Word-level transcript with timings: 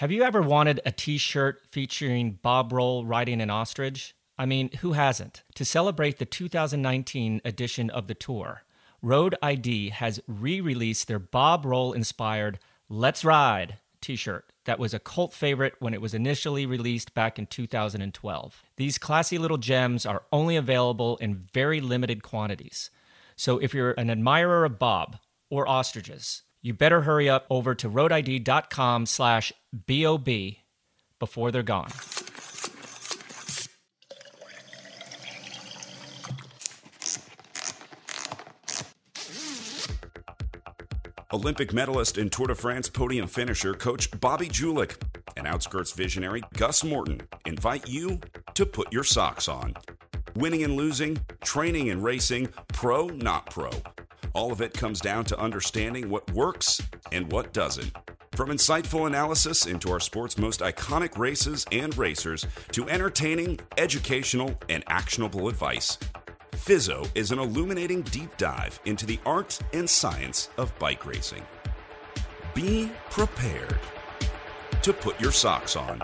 Have 0.00 0.10
you 0.10 0.22
ever 0.22 0.40
wanted 0.40 0.80
a 0.86 0.92
t 0.92 1.18
shirt 1.18 1.60
featuring 1.66 2.38
Bob 2.40 2.72
Roll 2.72 3.04
riding 3.04 3.42
an 3.42 3.50
ostrich? 3.50 4.14
I 4.38 4.46
mean, 4.46 4.70
who 4.80 4.92
hasn't? 4.92 5.42
To 5.56 5.62
celebrate 5.62 6.16
the 6.16 6.24
2019 6.24 7.42
edition 7.44 7.90
of 7.90 8.06
the 8.06 8.14
tour, 8.14 8.62
Road 9.02 9.34
ID 9.42 9.90
has 9.90 10.18
re 10.26 10.58
released 10.58 11.06
their 11.06 11.18
Bob 11.18 11.66
Roll 11.66 11.92
inspired 11.92 12.58
Let's 12.88 13.26
Ride 13.26 13.76
t 14.00 14.16
shirt 14.16 14.50
that 14.64 14.78
was 14.78 14.94
a 14.94 14.98
cult 14.98 15.34
favorite 15.34 15.74
when 15.80 15.92
it 15.92 16.00
was 16.00 16.14
initially 16.14 16.64
released 16.64 17.12
back 17.12 17.38
in 17.38 17.44
2012. 17.44 18.62
These 18.76 18.96
classy 18.96 19.36
little 19.36 19.58
gems 19.58 20.06
are 20.06 20.22
only 20.32 20.56
available 20.56 21.18
in 21.18 21.34
very 21.34 21.82
limited 21.82 22.22
quantities. 22.22 22.88
So 23.36 23.58
if 23.58 23.74
you're 23.74 23.92
an 23.98 24.08
admirer 24.08 24.64
of 24.64 24.78
Bob 24.78 25.18
or 25.50 25.68
ostriches, 25.68 26.44
you 26.62 26.74
better 26.74 27.02
hurry 27.02 27.28
up 27.28 27.46
over 27.50 27.74
to 27.74 27.88
roadid.com 27.88 29.06
slash 29.06 29.52
BOB 29.72 30.28
before 31.18 31.50
they're 31.50 31.62
gone. 31.62 31.90
Olympic 41.32 41.72
medalist 41.72 42.18
and 42.18 42.32
Tour 42.32 42.48
de 42.48 42.54
France 42.56 42.88
podium 42.88 43.28
finisher 43.28 43.72
coach 43.72 44.10
Bobby 44.20 44.48
Julich 44.48 44.96
and 45.36 45.46
Outskirts 45.46 45.92
visionary 45.92 46.42
Gus 46.54 46.82
Morton 46.82 47.20
invite 47.46 47.88
you 47.88 48.18
to 48.54 48.66
put 48.66 48.92
your 48.92 49.04
socks 49.04 49.46
on. 49.48 49.74
Winning 50.34 50.64
and 50.64 50.76
losing, 50.76 51.18
training 51.42 51.90
and 51.90 52.02
racing, 52.02 52.48
pro, 52.72 53.06
not 53.06 53.48
pro. 53.48 53.70
All 54.32 54.52
of 54.52 54.60
it 54.60 54.72
comes 54.72 55.00
down 55.00 55.24
to 55.26 55.38
understanding 55.38 56.08
what 56.08 56.30
works 56.32 56.80
and 57.10 57.30
what 57.32 57.52
doesn't. 57.52 57.92
From 58.32 58.50
insightful 58.50 59.06
analysis 59.06 59.66
into 59.66 59.90
our 59.90 59.98
sport's 59.98 60.38
most 60.38 60.60
iconic 60.60 61.18
races 61.18 61.66
and 61.72 61.96
racers 61.98 62.46
to 62.72 62.88
entertaining, 62.88 63.58
educational, 63.76 64.56
and 64.68 64.84
actionable 64.86 65.48
advice. 65.48 65.98
Fizzo 66.52 67.08
is 67.14 67.32
an 67.32 67.38
illuminating 67.38 68.02
deep 68.02 68.36
dive 68.36 68.78
into 68.84 69.04
the 69.04 69.18
art 69.26 69.58
and 69.72 69.88
science 69.90 70.48
of 70.58 70.76
bike 70.78 71.04
racing. 71.04 71.42
Be 72.54 72.90
prepared 73.10 73.78
to 74.82 74.92
put 74.92 75.20
your 75.20 75.32
socks 75.32 75.74
on. 75.74 76.02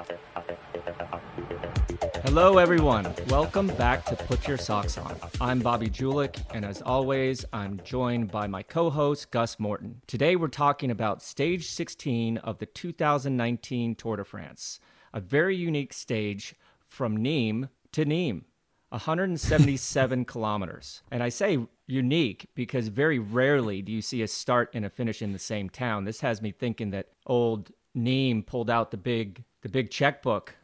Hello, 2.27 2.59
everyone. 2.59 3.15
Welcome 3.29 3.69
back 3.69 4.05
to 4.07 4.17
Put 4.17 4.49
Your 4.49 4.59
Socks 4.59 4.99
On. 4.99 5.15
I'm 5.41 5.61
Bobby 5.61 5.89
Julich, 5.89 6.37
and 6.53 6.65
as 6.65 6.83
always, 6.83 7.45
I'm 7.53 7.81
joined 7.85 8.33
by 8.33 8.49
my 8.49 8.65
co 8.65 8.91
host, 8.91 9.31
Gus 9.31 9.61
Morton. 9.61 10.03
Today, 10.09 10.35
we're 10.35 10.49
talking 10.49 10.91
about 10.91 11.23
stage 11.23 11.69
16 11.69 12.39
of 12.39 12.59
the 12.59 12.67
2019 12.67 13.95
Tour 13.95 14.17
de 14.17 14.25
France, 14.25 14.81
a 15.15 15.21
very 15.21 15.55
unique 15.55 15.93
stage 15.93 16.57
from 16.89 17.17
Nîmes 17.17 17.69
to 17.93 18.05
Nîmes. 18.05 18.43
177 18.89 20.25
kilometers. 20.27 21.03
And 21.13 21.23
I 21.23 21.29
say 21.29 21.59
unique 21.87 22.49
because 22.57 22.89
very 22.89 23.21
rarely 23.21 23.83
do 23.83 23.93
you 23.93 24.03
see 24.03 24.23
a 24.23 24.29
start 24.29 24.71
and 24.75 24.85
a 24.85 24.91
finish 24.91 25.23
in 25.23 25.33
the 25.33 25.39
same 25.39 25.71
town. 25.71 26.05
This 26.05 26.23
has 26.23 26.43
me 26.43 26.51
thinking 26.51 26.91
that 26.91 27.07
old 27.25 27.71
Nîmes 27.97 28.47
pulled 28.47 28.69
out 28.69 28.91
the 28.91 28.97
big 28.97 29.45
the 29.63 29.69
big 29.69 29.91
checkbook 29.91 30.57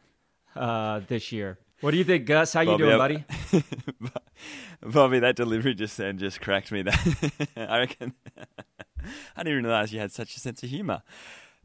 uh, 0.55 1.01
this 1.07 1.31
year. 1.31 1.57
What 1.81 1.91
do 1.91 1.97
you 1.97 2.03
think, 2.05 2.25
Gus? 2.25 2.53
How 2.53 2.61
you 2.61 2.67
Bobby, 2.71 2.83
doing, 2.83 2.97
buddy? 2.97 3.25
Bobby, 4.81 5.19
that 5.19 5.35
delivery 5.35 5.73
just 5.73 5.97
then 5.97 6.17
just 6.17 6.41
cracked 6.41 6.71
me. 6.71 6.81
That 6.83 7.47
I 7.57 7.79
reckon. 7.79 8.13
I 9.35 9.43
didn't 9.43 9.63
realize 9.65 9.91
you 9.93 9.99
had 9.99 10.11
such 10.11 10.35
a 10.35 10.39
sense 10.39 10.63
of 10.63 10.69
humor, 10.69 11.01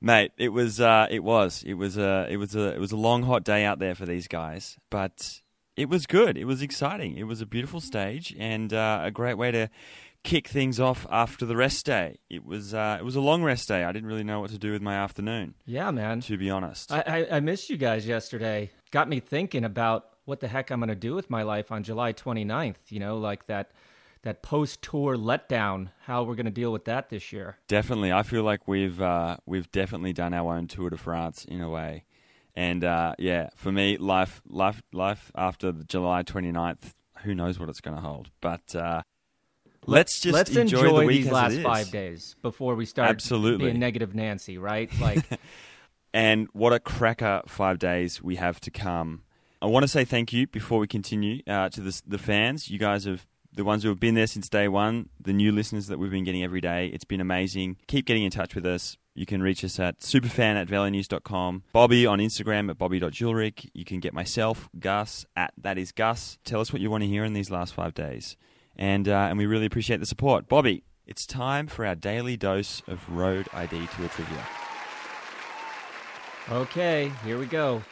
mate. 0.00 0.32
It 0.36 0.48
was, 0.48 0.80
uh, 0.80 1.06
it 1.08 1.22
was, 1.22 1.62
it 1.64 1.74
was 1.74 1.96
a, 1.96 2.26
it 2.28 2.36
was 2.36 2.56
a, 2.56 2.74
it 2.74 2.80
was 2.80 2.90
a 2.90 2.96
long 2.96 3.22
hot 3.22 3.44
day 3.44 3.64
out 3.64 3.78
there 3.78 3.94
for 3.94 4.06
these 4.06 4.26
guys, 4.26 4.76
but 4.90 5.40
it 5.76 5.88
was 5.88 6.06
good. 6.06 6.36
It 6.36 6.46
was 6.46 6.62
exciting. 6.62 7.16
It 7.16 7.24
was 7.28 7.40
a 7.40 7.46
beautiful 7.46 7.80
stage 7.80 8.34
and 8.38 8.72
uh, 8.72 9.02
a 9.04 9.12
great 9.12 9.34
way 9.38 9.52
to 9.52 9.68
kick 10.24 10.48
things 10.48 10.80
off 10.80 11.06
after 11.12 11.46
the 11.46 11.56
rest 11.56 11.86
day. 11.86 12.18
It 12.28 12.44
was, 12.44 12.74
uh, 12.74 12.96
it 12.98 13.04
was 13.04 13.14
a 13.14 13.20
long 13.20 13.44
rest 13.44 13.68
day. 13.68 13.84
I 13.84 13.92
didn't 13.92 14.08
really 14.08 14.24
know 14.24 14.40
what 14.40 14.50
to 14.50 14.58
do 14.58 14.72
with 14.72 14.82
my 14.82 14.96
afternoon, 14.96 15.54
Yeah, 15.64 15.92
man. 15.92 16.20
to 16.22 16.36
be 16.36 16.50
honest. 16.50 16.90
I, 16.90 17.04
I, 17.30 17.36
I 17.36 17.40
missed 17.40 17.70
you 17.70 17.76
guys 17.76 18.04
yesterday. 18.04 18.70
Got 18.90 19.08
me 19.08 19.20
thinking 19.20 19.64
about 19.64 20.10
what 20.24 20.40
the 20.40 20.48
heck 20.48 20.70
I'm 20.70 20.80
going 20.80 20.88
to 20.88 20.94
do 20.94 21.14
with 21.14 21.30
my 21.30 21.42
life 21.42 21.70
on 21.72 21.82
July 21.82 22.12
29th. 22.12 22.76
You 22.90 23.00
know, 23.00 23.18
like 23.18 23.46
that 23.46 23.70
that 24.22 24.42
post 24.42 24.82
tour 24.82 25.16
letdown. 25.16 25.90
How 26.02 26.22
we're 26.22 26.34
going 26.34 26.46
to 26.46 26.52
deal 26.52 26.72
with 26.72 26.84
that 26.86 27.08
this 27.08 27.32
year. 27.32 27.58
Definitely, 27.68 28.12
I 28.12 28.22
feel 28.22 28.42
like 28.42 28.66
we've 28.66 29.00
uh, 29.00 29.36
we've 29.46 29.70
definitely 29.70 30.12
done 30.12 30.34
our 30.34 30.54
own 30.54 30.66
Tour 30.66 30.90
de 30.90 30.96
France 30.96 31.44
in 31.44 31.60
a 31.60 31.70
way, 31.70 32.04
and 32.54 32.84
uh, 32.84 33.14
yeah, 33.18 33.48
for 33.56 33.72
me, 33.72 33.96
life 33.96 34.42
life 34.48 34.82
life 34.92 35.30
after 35.34 35.72
the 35.72 35.84
July 35.84 36.22
29th, 36.22 36.94
who 37.24 37.34
knows 37.34 37.58
what 37.58 37.68
it's 37.68 37.80
going 37.80 37.96
to 37.96 38.02
hold. 38.02 38.30
But 38.40 38.74
uh, 38.74 39.02
let's 39.86 40.20
just 40.20 40.34
let's 40.34 40.54
enjoy, 40.56 40.80
enjoy, 40.80 41.00
the 41.00 41.06
week 41.06 41.16
these 41.18 41.26
as 41.26 41.32
last 41.32 41.52
it 41.52 41.58
is. 41.58 41.64
five 41.64 41.90
days 41.90 42.36
before 42.42 42.74
we 42.74 42.86
start 42.86 43.10
Absolutely. 43.10 43.66
being 43.66 43.78
negative 43.78 44.14
Nancy, 44.14 44.58
right? 44.58 44.90
Like, 45.00 45.24
And 46.12 46.48
what 46.52 46.72
a 46.72 46.80
cracker 46.80 47.42
five 47.46 47.78
days 47.78 48.22
we 48.22 48.36
have 48.36 48.60
to 48.60 48.70
come. 48.70 49.22
I 49.60 49.66
want 49.66 49.82
to 49.82 49.88
say 49.88 50.04
thank 50.04 50.32
you 50.32 50.46
before 50.46 50.78
we 50.78 50.86
continue 50.86 51.42
uh, 51.46 51.68
to 51.70 51.80
the, 51.80 52.00
the 52.06 52.18
fans. 52.18 52.70
You 52.70 52.78
guys 52.78 53.04
have 53.04 53.26
the 53.52 53.64
ones 53.64 53.82
who 53.82 53.88
have 53.88 53.98
been 53.98 54.14
there 54.14 54.26
since 54.26 54.48
day 54.48 54.68
one, 54.68 55.08
the 55.20 55.32
new 55.32 55.50
listeners 55.50 55.88
that 55.88 55.98
we've 55.98 56.10
been 56.10 56.24
getting 56.24 56.44
every 56.44 56.60
day. 56.60 56.86
It's 56.88 57.04
been 57.04 57.20
amazing. 57.20 57.76
Keep 57.88 58.06
getting 58.06 58.22
in 58.22 58.30
touch 58.30 58.54
with 58.54 58.64
us. 58.64 58.96
You 59.14 59.26
can 59.26 59.42
reach 59.42 59.64
us 59.64 59.80
at 59.80 59.98
superfan 59.98 60.54
at 60.54 60.68
valleynews.com. 60.68 61.64
Bobby 61.72 62.06
on 62.06 62.20
Instagram 62.20 62.70
at 62.70 62.78
bobby.julich. 62.78 63.68
You 63.74 63.84
can 63.84 63.98
get 63.98 64.14
myself, 64.14 64.68
Gus, 64.78 65.26
at 65.34 65.52
that 65.60 65.76
is 65.76 65.90
Gus. 65.90 66.38
Tell 66.44 66.60
us 66.60 66.72
what 66.72 66.80
you 66.80 66.88
want 66.88 67.02
to 67.02 67.08
hear 67.08 67.24
in 67.24 67.32
these 67.32 67.50
last 67.50 67.74
five 67.74 67.94
days. 67.94 68.36
And, 68.76 69.08
uh, 69.08 69.26
and 69.28 69.36
we 69.36 69.46
really 69.46 69.66
appreciate 69.66 69.98
the 69.98 70.06
support. 70.06 70.48
Bobby, 70.48 70.84
it's 71.04 71.26
time 71.26 71.66
for 71.66 71.84
our 71.84 71.96
daily 71.96 72.36
dose 72.36 72.80
of 72.86 73.08
Road 73.10 73.48
ID 73.52 73.88
Tour 73.96 74.08
Trivia. 74.08 74.46
Okay, 76.50 77.12
here 77.24 77.38
we 77.38 77.46
go. 77.46 77.82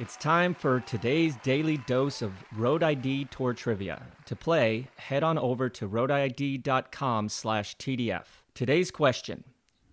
It's 0.00 0.16
time 0.16 0.54
for 0.54 0.80
today's 0.80 1.36
daily 1.36 1.76
dose 1.76 2.20
of 2.20 2.32
Road 2.56 2.82
ID 2.82 3.26
Tour 3.26 3.52
Trivia. 3.54 4.02
To 4.26 4.34
play, 4.34 4.88
head 4.96 5.22
on 5.22 5.38
over 5.38 5.68
to 5.68 5.88
roadid.com 5.88 7.28
slash 7.28 7.76
TDF. 7.76 8.24
Today's 8.54 8.90
question. 8.90 9.44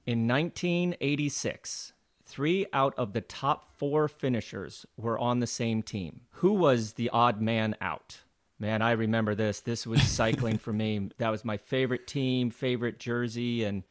In 0.08 0.28
1986, 0.28 1.94
three 2.26 2.66
out 2.74 2.96
of 2.98 3.14
the 3.14 3.22
top 3.22 3.78
four 3.78 4.08
finishers 4.08 4.86
were 4.98 5.20
on 5.20 5.40
the 5.40 5.48
same 5.48 5.84
team. 5.84 6.22
Who 6.32 6.54
was 6.54 6.94
the 6.94 7.10
odd 7.12 7.40
man 7.40 7.76
out? 7.80 8.22
Man, 8.58 8.82
I 8.82 8.92
remember 8.92 9.36
this. 9.36 9.62
This 9.62 9.86
was 9.86 10.02
cycling 10.02 10.58
for 10.58 10.74
me. 10.74 11.10
That 11.18 11.30
was 11.30 11.46
my 11.46 11.58
favorite 11.58 12.08
team, 12.08 12.50
favorite 12.50 13.00
jersey, 13.00 13.64
and 13.64 13.84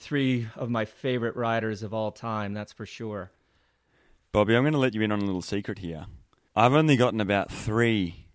three 0.00 0.48
of 0.56 0.70
my 0.70 0.84
favorite 0.84 1.36
riders 1.36 1.82
of 1.82 1.94
all 1.94 2.10
time, 2.10 2.54
that's 2.54 2.72
for 2.72 2.86
sure. 2.86 3.30
Bobby, 4.32 4.56
I'm 4.56 4.62
going 4.62 4.72
to 4.72 4.78
let 4.78 4.94
you 4.94 5.02
in 5.02 5.12
on 5.12 5.20
a 5.20 5.24
little 5.24 5.42
secret 5.42 5.78
here. 5.78 6.06
I've 6.56 6.72
only 6.72 6.96
gotten 6.96 7.20
about 7.20 7.52
three 7.52 8.26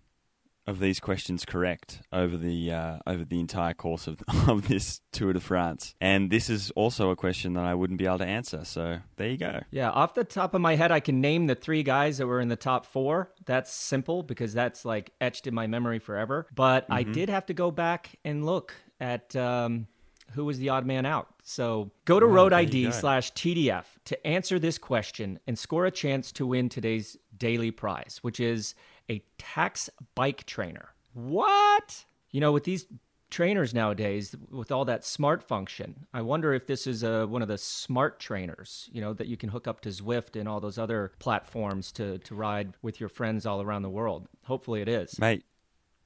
of 0.66 0.80
these 0.80 0.98
questions 0.98 1.44
correct 1.44 2.00
over 2.12 2.36
the 2.36 2.72
uh, 2.72 2.98
over 3.06 3.24
the 3.24 3.38
entire 3.38 3.72
course 3.72 4.06
of, 4.06 4.18
of 4.48 4.68
this 4.68 5.00
Tour 5.12 5.32
de 5.32 5.40
France, 5.40 5.94
and 6.00 6.30
this 6.30 6.50
is 6.50 6.70
also 6.72 7.10
a 7.10 7.16
question 7.16 7.54
that 7.54 7.64
I 7.64 7.74
wouldn't 7.74 7.98
be 7.98 8.06
able 8.06 8.18
to 8.18 8.26
answer. 8.26 8.64
So 8.64 8.98
there 9.16 9.28
you 9.28 9.36
go. 9.36 9.60
Yeah, 9.70 9.90
off 9.90 10.14
the 10.14 10.24
top 10.24 10.54
of 10.54 10.60
my 10.60 10.74
head, 10.76 10.90
I 10.90 11.00
can 11.00 11.20
name 11.20 11.46
the 11.46 11.54
three 11.54 11.82
guys 11.82 12.18
that 12.18 12.26
were 12.26 12.40
in 12.40 12.48
the 12.48 12.56
top 12.56 12.86
four. 12.86 13.32
That's 13.44 13.72
simple 13.72 14.22
because 14.22 14.52
that's 14.52 14.84
like 14.84 15.12
etched 15.20 15.46
in 15.46 15.54
my 15.54 15.66
memory 15.66 15.98
forever. 15.98 16.46
But 16.54 16.86
I 16.90 17.02
did 17.04 17.28
have 17.28 17.46
to 17.46 17.54
go 17.54 17.70
back 17.70 18.16
and 18.24 18.44
look 18.44 18.74
at 19.00 19.36
um, 19.36 19.86
who 20.32 20.44
was 20.44 20.58
the 20.58 20.68
odd 20.68 20.86
man 20.86 21.06
out. 21.06 21.28
So 21.42 21.90
go 22.04 22.20
to 22.20 22.26
Road 22.26 22.52
ID 22.52 22.92
slash 22.92 23.32
TDF 23.32 23.84
to 24.06 24.26
answer 24.26 24.58
this 24.58 24.78
question 24.78 25.38
and 25.46 25.58
score 25.58 25.86
a 25.86 25.90
chance 25.90 26.32
to 26.32 26.46
win 26.46 26.68
today's 26.68 27.16
daily 27.36 27.70
prize, 27.70 28.18
which 28.22 28.40
is 28.40 28.74
a 29.08 29.22
Tacx 29.38 29.88
bike 30.14 30.44
trainer. 30.46 30.90
What? 31.14 32.04
You 32.30 32.40
know, 32.40 32.52
with 32.52 32.64
these 32.64 32.86
trainers 33.30 33.72
nowadays, 33.72 34.34
with 34.50 34.70
all 34.70 34.84
that 34.84 35.04
smart 35.04 35.42
function, 35.42 36.06
I 36.12 36.22
wonder 36.22 36.52
if 36.52 36.66
this 36.66 36.86
is 36.86 37.02
uh 37.02 37.26
one 37.26 37.42
of 37.42 37.48
the 37.48 37.58
smart 37.58 38.20
trainers, 38.20 38.90
you 38.92 39.00
know, 39.00 39.12
that 39.14 39.26
you 39.26 39.36
can 39.36 39.48
hook 39.48 39.66
up 39.66 39.80
to 39.82 39.88
Zwift 39.88 40.38
and 40.38 40.48
all 40.48 40.60
those 40.60 40.78
other 40.78 41.12
platforms 41.18 41.92
to, 41.92 42.18
to 42.18 42.34
ride 42.34 42.74
with 42.82 43.00
your 43.00 43.08
friends 43.08 43.46
all 43.46 43.62
around 43.62 43.82
the 43.82 43.90
world. 43.90 44.28
Hopefully 44.44 44.82
it 44.82 44.88
is. 44.88 45.18
Mate, 45.18 45.44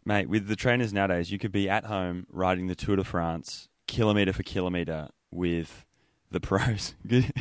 mate, 0.04 0.28
with 0.28 0.46
the 0.46 0.56
trainers 0.56 0.92
nowadays, 0.92 1.32
you 1.32 1.38
could 1.38 1.52
be 1.52 1.68
at 1.68 1.86
home 1.86 2.26
riding 2.30 2.66
the 2.68 2.74
Tour 2.74 2.96
de 2.96 3.04
France 3.04 3.69
kilometer 3.90 4.32
for 4.32 4.42
kilometer 4.42 5.08
with 5.30 5.84
the 6.30 6.40
pros. 6.40 6.94
Could, 7.08 7.32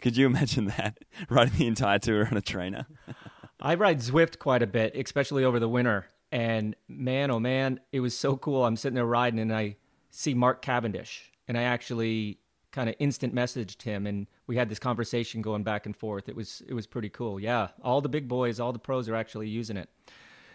could 0.00 0.16
you 0.16 0.26
imagine 0.26 0.66
that? 0.66 0.98
Riding 1.28 1.58
the 1.58 1.66
entire 1.66 1.98
tour 1.98 2.26
on 2.30 2.36
a 2.36 2.40
trainer? 2.40 2.86
I 3.60 3.74
ride 3.74 3.98
Zwift 3.98 4.38
quite 4.38 4.62
a 4.62 4.66
bit, 4.66 4.94
especially 4.96 5.44
over 5.44 5.58
the 5.60 5.68
winter. 5.68 6.06
And 6.32 6.76
man, 6.88 7.30
oh 7.30 7.40
man, 7.40 7.80
it 7.92 8.00
was 8.00 8.16
so 8.16 8.36
cool. 8.36 8.64
I'm 8.64 8.76
sitting 8.76 8.94
there 8.94 9.04
riding 9.04 9.40
and 9.40 9.52
I 9.54 9.76
see 10.10 10.32
Mark 10.32 10.62
Cavendish 10.62 11.30
and 11.48 11.58
I 11.58 11.62
actually 11.64 12.38
kind 12.70 12.88
of 12.88 12.94
instant 13.00 13.34
messaged 13.34 13.82
him 13.82 14.06
and 14.06 14.28
we 14.46 14.56
had 14.56 14.68
this 14.68 14.78
conversation 14.78 15.42
going 15.42 15.64
back 15.64 15.86
and 15.86 15.96
forth. 15.96 16.28
It 16.28 16.36
was 16.36 16.62
it 16.68 16.72
was 16.72 16.86
pretty 16.86 17.08
cool. 17.08 17.40
Yeah, 17.40 17.68
all 17.82 18.00
the 18.00 18.08
big 18.08 18.28
boys, 18.28 18.60
all 18.60 18.72
the 18.72 18.78
pros 18.78 19.08
are 19.08 19.16
actually 19.16 19.48
using 19.48 19.76
it. 19.76 19.88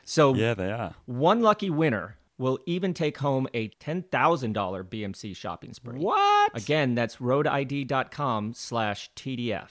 So 0.05 0.33
Yeah, 0.33 0.53
they 0.53 0.71
are. 0.71 0.95
one 1.05 1.41
lucky 1.41 1.69
winner 1.69 2.15
will 2.37 2.59
even 2.65 2.93
take 2.93 3.17
home 3.19 3.47
a 3.53 3.69
$10,000 3.69 4.09
BMC 4.09 5.35
shopping 5.35 5.73
spree. 5.73 5.99
What? 5.99 6.51
Again, 6.53 6.95
that's 6.95 7.17
roadid.com 7.17 8.53
slash 8.53 9.09
TDF. 9.15 9.69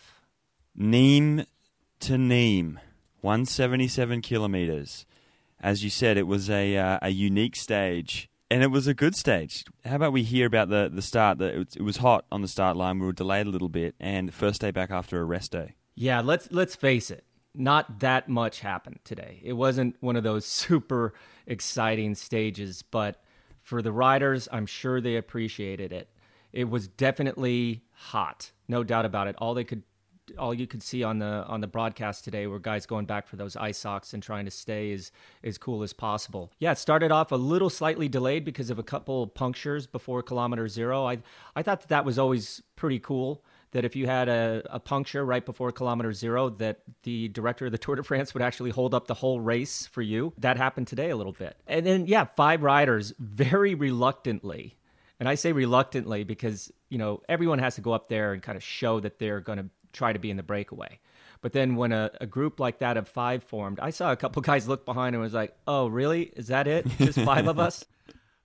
Nîmes 0.78 1.46
to 2.00 2.14
Nîmes, 2.14 2.78
177 3.20 4.20
kilometers. 4.22 5.06
As 5.60 5.82
you 5.84 5.90
said, 5.90 6.16
it 6.16 6.26
was 6.26 6.50
a 6.50 6.76
uh, 6.76 6.98
a 7.00 7.08
unique 7.10 7.56
stage, 7.56 8.28
and 8.50 8.62
it 8.62 8.66
was 8.66 8.86
a 8.86 8.92
good 8.92 9.14
stage. 9.14 9.64
How 9.84 9.96
about 9.96 10.12
we 10.12 10.22
hear 10.22 10.46
about 10.46 10.68
the 10.68 10.90
the 10.92 11.00
start? 11.00 11.38
That 11.38 11.54
it, 11.54 11.58
was- 11.58 11.76
it 11.76 11.82
was 11.82 11.96
hot 11.98 12.26
on 12.30 12.42
the 12.42 12.48
start 12.48 12.76
line. 12.76 12.98
We 12.98 13.06
were 13.06 13.12
delayed 13.12 13.46
a 13.46 13.50
little 13.50 13.68
bit, 13.70 13.94
and 14.00 14.34
first 14.34 14.60
day 14.60 14.72
back 14.72 14.90
after 14.90 15.20
a 15.20 15.24
rest 15.24 15.52
day. 15.52 15.76
Yeah, 15.94 16.20
let's 16.20 16.48
let's 16.50 16.74
face 16.76 17.10
it. 17.10 17.24
Not 17.54 18.00
that 18.00 18.28
much 18.28 18.60
happened 18.60 18.98
today. 19.04 19.40
It 19.44 19.52
wasn't 19.54 19.96
one 20.00 20.16
of 20.16 20.24
those 20.24 20.44
super 20.64 21.14
exciting 21.46 22.14
stages, 22.14 22.82
but 22.82 23.22
for 23.62 23.82
the 23.82 23.92
riders, 23.92 24.48
I'm 24.52 24.66
sure 24.66 25.00
they 25.00 25.16
appreciated 25.16 25.92
it. 25.92 26.08
It 26.52 26.68
was 26.70 26.86
definitely 26.86 27.82
hot, 27.92 28.52
no 28.68 28.84
doubt 28.84 29.04
about 29.04 29.26
it. 29.26 29.36
All 29.38 29.54
they 29.54 29.64
could 29.64 29.82
all 30.38 30.54
you 30.54 30.66
could 30.66 30.82
see 30.82 31.02
on 31.02 31.18
the 31.18 31.44
on 31.46 31.60
the 31.60 31.66
broadcast 31.66 32.24
today 32.24 32.46
were 32.46 32.58
guys 32.58 32.86
going 32.86 33.04
back 33.04 33.26
for 33.26 33.36
those 33.36 33.56
ice 33.56 33.78
socks 33.78 34.14
and 34.14 34.22
trying 34.22 34.44
to 34.44 34.50
stay 34.50 34.92
as 34.92 35.12
as 35.42 35.58
cool 35.58 35.82
as 35.82 35.92
possible. 35.92 36.50
Yeah, 36.58 36.72
it 36.72 36.78
started 36.78 37.12
off 37.12 37.32
a 37.32 37.36
little 37.36 37.70
slightly 37.70 38.08
delayed 38.08 38.44
because 38.44 38.70
of 38.70 38.78
a 38.78 38.82
couple 38.82 39.26
punctures 39.26 39.86
before 39.86 40.22
kilometer 40.22 40.68
zero. 40.68 41.06
I 41.06 41.18
I 41.54 41.62
thought 41.62 41.82
that, 41.82 41.88
that 41.88 42.04
was 42.04 42.18
always 42.18 42.62
pretty 42.76 42.98
cool. 42.98 43.42
That 43.74 43.84
if 43.84 43.94
you 43.94 44.06
had 44.06 44.28
a, 44.28 44.62
a 44.70 44.80
puncture 44.80 45.24
right 45.24 45.44
before 45.44 45.70
kilometer 45.70 46.12
zero, 46.12 46.48
that 46.48 46.80
the 47.04 47.28
director 47.28 47.66
of 47.66 47.72
the 47.72 47.78
Tour 47.84 47.96
de 47.96 48.02
France 48.02 48.32
would 48.32 48.42
actually 48.42 48.70
hold 48.70 48.94
up 48.94 49.06
the 49.06 49.14
whole 49.14 49.40
race 49.40 49.86
for 49.86 50.02
you. 50.02 50.32
That 50.38 50.56
happened 50.56 50.88
today 50.88 51.10
a 51.10 51.16
little 51.16 51.32
bit. 51.32 51.56
And 51.66 51.84
then 51.86 52.06
yeah, 52.06 52.24
five 52.24 52.62
riders 52.62 53.12
very 53.18 53.74
reluctantly 53.74 54.76
and 55.20 55.28
I 55.28 55.36
say 55.36 55.52
reluctantly 55.52 56.24
because, 56.24 56.72
you 56.88 56.98
know, 56.98 57.22
everyone 57.28 57.58
has 57.60 57.76
to 57.76 57.80
go 57.80 57.92
up 57.92 58.08
there 58.08 58.32
and 58.32 58.42
kind 58.42 58.56
of 58.56 58.62
show 58.62 59.00
that 59.00 59.18
they're 59.18 59.40
going 59.40 59.58
to 59.58 59.66
try 59.92 60.12
to 60.12 60.18
be 60.18 60.30
in 60.30 60.36
the 60.36 60.42
breakaway. 60.42 60.98
But 61.40 61.52
then 61.52 61.76
when 61.76 61.92
a, 61.92 62.10
a 62.20 62.26
group 62.26 62.58
like 62.58 62.80
that 62.80 62.96
of 62.96 63.08
five 63.08 63.42
formed, 63.42 63.78
I 63.78 63.90
saw 63.90 64.12
a 64.12 64.16
couple 64.16 64.42
guys 64.52 64.66
look 64.66 64.84
behind 64.84 65.14
and 65.14 65.22
was 65.22 65.34
like, 65.34 65.56
oh, 65.66 65.86
really? 65.86 66.24
Is 66.24 66.48
that 66.48 66.66
it? 66.66 66.86
Just 66.98 67.20
five 67.20 67.48
of 67.48 67.58
us? 67.58 67.84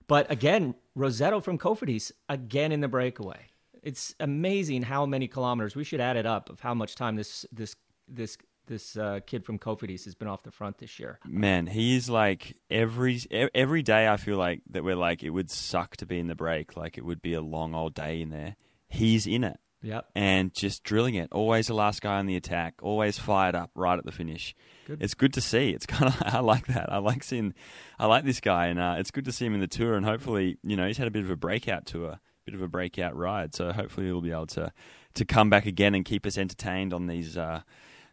But 0.06 0.28
again, 0.28 0.74
Rossetto 0.98 1.40
from 1.40 1.56
Cofidis, 1.56 2.10
again 2.28 2.72
in 2.72 2.80
the 2.80 2.88
breakaway. 2.88 3.46
It's 3.82 4.14
amazing 4.20 4.82
how 4.82 5.06
many 5.06 5.28
kilometers. 5.28 5.74
We 5.76 5.84
should 5.84 6.00
add 6.00 6.16
it 6.16 6.26
up 6.26 6.50
of 6.50 6.60
how 6.60 6.74
much 6.74 6.94
time 6.94 7.16
this 7.16 7.46
this 7.52 7.74
this 8.08 8.36
this 8.66 8.96
uh, 8.96 9.20
kid 9.26 9.44
from 9.44 9.58
Cofidis 9.58 10.04
has 10.04 10.14
been 10.14 10.28
off 10.28 10.42
the 10.44 10.50
front 10.52 10.78
this 10.78 10.98
year. 11.00 11.18
Man, 11.26 11.66
he 11.66 11.96
is 11.96 12.08
like 12.08 12.56
every 12.70 13.20
every 13.54 13.82
day. 13.82 14.08
I 14.08 14.16
feel 14.16 14.36
like 14.36 14.60
that 14.70 14.84
we're 14.84 14.94
like 14.96 15.22
it 15.22 15.30
would 15.30 15.50
suck 15.50 15.96
to 15.98 16.06
be 16.06 16.18
in 16.18 16.26
the 16.28 16.34
break. 16.34 16.76
Like 16.76 16.96
it 16.98 17.04
would 17.04 17.20
be 17.22 17.34
a 17.34 17.40
long 17.40 17.74
old 17.74 17.94
day 17.94 18.20
in 18.20 18.30
there. 18.30 18.56
He's 18.88 19.26
in 19.26 19.44
it 19.44 19.58
Yep. 19.82 20.10
and 20.14 20.52
just 20.52 20.84
drilling 20.84 21.14
it. 21.14 21.32
Always 21.32 21.68
the 21.68 21.74
last 21.74 22.02
guy 22.02 22.18
on 22.18 22.26
the 22.26 22.36
attack. 22.36 22.74
Always 22.82 23.18
fired 23.18 23.54
up 23.54 23.70
right 23.74 23.98
at 23.98 24.04
the 24.04 24.12
finish. 24.12 24.54
Good. 24.86 25.00
It's 25.02 25.14
good 25.14 25.32
to 25.34 25.40
see. 25.40 25.70
It's 25.70 25.86
kind 25.94 26.12
of 26.12 26.22
I 26.22 26.40
like 26.40 26.66
that. 26.66 26.92
I 26.92 26.98
like 26.98 27.22
seeing. 27.24 27.54
I 27.98 28.06
like 28.06 28.24
this 28.24 28.40
guy, 28.40 28.66
and 28.66 28.78
uh, 28.78 28.96
it's 28.98 29.10
good 29.10 29.24
to 29.24 29.32
see 29.32 29.46
him 29.46 29.54
in 29.54 29.60
the 29.60 29.66
tour. 29.68 29.94
And 29.94 30.04
hopefully, 30.04 30.58
you 30.62 30.76
know, 30.76 30.86
he's 30.86 30.98
had 30.98 31.08
a 31.08 31.10
bit 31.10 31.24
of 31.24 31.30
a 31.30 31.36
breakout 31.36 31.86
tour, 31.86 32.20
bit 32.50 32.56
of 32.56 32.62
a 32.62 32.68
breakout 32.68 33.16
ride. 33.16 33.54
So 33.54 33.72
hopefully, 33.72 34.06
he'll 34.06 34.20
be 34.20 34.32
able 34.32 34.46
to 34.48 34.72
to 35.14 35.24
come 35.24 35.50
back 35.50 35.66
again 35.66 35.94
and 35.94 36.04
keep 36.04 36.26
us 36.26 36.38
entertained 36.38 36.92
on 36.92 37.06
these 37.06 37.36
uh, 37.36 37.62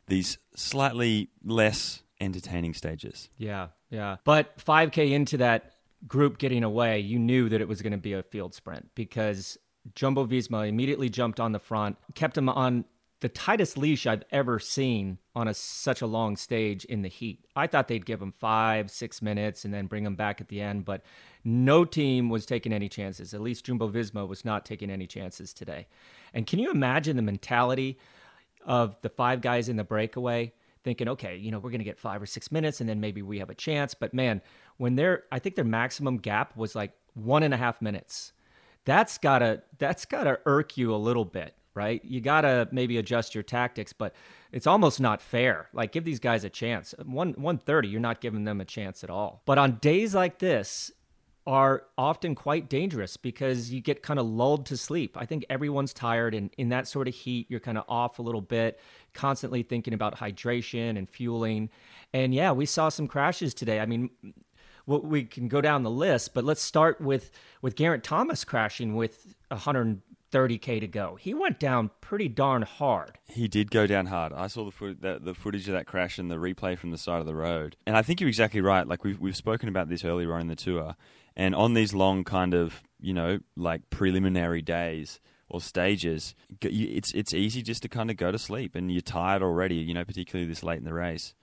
these 0.07 0.38
slightly 0.56 1.30
less 1.44 2.04
entertaining 2.19 2.74
stages. 2.74 3.30
Yeah, 3.38 3.68
yeah. 3.89 4.18
But 4.24 4.57
5K 4.57 5.12
into 5.12 5.38
that 5.38 5.74
group 6.07 6.38
getting 6.38 6.63
away, 6.63 7.00
you 7.00 7.19
knew 7.19 7.50
that 7.50 7.62
it 7.62 7.68
was 7.68 7.81
going 7.81 7.92
to 7.92 7.98
be 7.98 8.13
a 8.13 8.24
field 8.24 8.54
sprint 8.54 8.89
because 8.95 9.57
Jumbo 9.95 10.25
Visma 10.25 10.68
immediately 10.68 11.10
jumped 11.10 11.39
on 11.39 11.51
the 11.51 11.60
front, 11.60 11.98
kept 12.16 12.38
him 12.38 12.50
on 12.50 12.86
the 13.19 13.30
tightest 13.30 13.78
leash 13.78 14.06
I've 14.06 14.24
ever 14.31 14.60
seen 14.60 15.18
on 15.36 15.48
a 15.48 15.54
such 15.54 16.01
a 16.01 16.07
long 16.07 16.36
stage 16.38 16.86
in 16.86 17.01
the 17.01 17.10
heat. 17.10 17.45
I 17.56 17.66
thought 17.66 17.88
they'd 17.88 18.06
give 18.06 18.22
him 18.22 18.34
five, 18.38 18.92
six 18.92 19.22
minutes 19.22 19.66
and 19.66 19.74
then 19.74 19.88
bring 19.88 20.06
him 20.06 20.16
back 20.16 20.39
at 20.39 20.50
the 20.50 20.62
end, 20.62 20.86
but 20.86 21.01
no 21.48 21.86
team 21.86 22.28
was 22.28 22.46
taking 22.46 22.74
any 22.74 22.90
chances. 22.90 23.34
At 23.34 23.40
least 23.40 23.64
Jumbo 23.64 23.90
Visma 23.90 24.28
was 24.28 24.44
not 24.44 24.66
taking 24.66 24.90
any 24.90 25.08
chances 25.08 25.54
today. 25.54 25.88
And 26.34 26.46
can 26.46 26.60
you 26.60 26.70
imagine 26.72 27.16
the 27.16 27.22
mentality 27.22 27.98
of 28.66 29.00
the 29.02 29.08
five 29.08 29.40
guys 29.40 29.70
in 29.70 29.78
the 29.78 29.86
breakaway 29.86 30.52
thinking, 30.84 31.08
okay, 31.08 31.38
you 31.38 31.50
know, 31.50 31.60
we're 31.60 31.70
going 31.70 31.80
to 31.80 31.86
get 31.86 31.98
five 31.98 32.22
or 32.22 32.26
six 32.26 32.52
minutes 32.52 32.82
and 32.82 32.90
then 32.90 33.00
maybe 33.00 33.22
we 33.22 33.40
have 33.40 33.50
a 33.50 33.56
chance. 33.56 33.94
But 33.94 34.14
man, 34.14 34.42
when 34.76 34.96
they're, 34.96 35.24
I 35.32 35.40
think 35.40 35.56
their 35.56 35.64
maximum 35.64 36.18
gap 36.18 36.58
was 36.58 36.76
like 36.76 36.92
one 37.14 37.44
and 37.44 37.54
a 37.54 37.58
half 37.58 37.82
minutes. 37.82 38.34
That's 38.84 39.18
gotta, 39.18 39.64
that's 39.78 40.04
gotta 40.04 40.40
irk 40.46 40.78
you 40.78 40.94
a 40.94 40.98
little 40.98 41.26
bit, 41.26 41.56
right? 41.74 42.04
You 42.04 42.20
gotta 42.20 42.68
maybe 42.74 42.98
adjust 42.98 43.34
your 43.34 43.44
tactics, 43.44 43.94
but 43.94 44.14
it's 44.52 44.68
almost 44.68 45.00
not 45.00 45.22
fair. 45.22 45.70
Like 45.72 45.94
give 45.94 46.04
these 46.04 46.20
guys 46.20 46.44
a 46.44 46.50
chance. 46.50 46.94
One, 47.06 47.30
130, 47.30 47.88
you're 47.88 48.02
not 48.02 48.20
giving 48.20 48.44
them 48.44 48.60
a 48.60 48.66
chance 48.66 49.02
at 49.04 49.10
all. 49.10 49.44
But 49.46 49.58
on 49.58 49.78
days 49.78 50.14
like 50.14 50.40
this, 50.40 50.92
are 51.48 51.84
often 51.98 52.36
quite 52.36 52.70
dangerous 52.70 53.16
because 53.16 53.72
you 53.72 53.80
get 53.80 54.04
kind 54.04 54.20
of 54.20 54.26
lulled 54.26 54.66
to 54.66 54.76
sleep. 54.76 55.16
I 55.18 55.26
think 55.26 55.46
everyone's 55.50 55.94
tired, 55.94 56.36
and 56.36 56.52
in 56.58 56.70
that 56.70 56.90
sort 56.90 57.08
of 57.08 57.16
heat, 57.16 57.48
you're 57.50 57.62
kind 57.62 57.78
of 57.78 57.86
off 57.88 58.20
a 58.20 58.22
little 58.22 58.42
bit, 58.42 58.80
constantly 59.14 59.64
thinking 59.64 59.94
about 59.94 60.18
hydration 60.18 60.98
and 60.98 61.10
fueling. 61.10 61.70
And 62.14 62.34
yeah, 62.34 62.52
we 62.52 62.66
saw 62.66 62.90
some 62.90 63.08
crashes 63.08 63.54
today. 63.54 63.80
I 63.80 63.86
mean, 63.86 64.10
we 64.86 65.24
can 65.24 65.48
go 65.48 65.62
down 65.62 65.84
the 65.84 65.90
list, 65.90 66.34
but 66.34 66.44
let's 66.44 66.62
start 66.62 67.00
with 67.00 67.32
with 67.62 67.76
Geraint 67.76 68.04
Thomas 68.04 68.44
crashing 68.44 68.96
with 68.96 69.36
130k 69.52 70.82
to 70.82 70.88
go. 70.88 71.16
He 71.16 71.34
went 71.34 71.60
down 71.60 71.92
pretty 72.02 72.28
darn 72.28 72.64
hard. 72.64 73.20
He 73.26 73.48
did 73.48 73.72
go 73.72 73.88
down 73.88 74.08
hard. 74.08 74.34
I 74.34 74.48
saw 74.48 74.70
the, 74.70 74.98
the 75.00 75.20
the 75.22 75.34
footage 75.34 75.68
of 75.70 75.74
that 75.74 75.88
crash 75.88 76.18
and 76.18 76.30
the 76.30 76.36
replay 76.36 76.78
from 76.78 76.92
the 76.92 76.98
side 76.98 77.22
of 77.22 77.26
the 77.26 77.36
road. 77.36 77.78
And 77.86 77.96
I 77.96 78.02
think 78.02 78.20
you're 78.20 78.30
exactly 78.30 78.60
right. 78.60 78.86
Like 78.86 79.06
we've 79.06 79.20
we've 79.20 79.38
spoken 79.38 79.70
about 79.70 79.88
this 79.88 80.04
earlier 80.04 80.34
on 80.34 80.42
in 80.42 80.48
the 80.48 80.56
tour, 80.56 80.96
and 81.38 81.56
on 81.56 81.74
these 81.74 81.94
long 81.94 82.25
kind 82.25 82.54
of 82.54 82.84
you 83.00 83.13
know 83.13 83.39
like 83.56 83.89
preliminary 83.89 84.62
days 84.62 85.22
or 85.48 85.62
stages, 85.62 86.36
it's 86.62 87.13
it's 87.13 87.34
easy 87.34 87.62
just 87.62 87.84
to 87.84 87.88
kind 87.88 88.12
of 88.12 88.18
go 88.18 88.31
to 88.31 88.38
sleep, 88.38 88.75
and 88.75 88.92
you're 88.92 89.00
tired 89.00 89.42
already. 89.42 89.75
You 89.75 89.94
know, 89.94 90.04
particularly 90.04 90.50
this 90.50 90.63
late 90.63 90.80
in 90.80 90.84
the 90.84 90.94
race. 90.94 91.34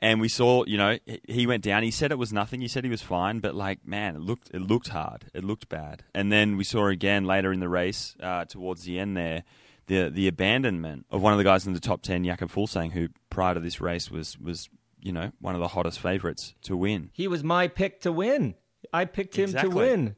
And 0.00 0.20
we 0.20 0.28
saw, 0.28 0.64
you 0.64 0.76
know, 0.76 0.98
he- 1.28 1.46
went 1.46 1.62
down. 1.62 1.84
He 1.84 1.92
said 1.92 2.10
it 2.10 2.18
was 2.18 2.32
nothing. 2.32 2.60
He 2.60 2.66
said 2.66 2.82
he 2.82 2.90
was 2.90 3.02
fine, 3.02 3.38
but 3.38 3.54
like, 3.54 3.86
man, 3.86 4.16
it 4.16 4.20
looked 4.20 4.50
it 4.52 4.60
looked 4.60 4.88
hard. 4.88 5.26
It 5.32 5.44
looked 5.44 5.68
bad. 5.68 6.02
And 6.12 6.32
then 6.32 6.56
we 6.56 6.64
saw 6.64 6.88
again 6.88 7.24
later 7.24 7.52
in 7.52 7.60
the 7.60 7.68
race, 7.68 8.16
uh, 8.20 8.44
towards 8.46 8.82
the 8.82 8.98
end 8.98 9.16
there, 9.16 9.44
the 9.86 10.10
the 10.10 10.26
abandonment 10.26 11.06
of 11.10 11.22
one 11.22 11.32
of 11.32 11.38
the 11.38 11.44
guys 11.44 11.66
in 11.66 11.72
the 11.72 11.80
top 11.80 12.02
ten, 12.02 12.24
Jakob 12.24 12.50
Fuglsang, 12.50 12.92
who 12.92 13.08
prior 13.30 13.54
to 13.54 13.60
this 13.60 13.80
race 13.80 14.10
was 14.10 14.36
was 14.38 14.68
you 15.00 15.12
know 15.12 15.30
one 15.40 15.54
of 15.54 15.60
the 15.60 15.68
hottest 15.68 16.00
favourites 16.00 16.54
to 16.62 16.76
win. 16.76 17.10
He 17.12 17.28
was 17.28 17.44
my 17.44 17.68
pick 17.68 18.00
to 18.00 18.10
win. 18.10 18.54
I 18.92 19.04
picked 19.04 19.36
him 19.36 19.44
Exactly. 19.44 19.70
to 19.70 19.76
win. 19.76 20.16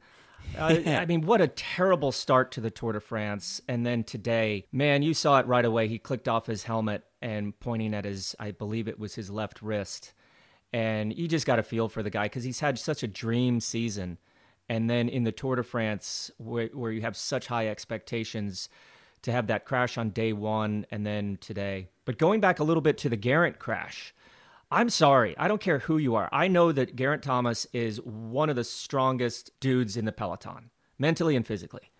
Uh, 0.57 0.81
I 0.85 1.05
mean, 1.05 1.21
what 1.21 1.41
a 1.41 1.47
terrible 1.47 2.11
start 2.11 2.51
to 2.53 2.61
the 2.61 2.71
Tour 2.71 2.93
de 2.93 2.99
France. 2.99 3.61
And 3.67 3.85
then 3.85 4.03
today, 4.03 4.67
man, 4.71 5.03
you 5.03 5.13
saw 5.13 5.39
it 5.39 5.47
right 5.47 5.65
away. 5.65 5.87
He 5.87 5.97
clicked 5.97 6.27
off 6.27 6.45
his 6.45 6.63
helmet 6.63 7.03
and 7.21 7.59
pointing 7.59 7.93
at 7.93 8.05
his, 8.05 8.35
I 8.39 8.51
believe 8.51 8.87
it 8.87 8.99
was 8.99 9.15
his 9.15 9.29
left 9.29 9.61
wrist. 9.61 10.13
And 10.73 11.17
you 11.17 11.27
just 11.27 11.45
got 11.45 11.59
a 11.59 11.63
feel 11.63 11.87
for 11.89 12.03
the 12.03 12.09
guy 12.09 12.25
because 12.25 12.43
he's 12.43 12.59
had 12.59 12.77
such 12.77 13.03
a 13.03 13.07
dream 13.07 13.59
season. 13.59 14.17
And 14.67 14.89
then 14.89 15.09
in 15.09 15.23
the 15.23 15.31
Tour 15.31 15.55
de 15.55 15.63
France, 15.63 16.31
where, 16.37 16.67
where 16.67 16.91
you 16.91 17.01
have 17.01 17.15
such 17.15 17.47
high 17.47 17.67
expectations, 17.67 18.67
to 19.25 19.31
have 19.31 19.47
that 19.47 19.65
crash 19.65 19.97
on 19.97 20.11
day 20.11 20.33
one 20.33 20.85
and 20.91 21.05
then 21.05 21.37
today. 21.41 21.89
But 22.05 22.19
going 22.19 22.39
back 22.41 22.59
a 22.59 22.63
little 22.63 22.81
bit 22.81 22.97
to 22.99 23.09
the 23.09 23.17
Geraint 23.17 23.57
crash, 23.57 24.13
I'm 24.75 24.89
sorry. 24.89 25.37
I 25.37 25.47
don't 25.47 25.61
care 25.61 25.79
who 25.79 25.97
you 25.97 26.15
are. 26.15 26.27
I 26.33 26.49
know 26.49 26.73
that 26.73 26.97
Geraint 26.97 27.23
Thomas 27.23 27.65
is 27.71 28.01
one 28.01 28.49
of 28.49 28.57
the 28.57 28.65
strongest 28.65 29.57
dudes 29.61 29.95
in 29.95 30.03
the 30.03 30.11
peloton, 30.11 30.69
mentally 30.99 31.37
and 31.37 31.47
physically. 31.47 31.93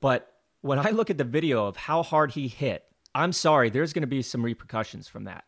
But 0.00 0.34
when 0.60 0.80
I 0.80 0.90
look 0.90 1.10
at 1.10 1.18
the 1.18 1.22
video 1.22 1.66
of 1.66 1.76
how 1.76 2.02
hard 2.02 2.32
he 2.32 2.48
hit, 2.48 2.84
I'm 3.14 3.32
sorry, 3.32 3.70
there's 3.70 3.92
going 3.92 4.02
to 4.02 4.08
be 4.08 4.22
some 4.22 4.44
repercussions 4.44 5.06
from 5.06 5.24
that. 5.24 5.44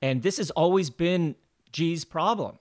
And 0.00 0.22
this 0.22 0.38
has 0.38 0.50
always 0.52 0.88
been 0.88 1.36
G's 1.72 2.06
problem. 2.06 2.58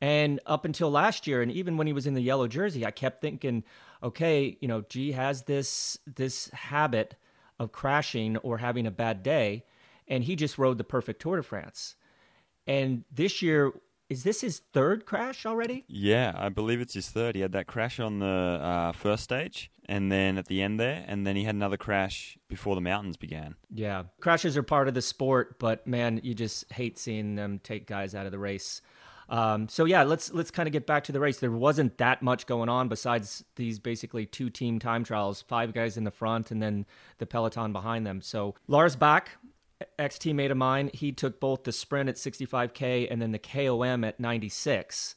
And 0.00 0.40
up 0.44 0.64
until 0.64 0.90
last 0.90 1.28
year, 1.28 1.42
and 1.42 1.52
even 1.52 1.76
when 1.76 1.86
he 1.86 1.92
was 1.92 2.08
in 2.08 2.14
the 2.14 2.20
yellow 2.20 2.48
jersey, 2.48 2.84
I 2.84 2.90
kept 2.90 3.20
thinking, 3.20 3.62
okay, 4.02 4.58
you 4.60 4.66
know, 4.66 4.80
G 4.80 5.12
has 5.12 5.44
this 5.44 5.96
this 6.12 6.48
habit 6.48 7.14
of 7.60 7.70
crashing 7.70 8.36
or 8.38 8.58
having 8.58 8.84
a 8.84 8.90
bad 8.90 9.22
day, 9.22 9.64
and 10.08 10.24
he 10.24 10.34
just 10.34 10.58
rode 10.58 10.76
the 10.76 10.82
perfect 10.82 11.22
Tour 11.22 11.36
de 11.36 11.44
France. 11.44 11.94
And 12.66 13.04
this 13.10 13.42
year, 13.42 13.72
is 14.08 14.22
this 14.22 14.40
his 14.40 14.60
third 14.72 15.06
crash 15.06 15.46
already? 15.46 15.84
Yeah, 15.88 16.32
I 16.36 16.48
believe 16.48 16.80
it's 16.80 16.94
his 16.94 17.08
third. 17.08 17.34
He 17.34 17.40
had 17.40 17.52
that 17.52 17.66
crash 17.66 17.98
on 17.98 18.20
the 18.20 18.26
uh, 18.26 18.92
first 18.92 19.24
stage, 19.24 19.70
and 19.88 20.10
then 20.10 20.38
at 20.38 20.46
the 20.46 20.62
end 20.62 20.78
there, 20.78 21.04
and 21.06 21.26
then 21.26 21.36
he 21.36 21.44
had 21.44 21.54
another 21.54 21.76
crash 21.76 22.38
before 22.48 22.74
the 22.74 22.80
mountains 22.80 23.16
began. 23.16 23.56
Yeah, 23.72 24.04
crashes 24.20 24.56
are 24.56 24.62
part 24.62 24.88
of 24.88 24.94
the 24.94 25.02
sport, 25.02 25.58
but 25.58 25.86
man, 25.86 26.20
you 26.22 26.34
just 26.34 26.70
hate 26.72 26.98
seeing 26.98 27.34
them 27.34 27.60
take 27.62 27.86
guys 27.86 28.14
out 28.14 28.26
of 28.26 28.32
the 28.32 28.38
race. 28.38 28.80
Um, 29.28 29.68
so 29.68 29.84
yeah, 29.84 30.04
let's 30.04 30.32
let's 30.32 30.50
kind 30.50 30.68
of 30.68 30.72
get 30.72 30.86
back 30.86 31.04
to 31.04 31.12
the 31.12 31.20
race. 31.20 31.40
There 31.40 31.50
wasn't 31.50 31.98
that 31.98 32.22
much 32.22 32.46
going 32.46 32.68
on 32.68 32.88
besides 32.88 33.44
these 33.56 33.78
basically 33.78 34.24
two 34.24 34.50
team 34.50 34.78
time 34.78 35.02
trials, 35.02 35.42
five 35.42 35.72
guys 35.72 35.96
in 35.96 36.04
the 36.04 36.10
front 36.10 36.50
and 36.50 36.62
then 36.62 36.86
the 37.18 37.26
peloton 37.26 37.72
behind 37.72 38.06
them. 38.06 38.20
So 38.20 38.54
Lars 38.68 38.94
Bak 38.94 39.30
ex 39.98 40.18
teammate 40.18 40.50
of 40.50 40.56
mine, 40.56 40.90
he 40.92 41.12
took 41.12 41.40
both 41.40 41.64
the 41.64 41.72
sprint 41.72 42.08
at 42.08 42.16
65K 42.16 43.08
and 43.10 43.20
then 43.20 43.32
the 43.32 43.38
KOM 43.38 44.04
at 44.04 44.18
96. 44.20 45.14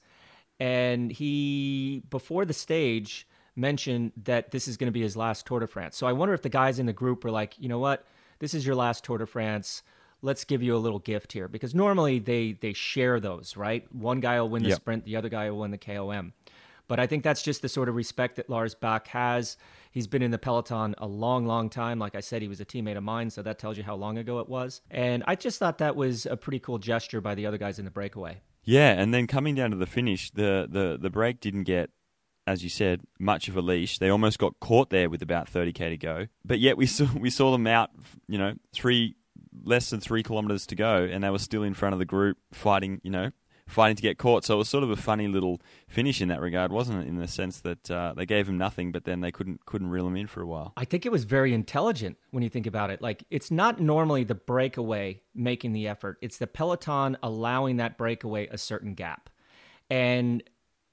And 0.59 1.11
he, 1.11 2.03
before 2.09 2.45
the 2.45 2.53
stage, 2.53 3.27
mentioned 3.55 4.11
that 4.23 4.51
this 4.51 4.67
is 4.67 4.77
going 4.77 4.87
to 4.87 4.91
be 4.91 5.01
his 5.01 5.15
last 5.15 5.45
Tour 5.45 5.59
de 5.59 5.67
France. 5.67 5.97
So 5.97 6.07
I 6.07 6.13
wonder 6.13 6.33
if 6.33 6.41
the 6.41 6.49
guys 6.49 6.79
in 6.79 6.85
the 6.85 6.93
group 6.93 7.23
were 7.23 7.31
like, 7.31 7.55
you 7.59 7.69
know 7.69 7.79
what? 7.79 8.05
This 8.39 8.53
is 8.53 8.65
your 8.65 8.75
last 8.75 9.03
Tour 9.03 9.17
de 9.17 9.25
France. 9.25 9.83
Let's 10.21 10.43
give 10.43 10.61
you 10.61 10.75
a 10.75 10.77
little 10.77 10.99
gift 10.99 11.31
here 11.31 11.47
because 11.47 11.73
normally 11.73 12.19
they 12.19 12.51
they 12.51 12.73
share 12.73 13.21
those, 13.21 13.55
right? 13.55 13.87
One 13.93 14.19
guy 14.19 14.39
will 14.41 14.49
win 14.49 14.63
the 14.63 14.69
yep. 14.69 14.79
sprint, 14.79 15.05
the 15.05 15.15
other 15.15 15.29
guy 15.29 15.49
will 15.49 15.59
win 15.59 15.71
the 15.71 15.77
KOM. 15.77 16.33
But 16.89 16.99
I 16.99 17.07
think 17.07 17.23
that's 17.23 17.41
just 17.41 17.61
the 17.61 17.69
sort 17.69 17.87
of 17.87 17.95
respect 17.95 18.35
that 18.35 18.49
Lars 18.49 18.75
Bak 18.75 19.07
has. 19.07 19.55
He's 19.91 20.07
been 20.07 20.21
in 20.21 20.31
the 20.31 20.37
peloton 20.37 20.95
a 20.97 21.07
long, 21.07 21.45
long 21.45 21.69
time. 21.69 21.99
Like 21.99 22.15
I 22.15 22.19
said, 22.19 22.41
he 22.41 22.47
was 22.47 22.61
a 22.61 22.65
teammate 22.65 22.97
of 22.97 23.03
mine, 23.03 23.29
so 23.29 23.41
that 23.41 23.59
tells 23.59 23.77
you 23.77 23.83
how 23.83 23.95
long 23.95 24.17
ago 24.17 24.39
it 24.39 24.47
was. 24.47 24.81
And 24.91 25.23
I 25.27 25.35
just 25.35 25.59
thought 25.59 25.79
that 25.79 25.95
was 25.95 26.25
a 26.25 26.37
pretty 26.37 26.59
cool 26.59 26.77
gesture 26.77 27.21
by 27.21 27.35
the 27.35 27.45
other 27.45 27.57
guys 27.57 27.79
in 27.79 27.85
the 27.85 27.91
breakaway. 27.91 28.41
Yeah, 28.63 28.91
and 28.91 29.13
then 29.13 29.25
coming 29.25 29.55
down 29.55 29.71
to 29.71 29.77
the 29.77 29.87
finish, 29.87 30.31
the 30.31 30.67
the 30.69 30.97
the 31.01 31.09
break 31.09 31.39
didn't 31.39 31.63
get 31.63 31.89
as 32.49 32.63
you 32.63 32.69
said, 32.69 33.01
much 33.19 33.47
of 33.47 33.55
a 33.55 33.61
leash. 33.61 33.99
They 33.99 34.09
almost 34.09 34.39
got 34.39 34.59
caught 34.59 34.89
there 34.89 35.07
with 35.07 35.21
about 35.21 35.51
30k 35.51 35.89
to 35.89 35.97
go. 35.97 36.27
But 36.43 36.59
yet 36.59 36.77
we 36.77 36.85
saw 36.87 37.05
we 37.15 37.29
saw 37.29 37.51
them 37.51 37.67
out, 37.67 37.91
you 38.27 38.37
know, 38.37 38.55
three 38.73 39.15
less 39.63 39.89
than 39.89 39.99
three 39.99 40.23
kilometers 40.23 40.65
to 40.67 40.75
go, 40.75 41.07
and 41.09 41.23
they 41.23 41.29
were 41.29 41.39
still 41.39 41.63
in 41.63 41.73
front 41.73 41.93
of 41.93 41.99
the 41.99 42.05
group 42.05 42.37
fighting, 42.51 43.01
you 43.03 43.11
know, 43.11 43.31
fighting 43.69 43.95
to 43.95 44.01
get 44.01 44.17
caught. 44.17 44.43
So 44.43 44.55
it 44.55 44.57
was 44.57 44.69
sort 44.69 44.83
of 44.83 44.89
a 44.89 44.95
funny 44.95 45.27
little 45.27 45.61
finish 45.87 46.21
in 46.21 46.27
that 46.29 46.41
regard, 46.41 46.71
wasn't 46.71 47.03
it? 47.03 47.07
In 47.07 47.17
the 47.17 47.27
sense 47.27 47.61
that 47.61 47.89
uh, 47.89 48.13
they 48.15 48.25
gave 48.25 48.49
him 48.49 48.57
nothing, 48.57 48.91
but 48.91 49.05
then 49.05 49.21
they 49.21 49.31
couldn't 49.31 49.65
couldn't 49.65 49.89
reel 49.89 50.07
him 50.07 50.15
in 50.15 50.27
for 50.27 50.41
a 50.41 50.47
while. 50.47 50.73
I 50.75 50.85
think 50.85 51.05
it 51.05 51.11
was 51.11 51.23
very 51.23 51.53
intelligent 51.53 52.17
when 52.31 52.43
you 52.43 52.49
think 52.49 52.67
about 52.67 52.89
it. 52.89 53.01
Like 53.01 53.23
it's 53.29 53.51
not 53.51 53.79
normally 53.79 54.23
the 54.23 54.35
breakaway 54.35 55.21
making 55.33 55.73
the 55.73 55.87
effort; 55.87 56.17
it's 56.21 56.37
the 56.37 56.47
peloton 56.47 57.17
allowing 57.23 57.77
that 57.77 57.97
breakaway 57.97 58.47
a 58.47 58.57
certain 58.57 58.93
gap, 58.93 59.29
and 59.89 60.43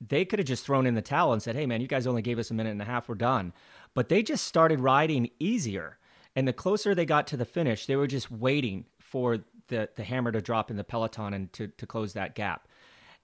they 0.07 0.25
could 0.25 0.39
have 0.39 0.47
just 0.47 0.65
thrown 0.65 0.87
in 0.87 0.95
the 0.95 1.03
towel 1.03 1.33
and 1.33 1.43
said, 1.43 1.57
"Hey, 1.57 1.67
man, 1.67 1.81
you 1.81 1.89
guys 1.89 2.07
only 2.07 2.23
gave 2.23 2.39
us 2.39 2.51
a 2.51 2.55
minute 2.55 2.71
and 2.71 2.83
a 2.83 2.87
half. 2.87 3.09
We're 3.09 3.15
done." 3.15 3.53
But 3.95 4.09
they 4.09 4.23
just 4.23 4.47
started 4.47 4.81
riding 4.81 5.31
easier. 5.39 5.99
And 6.35 6.47
the 6.47 6.53
closer 6.53 6.95
they 6.95 7.07
got 7.07 7.27
to 7.29 7.37
the 7.39 7.47
finish, 7.47 7.87
they 7.87 7.97
were 7.97 8.07
just 8.07 8.31
waiting 8.31 8.85
for 9.01 9.39
the, 9.69 9.89
the 9.97 10.05
hammer 10.05 10.33
to 10.33 10.41
drop 10.41 10.71
in 10.71 10.77
the 10.77 10.85
peloton 10.85 11.35
and 11.35 11.53
to, 11.55 11.69
to 11.69 11.87
close 11.87 12.13
that 12.15 12.35
gap. 12.35 12.69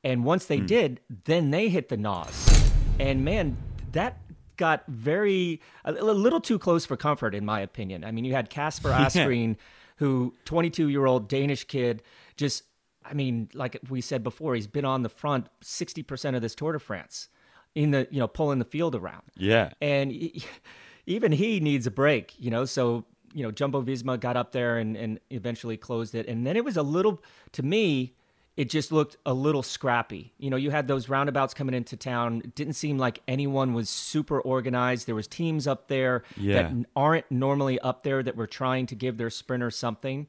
And 0.05 0.25
once 0.25 0.47
they 0.47 0.59
mm. 0.59 0.67
did, 0.67 1.01
then 1.25 1.51
they 1.51 1.69
hit 1.69 1.89
the 1.89 1.97
NOS. 1.97 2.73
And 2.99 3.25
man, 3.25 3.57
that 3.93 4.19
got 4.57 4.85
very 4.89 5.61
a, 5.85 5.93
little 5.93 6.41
too 6.41 6.59
close 6.59 6.85
for 6.85 6.97
comfort, 6.97 7.35
in 7.35 7.45
my 7.45 7.61
opinion. 7.61 8.05
I 8.05 8.11
mean, 8.11 8.25
you 8.25 8.35
had 8.35 8.51
Casper 8.51 8.89
Asgreen, 8.93 9.57
who 9.97 10.35
22 10.45 10.89
year 10.89 11.07
old 11.07 11.29
Danish 11.29 11.65
kid, 11.65 12.03
just 12.37 12.65
I 13.05 13.15
mean, 13.15 13.49
like 13.55 13.79
we 13.89 14.01
said 14.01 14.23
before, 14.23 14.55
he's 14.55 14.67
been 14.67 14.85
on 14.85 15.03
the 15.03 15.09
front 15.09 15.49
60% 15.63 16.37
of 16.37 16.43
this 16.43 16.55
Tour 16.55 16.73
de 16.73 16.79
France 16.79 17.29
in 17.75 17.91
the 17.91 18.07
you 18.11 18.19
know 18.19 18.29
pulling 18.29 18.59
the 18.59 18.65
field 18.65 18.95
around. 18.95 19.23
Yeah, 19.37 19.71
and 19.81 20.11
he, 20.11 20.45
even 21.07 21.33
he 21.33 21.61
needs 21.61 21.87
a 21.87 21.91
break. 21.91 22.35
You 22.39 22.51
know, 22.51 22.65
so 22.65 23.05
you 23.35 23.43
know, 23.43 23.51
Jumbo 23.51 23.83
Visma 23.83 24.19
got 24.19 24.37
up 24.37 24.53
there 24.53 24.79
and, 24.79 24.97
and 24.97 25.21
eventually 25.31 25.77
closed 25.77 26.15
it. 26.15 26.27
And 26.29 26.47
then 26.47 26.57
it 26.57 26.65
was 26.65 26.77
a 26.77 26.83
little, 26.83 27.23
to 27.53 27.63
me, 27.63 28.15
it 28.57 28.69
just 28.69 28.93
looked 28.93 29.17
a 29.25 29.33
little 29.33 29.63
scrappy. 29.63 30.33
You 30.39 30.51
know, 30.51 30.57
you 30.57 30.71
had 30.71 30.87
those 30.87 31.09
roundabouts 31.09 31.55
coming 31.55 31.75
into 31.75 31.97
town. 31.97 32.43
It 32.45 32.55
didn't 32.55 32.75
seem 32.75 32.99
like 32.99 33.23
anyone 33.27 33.73
was 33.73 33.89
super 33.89 34.41
organized. 34.41 35.07
There 35.07 35.15
was 35.15 35.27
teams 35.27 35.67
up 35.67 35.89
there 35.89 36.23
yeah. 36.37 36.63
that 36.63 36.73
aren't 36.95 37.31
normally 37.31 37.79
up 37.81 38.03
there 38.03 38.23
that 38.23 38.37
were 38.37 38.47
trying 38.47 38.87
to 38.87 38.95
give 38.95 39.17
their 39.17 39.31
sprinters 39.31 39.77
something. 39.77 40.29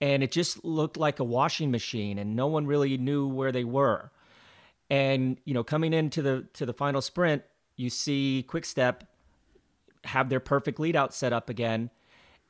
And 0.00 0.22
it 0.22 0.30
just 0.30 0.62
looked 0.64 0.98
like 0.98 1.20
a 1.20 1.24
washing 1.24 1.70
machine 1.70 2.18
and 2.18 2.36
no 2.36 2.48
one 2.48 2.66
really 2.66 2.98
knew 2.98 3.26
where 3.26 3.52
they 3.52 3.64
were. 3.64 4.10
And, 4.90 5.38
you 5.46 5.54
know, 5.54 5.64
coming 5.64 5.94
into 5.94 6.20
the 6.20 6.46
to 6.54 6.66
the 6.66 6.74
final 6.74 7.00
sprint, 7.00 7.42
you 7.76 7.88
see 7.88 8.44
Quick 8.46 8.66
Step 8.66 9.04
have 10.04 10.28
their 10.28 10.40
perfect 10.40 10.78
lead 10.78 10.94
out 10.94 11.14
set 11.14 11.32
up 11.32 11.48
again 11.48 11.88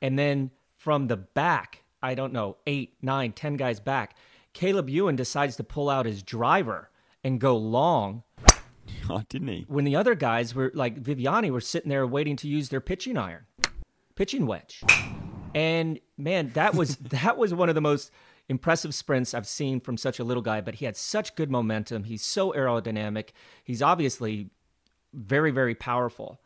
and 0.01 0.17
then 0.17 0.51
from 0.77 1.07
the 1.07 1.17
back, 1.17 1.83
I 2.01 2.15
don't 2.15 2.33
know, 2.33 2.57
eight, 2.67 2.95
nine, 3.01 3.31
ten 3.31 3.55
guys 3.55 3.79
back, 3.79 4.15
Caleb 4.53 4.89
Ewan 4.89 5.15
decides 5.15 5.55
to 5.57 5.63
pull 5.63 5.89
out 5.89 6.05
his 6.05 6.23
driver 6.23 6.89
and 7.23 7.39
go 7.39 7.57
long. 7.57 8.23
Oh, 9.07 9.21
didn't 9.29 9.49
he? 9.49 9.65
When 9.67 9.85
the 9.85 9.95
other 9.95 10.15
guys 10.15 10.55
were 10.55 10.71
like 10.73 10.99
Viviani 11.01 11.51
were 11.51 11.61
sitting 11.61 11.89
there 11.89 12.07
waiting 12.07 12.35
to 12.37 12.47
use 12.47 12.69
their 12.69 12.81
pitching 12.81 13.17
iron, 13.17 13.45
pitching 14.15 14.47
wedge. 14.47 14.83
And 15.53 15.99
man, 16.17 16.51
that 16.53 16.73
was 16.73 16.95
that 17.11 17.37
was 17.37 17.53
one 17.53 17.69
of 17.69 17.75
the 17.75 17.81
most 17.81 18.09
impressive 18.49 18.95
sprints 18.95 19.33
I've 19.35 19.47
seen 19.47 19.79
from 19.79 19.97
such 19.97 20.17
a 20.19 20.23
little 20.23 20.41
guy, 20.41 20.61
but 20.61 20.75
he 20.75 20.85
had 20.85 20.97
such 20.97 21.35
good 21.35 21.51
momentum. 21.51 22.05
He's 22.05 22.23
so 22.23 22.51
aerodynamic. 22.53 23.29
He's 23.63 23.81
obviously 23.81 24.49
very, 25.13 25.51
very 25.51 25.75
powerful. 25.75 26.41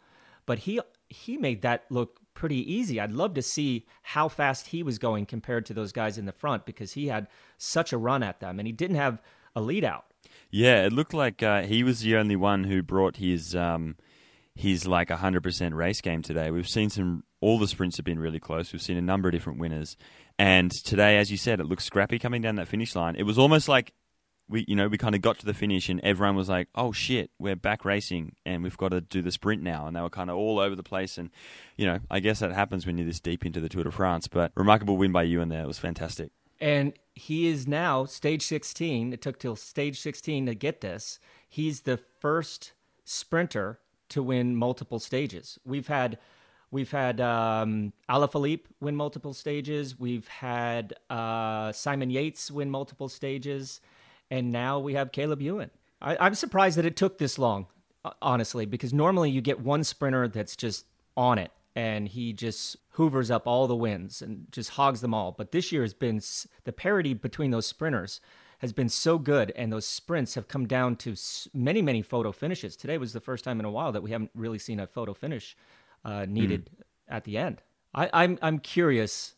But 0.45 0.59
he 0.59 0.79
he 1.07 1.37
made 1.37 1.61
that 1.61 1.85
look 1.89 2.19
pretty 2.39 2.73
easy. 2.73 3.01
I'd 3.01 3.11
love 3.11 3.33
to 3.33 3.41
see 3.41 3.85
how 4.01 4.29
fast 4.29 4.67
he 4.67 4.81
was 4.81 4.97
going 4.97 5.25
compared 5.25 5.65
to 5.65 5.73
those 5.73 5.91
guys 5.91 6.17
in 6.17 6.25
the 6.25 6.31
front 6.31 6.65
because 6.65 6.93
he 6.93 7.07
had 7.07 7.27
such 7.57 7.91
a 7.91 7.97
run 7.97 8.23
at 8.23 8.39
them 8.39 8.59
and 8.59 8.65
he 8.65 8.71
didn't 8.71 8.95
have 8.95 9.21
a 9.57 9.61
lead 9.61 9.83
out. 9.83 10.05
Yeah, 10.49 10.85
it 10.85 10.93
looked 10.93 11.13
like 11.13 11.43
uh, 11.43 11.63
he 11.63 11.83
was 11.83 11.99
the 11.99 12.15
only 12.15 12.37
one 12.37 12.63
who 12.63 12.81
brought 12.81 13.17
his 13.17 13.55
um, 13.55 13.97
his 14.55 14.87
like 14.87 15.09
100% 15.09 15.73
race 15.73 15.99
game 15.99 16.21
today. 16.21 16.49
We've 16.49 16.67
seen 16.67 16.89
some 16.89 17.25
all 17.41 17.59
the 17.59 17.67
sprints 17.67 17.97
have 17.97 18.05
been 18.05 18.19
really 18.19 18.39
close. 18.39 18.71
We've 18.71 18.81
seen 18.81 18.97
a 18.97 19.01
number 19.01 19.27
of 19.27 19.33
different 19.33 19.59
winners. 19.59 19.97
And 20.39 20.71
today 20.71 21.17
as 21.17 21.29
you 21.29 21.37
said, 21.37 21.59
it 21.59 21.65
looked 21.65 21.81
scrappy 21.81 22.19
coming 22.19 22.41
down 22.41 22.55
that 22.55 22.69
finish 22.69 22.95
line. 22.95 23.17
It 23.17 23.23
was 23.23 23.37
almost 23.37 23.67
like 23.67 23.91
we 24.49 24.65
you 24.67 24.75
know 24.75 24.87
we 24.87 24.97
kind 24.97 25.15
of 25.15 25.21
got 25.21 25.39
to 25.39 25.45
the 25.45 25.53
finish 25.53 25.87
and 25.87 25.99
everyone 26.01 26.35
was 26.35 26.49
like 26.49 26.67
oh 26.75 26.91
shit 26.91 27.29
we're 27.39 27.55
back 27.55 27.85
racing 27.85 28.35
and 28.45 28.63
we've 28.63 28.77
got 28.77 28.89
to 28.89 28.99
do 28.99 29.21
the 29.21 29.31
sprint 29.31 29.61
now. 29.61 29.87
And 29.87 29.95
they 29.95 30.01
were 30.01 30.09
kind 30.09 30.29
of 30.29 30.35
all 30.35 30.59
over 30.59 30.75
the 30.75 30.83
place 30.83 31.17
and 31.17 31.29
you 31.77 31.85
know 31.85 31.99
i 32.09 32.19
guess 32.19 32.39
that 32.39 32.51
happens 32.51 32.85
when 32.85 32.97
you're 32.97 33.07
this 33.07 33.19
deep 33.19 33.45
into 33.45 33.61
the 33.61 33.69
tour 33.69 33.83
de 33.83 33.91
france 33.91 34.27
but 34.27 34.51
remarkable 34.55 34.97
win 34.97 35.11
by 35.11 35.23
Ewan 35.23 35.49
there. 35.49 35.63
It 35.63 35.67
was 35.67 35.79
fantastic. 35.79 36.31
And 36.59 36.93
he 37.13 37.47
is 37.47 37.67
now 37.67 38.05
stage 38.05 38.41
16 38.45 39.13
it 39.13 39.21
took 39.21 39.39
till 39.39 39.55
stage 39.55 39.99
16 39.99 40.47
to 40.47 40.55
get 40.55 40.81
this. 40.81 41.19
He's 41.47 41.81
the 41.81 41.97
first 41.97 42.73
sprinter 43.05 43.79
to 44.09 44.23
win 44.23 44.55
multiple 44.55 44.99
stages. 44.99 45.59
We've 45.63 45.87
had 45.87 46.17
We've 46.71 46.91
had 46.91 47.19
um, 47.19 47.93
Alaphilippe 48.07 48.65
win 48.79 48.95
multiple 48.95 49.33
stages. 49.33 49.99
We've 49.99 50.27
had 50.27 50.93
uh, 51.09 51.71
Simon 51.71 52.11
Yates 52.11 52.51
win 52.51 52.69
multiple 52.69 53.09
stages 53.09 53.81
and 54.29 54.51
now 54.51 54.79
we 54.79 54.93
have 54.93 55.11
Caleb 55.11 55.41
Ewan. 55.41 55.71
I, 56.01 56.27
am 56.27 56.35
surprised 56.35 56.77
that 56.77 56.85
it 56.85 56.95
took 56.95 57.17
this 57.17 57.37
long, 57.37 57.67
honestly, 58.21 58.65
because 58.65 58.93
normally 58.93 59.29
you 59.29 59.41
get 59.41 59.59
one 59.59 59.83
sprinter 59.83 60.27
that's 60.27 60.55
just 60.55 60.85
on 61.17 61.37
it 61.37 61.51
and 61.75 62.07
he 62.07 62.33
just 62.33 62.77
hoovers 62.91 63.29
up 63.29 63.47
all 63.47 63.67
the 63.67 63.75
wins 63.75 64.21
and 64.21 64.47
just 64.51 64.71
hogs 64.71 65.01
them 65.01 65.13
all. 65.13 65.31
But 65.31 65.51
this 65.51 65.71
year 65.71 65.81
has 65.83 65.93
been 65.93 66.21
the 66.63 66.73
parity 66.73 67.13
between 67.13 67.51
those 67.51 67.67
sprinters 67.67 68.21
has 68.59 68.73
been 68.73 68.89
so 68.89 69.17
good, 69.17 69.53
and 69.55 69.71
those 69.71 69.87
sprints 69.87 70.35
have 70.35 70.49
come 70.49 70.67
down 70.67 70.97
to 70.97 71.15
many, 71.53 71.81
many 71.81 72.01
photo 72.01 72.31
finishes. 72.31 72.75
Today 72.75 72.97
was 72.97 73.13
the 73.13 73.21
first 73.21 73.45
time 73.45 73.59
in 73.59 73.65
a 73.65 73.71
while 73.71 73.93
that 73.93 74.03
we 74.03 74.11
haven't 74.11 74.31
really 74.35 74.59
seen 74.59 74.81
a 74.81 74.87
photo 74.87 75.13
finish 75.13 75.55
uh, 76.03 76.25
needed 76.27 76.69
mm. 76.69 76.83
at 77.07 77.23
the 77.23 77.37
end. 77.37 77.61
I, 77.95 78.09
I'm 78.11 78.37
I'm 78.41 78.59
curious 78.59 79.35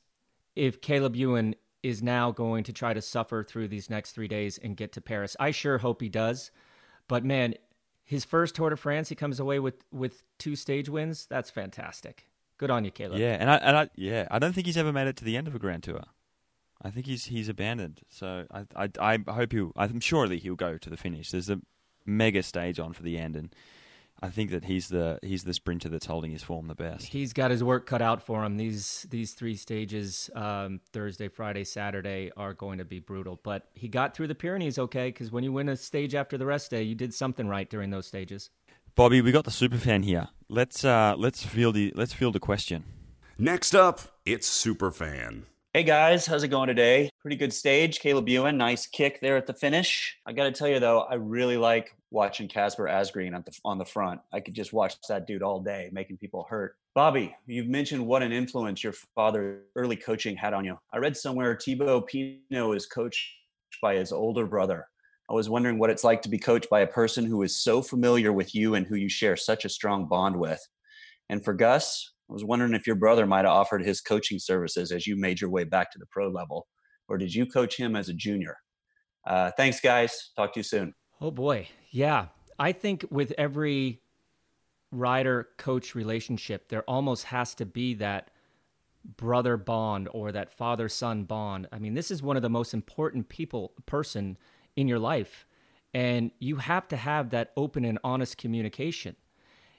if 0.56 0.82
Caleb 0.82 1.16
Ewan 1.16 1.56
is 1.84 2.04
now 2.04 2.32
going 2.32 2.64
to 2.66 2.74
try 2.74 2.94
to 2.94 3.02
suffer 3.02 3.44
through 3.44 3.68
these 3.68 3.90
next 3.90 4.12
three 4.12 4.28
days 4.28 4.58
and 4.58 4.78
get 4.78 4.92
to 4.94 5.02
Paris. 5.02 5.36
I 5.40 5.52
sure 5.52 5.80
hope 5.80 6.02
he 6.02 6.10
does. 6.10 6.52
But 7.08 7.26
man, 7.26 7.56
his 8.04 8.26
first 8.26 8.56
Tour 8.56 8.70
de 8.70 8.78
France, 8.78 9.10
he 9.10 9.16
comes 9.16 9.40
away 9.40 9.60
with 9.60 9.84
with 9.92 10.24
two 10.38 10.56
stage 10.56 10.90
wins. 10.90 11.26
That's 11.28 11.50
fantastic. 11.50 12.28
Good 12.58 12.70
on 12.70 12.86
you, 12.86 12.92
Caleb. 12.92 13.20
Yeah, 13.20 13.38
and 13.40 13.50
I, 13.50 13.56
and 13.56 13.78
I 13.78 13.90
yeah, 13.96 14.28
I 14.30 14.38
don't 14.38 14.54
think 14.54 14.68
he's 14.68 14.78
ever 14.78 14.94
made 14.94 15.08
it 15.08 15.18
to 15.18 15.26
the 15.26 15.36
end 15.38 15.48
of 15.48 15.56
a 15.56 15.60
Grand 15.60 15.84
Tour. 15.84 16.02
I 16.82 16.90
think 16.90 17.06
he's 17.06 17.26
he's 17.26 17.50
abandoned. 17.50 18.02
So 18.10 18.46
I 18.52 18.66
I, 18.76 19.18
I 19.26 19.32
hope 19.32 19.52
he'll. 19.52 19.72
I'm 19.76 20.00
sure 20.00 20.28
that 20.28 20.40
he'll 20.40 20.56
go 20.56 20.78
to 20.78 20.90
the 20.90 20.98
finish. 20.98 21.32
There's 21.32 21.50
a 21.50 21.60
mega 22.06 22.44
stage 22.44 22.80
on 22.80 22.94
for 22.94 23.04
the 23.04 23.18
end, 23.18 23.36
and 23.36 23.56
I 24.24 24.30
think 24.30 24.52
that 24.52 24.66
he's 24.66 24.88
the 24.88 25.18
he's 25.24 25.44
the 25.44 25.54
sprinter 25.54 25.90
that's 25.90 26.06
holding 26.06 26.32
his 26.32 26.44
form 26.44 26.68
the 26.68 26.76
best. 26.76 27.08
He's 27.08 27.34
got 27.34 27.50
his 27.50 27.64
work 27.64 27.88
cut 27.88 28.04
out 28.04 28.22
for 28.22 28.44
him. 28.44 28.58
These 28.58 29.08
these 29.10 29.34
three 29.34 29.56
stages, 29.56 30.30
um, 30.36 30.80
Thursday, 30.94 31.28
Friday, 31.28 31.64
Saturday, 31.64 32.32
are 32.38 32.54
going 32.54 32.78
to 32.78 32.86
be 32.86 33.00
brutal. 33.00 33.40
But 33.42 33.68
he 33.74 33.88
got 33.88 34.16
through 34.16 34.28
the 34.28 34.36
Pyrenees 34.36 34.78
okay 34.78 35.08
because 35.08 35.32
when 35.32 35.44
you 35.44 35.52
win 35.52 35.70
a 35.70 35.76
stage 35.76 36.14
after 36.14 36.38
the 36.38 36.46
rest 36.46 36.70
day, 36.70 36.84
you 36.84 36.94
did 36.94 37.14
something 37.16 37.48
right 37.48 37.68
during 37.68 37.90
those 37.90 38.06
stages. 38.06 38.52
Bobby, 38.94 39.22
we 39.22 39.32
got 39.32 39.46
the 39.46 39.52
super 39.52 39.78
fan 39.78 40.04
here. 40.04 40.28
Let's 40.50 40.86
uh, 40.86 41.16
let's 41.18 41.44
field 41.44 41.74
the 41.74 41.92
let's 41.96 42.14
field 42.14 42.36
a 42.36 42.40
question. 42.40 42.84
Next 43.40 43.74
up, 43.74 44.02
it's 44.24 44.48
Superfan. 44.48 45.44
Hey 45.74 45.84
guys, 45.84 46.28
how's 46.28 46.44
it 46.44 46.50
going 46.50 46.68
today? 46.68 47.10
Pretty 47.22 47.38
good 47.38 47.54
stage. 47.54 48.02
Caleb 48.02 48.28
Ewan, 48.30 48.58
nice 48.58 48.86
kick 48.86 49.22
there 49.22 49.38
at 49.38 49.48
the 49.48 49.54
finish. 49.54 50.18
I 50.26 50.34
got 50.34 50.44
to 50.44 50.52
tell 50.52 50.68
you 50.68 50.80
though, 50.80 51.00
I 51.00 51.16
really 51.16 51.58
like 51.58 51.96
watching 52.12 52.48
Kasper 52.48 52.88
Asgreen 52.88 53.34
on 53.34 53.44
the, 53.46 53.52
on 53.64 53.78
the 53.78 53.86
front. 53.86 54.20
I 54.34 54.42
could 54.42 54.54
just 54.54 54.74
watch 54.74 54.96
that 55.08 55.26
dude 55.26 55.42
all 55.42 55.62
day, 55.62 55.90
making 55.92 56.18
people 56.18 56.46
hurt. 56.50 56.76
Bobby, 56.94 57.34
you've 57.48 57.70
mentioned 57.70 58.06
what 58.06 58.22
an 58.22 58.34
influence 58.34 58.84
your 58.84 58.94
father 59.16 59.64
early 59.76 59.96
coaching 59.96 60.36
had 60.36 60.54
on 60.54 60.66
you. 60.66 60.78
I 60.94 60.98
read 60.98 61.16
somewhere 61.16 61.58
Thibaut 61.58 62.08
Pinot 62.08 62.76
is 62.76 62.86
coached 62.86 63.26
by 63.82 63.96
his 63.96 64.12
older 64.12 64.46
brother. 64.46 64.86
I 65.30 65.34
was 65.34 65.50
wondering 65.50 65.80
what 65.80 65.90
it's 65.90 66.04
like 66.04 66.22
to 66.24 66.30
be 66.30 66.38
coached 66.38 66.70
by 66.70 66.82
a 66.82 66.88
person 66.88 67.26
who 67.26 67.42
is 67.44 67.64
so 67.64 67.82
familiar 67.82 68.34
with 68.34 68.54
you 68.54 68.76
and 68.76 68.86
who 68.86 68.96
you 68.96 69.08
share 69.08 69.38
such 69.38 69.64
a 69.64 69.70
strong 69.70 70.08
bond 70.08 70.38
with. 70.38 70.60
And 71.30 71.44
for 71.44 71.54
Gus, 71.54 72.12
I 72.30 72.34
was 72.34 72.44
wondering 72.44 72.74
if 72.74 72.86
your 72.86 72.98
brother 72.98 73.26
might 73.26 73.46
have 73.46 73.54
offered 73.54 73.86
his 73.86 74.02
coaching 74.02 74.40
services 74.40 74.92
as 74.92 75.08
you 75.08 75.16
made 75.16 75.40
your 75.40 75.50
way 75.50 75.64
back 75.64 75.92
to 75.92 76.00
the 76.00 76.06
pro 76.12 76.28
level, 76.28 76.68
or 77.08 77.18
did 77.18 77.34
you 77.34 77.46
coach 77.46 77.78
him 77.78 77.96
as 77.96 78.10
a 78.10 78.14
junior? 78.14 78.58
Uh, 79.26 79.52
thanks, 79.56 79.80
guys. 79.80 80.32
Talk 80.36 80.54
to 80.54 80.60
you 80.60 80.64
soon. 80.64 80.94
Oh 81.22 81.30
boy, 81.30 81.68
yeah. 81.92 82.28
I 82.58 82.72
think 82.72 83.06
with 83.12 83.32
every 83.38 84.02
rider 84.92 85.50
coach 85.58 85.94
relationship, 85.94 86.70
there 86.70 86.82
almost 86.84 87.26
has 87.26 87.54
to 87.56 87.66
be 87.66 87.94
that 87.96 88.32
brother 89.18 89.56
bond 89.56 90.10
or 90.12 90.32
that 90.32 90.52
father 90.52 90.90
son 90.90 91.24
bond. 91.24 91.68
I 91.72 91.78
mean, 91.78 91.94
this 91.94 92.10
is 92.10 92.24
one 92.24 92.38
of 92.38 92.42
the 92.42 92.50
most 92.50 92.74
important 92.74 93.30
people 93.30 93.74
person 93.86 94.38
in 94.76 94.88
your 94.88 94.98
life, 94.98 95.46
and 95.94 96.32
you 96.40 96.56
have 96.56 96.88
to 96.88 96.98
have 96.98 97.30
that 97.30 97.52
open 97.56 97.86
and 97.86 98.00
honest 98.04 98.38
communication. 98.38 99.16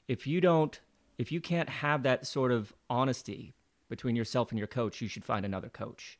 If 0.06 0.28
you 0.28 0.40
don't, 0.40 0.80
if 1.18 1.32
you 1.32 1.40
can't 1.40 1.68
have 1.68 2.04
that 2.04 2.24
sort 2.24 2.52
of 2.52 2.72
honesty 2.88 3.54
between 3.88 4.14
yourself 4.14 4.50
and 4.50 4.58
your 4.58 4.68
coach, 4.68 5.00
you 5.00 5.08
should 5.08 5.24
find 5.24 5.44
another 5.44 5.68
coach 5.68 6.18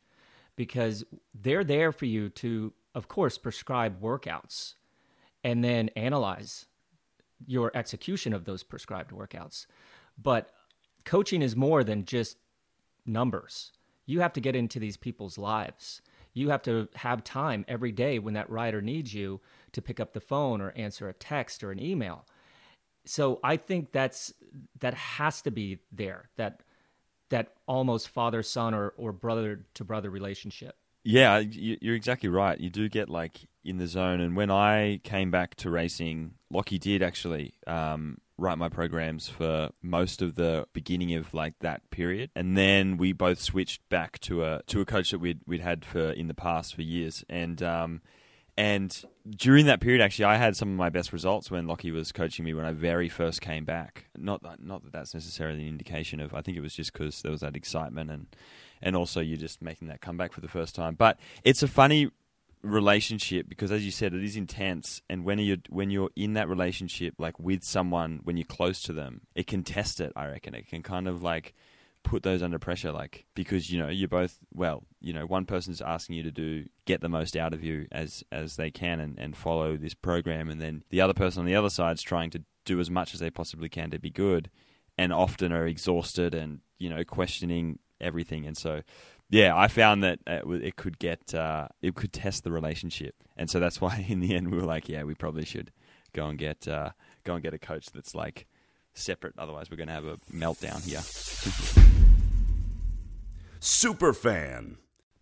because 0.57 1.05
they're 1.33 1.65
there 1.65 1.93
for 1.93 2.07
you 2.07 2.29
to, 2.29 2.73
of 2.95 3.07
course, 3.09 3.39
prescribe 3.39 4.01
workouts 4.01 4.75
and 5.45 5.63
then 5.63 5.89
analyze 5.91 6.67
your 7.47 7.71
execution 7.75 8.33
of 8.33 8.45
those 8.45 8.63
prescribed 8.63 9.11
workouts. 9.11 9.67
But 10.21 10.51
coaching 11.05 11.43
is 11.43 11.57
more 11.57 11.83
than 11.83 12.05
just 12.05 12.37
numbers. 13.05 13.73
You 14.07 14.21
have 14.21 14.33
to 14.35 14.41
get 14.41 14.57
into 14.57 14.79
these 14.79 14.97
people's 14.97 15.39
lives. 15.39 16.03
You 16.35 16.51
have 16.51 16.63
to 16.63 16.89
have 16.95 17.25
time 17.25 17.65
every 17.69 17.93
day 17.93 18.19
when 18.19 18.35
that 18.35 18.51
rider 18.51 18.81
needs 18.81 19.13
you 19.13 19.41
to 19.73 19.83
pick 19.83 20.01
up 20.01 20.13
the 20.13 20.21
phone 20.21 20.61
or 20.61 20.73
answer 20.77 21.09
a 21.09 21.13
text 21.13 21.63
or 21.63 21.71
an 21.71 21.83
email. 21.83 22.27
So 23.05 23.41
I 23.43 23.57
think 23.57 23.93
that's 23.93 24.33
that 24.81 24.95
has 24.95 25.43
to 25.43 25.51
be 25.51 25.79
there. 25.91 26.31
That 26.37 26.63
that 27.31 27.55
almost 27.67 28.09
father 28.09 28.43
son 28.43 28.75
or, 28.75 28.91
or 28.97 29.13
brother 29.13 29.65
to 29.75 29.85
brother 29.85 30.11
relationship. 30.11 30.77
Yeah, 31.05 31.39
you're 31.39 31.97
exactly 31.97 32.29
right. 32.29 32.61
You 32.61 32.71
do 32.71 32.89
get 32.89 33.09
like 33.09 33.49
in 33.65 33.79
the 33.79 33.87
zone. 33.87 34.21
And 34.21 34.37
when 34.37 34.51
I 34.51 35.01
came 35.05 35.31
back 35.31 35.55
to 35.57 35.71
racing, 35.71 36.35
Lockie 36.51 36.79
did 36.79 37.03
actually 37.03 37.55
um, 37.67 38.19
write 38.39 38.59
my 38.59 38.69
programs 38.69 39.29
for 39.29 39.71
most 39.83 40.23
of 40.23 40.35
the 40.35 40.67
beginning 40.73 41.15
of 41.15 41.33
like 41.33 41.55
that 41.61 41.89
period, 41.91 42.31
and 42.35 42.57
then 42.57 42.97
we 42.97 43.13
both 43.13 43.41
switched 43.41 43.89
back 43.89 44.19
to 44.21 44.45
a 44.45 44.63
to 44.67 44.81
a 44.81 44.85
coach 44.85 45.11
that 45.11 45.19
we'd 45.19 45.41
we'd 45.47 45.61
had 45.61 45.85
for 45.85 46.11
in 46.11 46.29
the 46.29 46.35
past 46.35 46.75
for 46.75 46.83
years, 46.83 47.25
and. 47.29 47.63
Um, 47.63 48.03
and 48.55 49.03
during 49.35 49.65
that 49.65 49.81
period, 49.81 50.03
actually, 50.03 50.27
I 50.27 50.37
had 50.37 50.57
some 50.57 50.69
of 50.69 50.77
my 50.77 50.91
best 50.91 51.11
results 51.13 51.51
when 51.51 51.67
Lockie 51.67 51.91
was 51.91 52.13
coaching 52.13 52.45
me 52.45 52.53
when 52.53 52.67
I 52.67 52.73
very 52.73 53.09
first 53.09 53.41
came 53.41 53.65
back. 53.65 54.11
Not 54.15 54.43
that, 54.43 54.63
not 54.63 54.85
that 54.85 54.93
that's 54.93 55.15
necessarily 55.15 55.63
an 55.63 55.69
indication 55.69 56.21
of. 56.21 56.35
I 56.35 56.43
think 56.43 56.59
it 56.59 56.61
was 56.61 56.75
just 56.75 56.93
because 56.93 57.23
there 57.23 57.33
was 57.33 57.41
that 57.41 57.57
excitement 57.57 58.11
and 58.11 58.27
and 58.83 58.97
also 58.97 59.21
you're 59.21 59.39
just 59.39 59.63
making 59.63 59.89
that 59.89 60.01
comeback 60.01 60.33
for 60.33 60.41
the 60.41 60.49
first 60.49 60.75
time. 60.75 60.97
But 60.97 61.19
it's 61.45 61.63
a 61.63 61.69
funny 61.69 62.11
relationship 62.63 63.49
because 63.49 63.73
as 63.73 63.85
you 63.85 63.91
said 63.91 64.15
it 64.15 64.23
is 64.23 64.37
intense 64.37 65.03
and 65.11 65.25
when 65.25 65.39
you 65.39 65.57
when 65.69 65.91
you're 65.91 66.11
in 66.15 66.35
that 66.35 66.49
relationship 66.49 67.15
like 67.19 67.39
with 67.41 67.65
someone 67.65 68.21
when 68.23 68.37
you're 68.37 68.45
close 68.47 68.81
to 68.83 68.93
them 68.93 69.21
it 69.35 69.49
can 69.49 69.65
test 69.65 70.01
it 70.01 70.13
i 70.15 70.27
reckon. 70.27 70.55
It 70.55 70.69
can 70.69 70.83
kind 70.83 71.09
of 71.09 71.23
like 71.23 71.55
put 72.03 72.23
those 72.23 72.43
under 72.43 72.59
pressure 72.59 72.93
like 72.93 73.27
because 73.35 73.71
you 73.71 73.79
know 73.79 73.89
you're 73.89 74.09
both 74.09 74.39
well 74.53 74.83
you 75.01 75.13
know 75.13 75.25
one 75.25 75.45
person's 75.45 75.81
asking 75.81 76.17
you 76.17 76.23
to 76.23 76.31
do 76.31 76.65
get 76.85 77.01
the 77.01 77.09
most 77.09 77.37
out 77.37 77.55
of 77.55 77.63
you 77.63 77.87
as 77.93 78.25
as 78.33 78.57
they 78.57 78.71
can 78.71 79.01
and, 79.01 79.19
and 79.19 79.37
follow 79.37 79.77
this 79.77 79.95
program 79.95 80.51
and 80.51 80.61
then 80.61 80.83
the 80.91 81.01
other 81.01 81.15
person 81.15 81.41
on 81.41 81.47
the 81.47 81.55
other 81.55 81.71
side's 81.71 82.03
trying 82.03 82.31
to 82.31 82.43
do 82.65 82.81
as 82.81 82.91
much 82.91 83.15
as 83.15 83.21
they 83.21 83.31
possibly 83.31 83.69
can 83.69 83.91
to 83.91 83.99
be 83.99 84.11
good 84.11 84.51
and 84.99 85.13
often 85.13 85.53
are 85.53 85.67
exhausted 85.67 86.35
and 86.35 86.61
you 86.79 86.89
know 86.89 87.05
questioning 87.05 87.79
everything 88.01 88.47
and 88.47 88.57
so 88.57 88.83
yeah, 89.33 89.57
I 89.57 89.69
found 89.69 90.05
that 90.05 90.19
it 90.27 90.77
could 90.77 90.99
get 90.99 91.35
uh, 91.35 91.69
it 91.81 91.95
could 91.95 92.13
test 92.13 92.45
the 92.45 92.53
relationship, 92.53 93.15
and 93.35 93.49
so 93.49 93.59
that's 93.59 93.81
why 93.81 94.05
in 94.07 94.21
the 94.21 94.35
end 94.35 94.51
we 94.51 94.59
were 94.59 94.65
like, 94.65 94.89
yeah, 94.89 95.05
we 95.05 95.15
probably 95.15 95.47
should 95.47 95.73
go 96.13 96.27
and 96.27 96.39
get 96.39 96.69
uh, 96.69 96.91
go 97.25 97.35
and 97.35 97.43
get 97.43 97.55
a 97.55 97.59
coach 97.59 97.87
that's 97.87 98.15
like 98.15 98.47
separate. 98.93 99.35
Otherwise, 99.39 99.71
we're 99.71 99.79
going 99.79 99.89
to 99.89 99.95
have 99.95 100.05
a 100.05 100.19
meltdown 100.31 100.85
here. 100.87 101.01
Super 103.59 104.13
fan. 104.13 104.77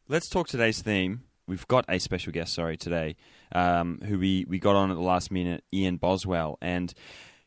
Let's 0.09 0.29
talk 0.29 0.49
today's 0.49 0.83
theme. 0.83 1.23
We've 1.47 1.67
got 1.69 1.85
a 1.89 2.01
special 2.01 2.33
guest, 2.33 2.55
sorry, 2.55 2.77
today, 2.77 3.17
um, 3.53 4.01
who 4.07 4.19
we, 4.19 4.45
we 4.49 4.59
got 4.59 4.75
on 4.77 4.91
at 4.91 4.95
the 4.95 5.03
last 5.03 5.31
minute, 5.31 5.63
Ian 5.73 5.97
Boswell, 5.99 6.59
and 6.61 6.93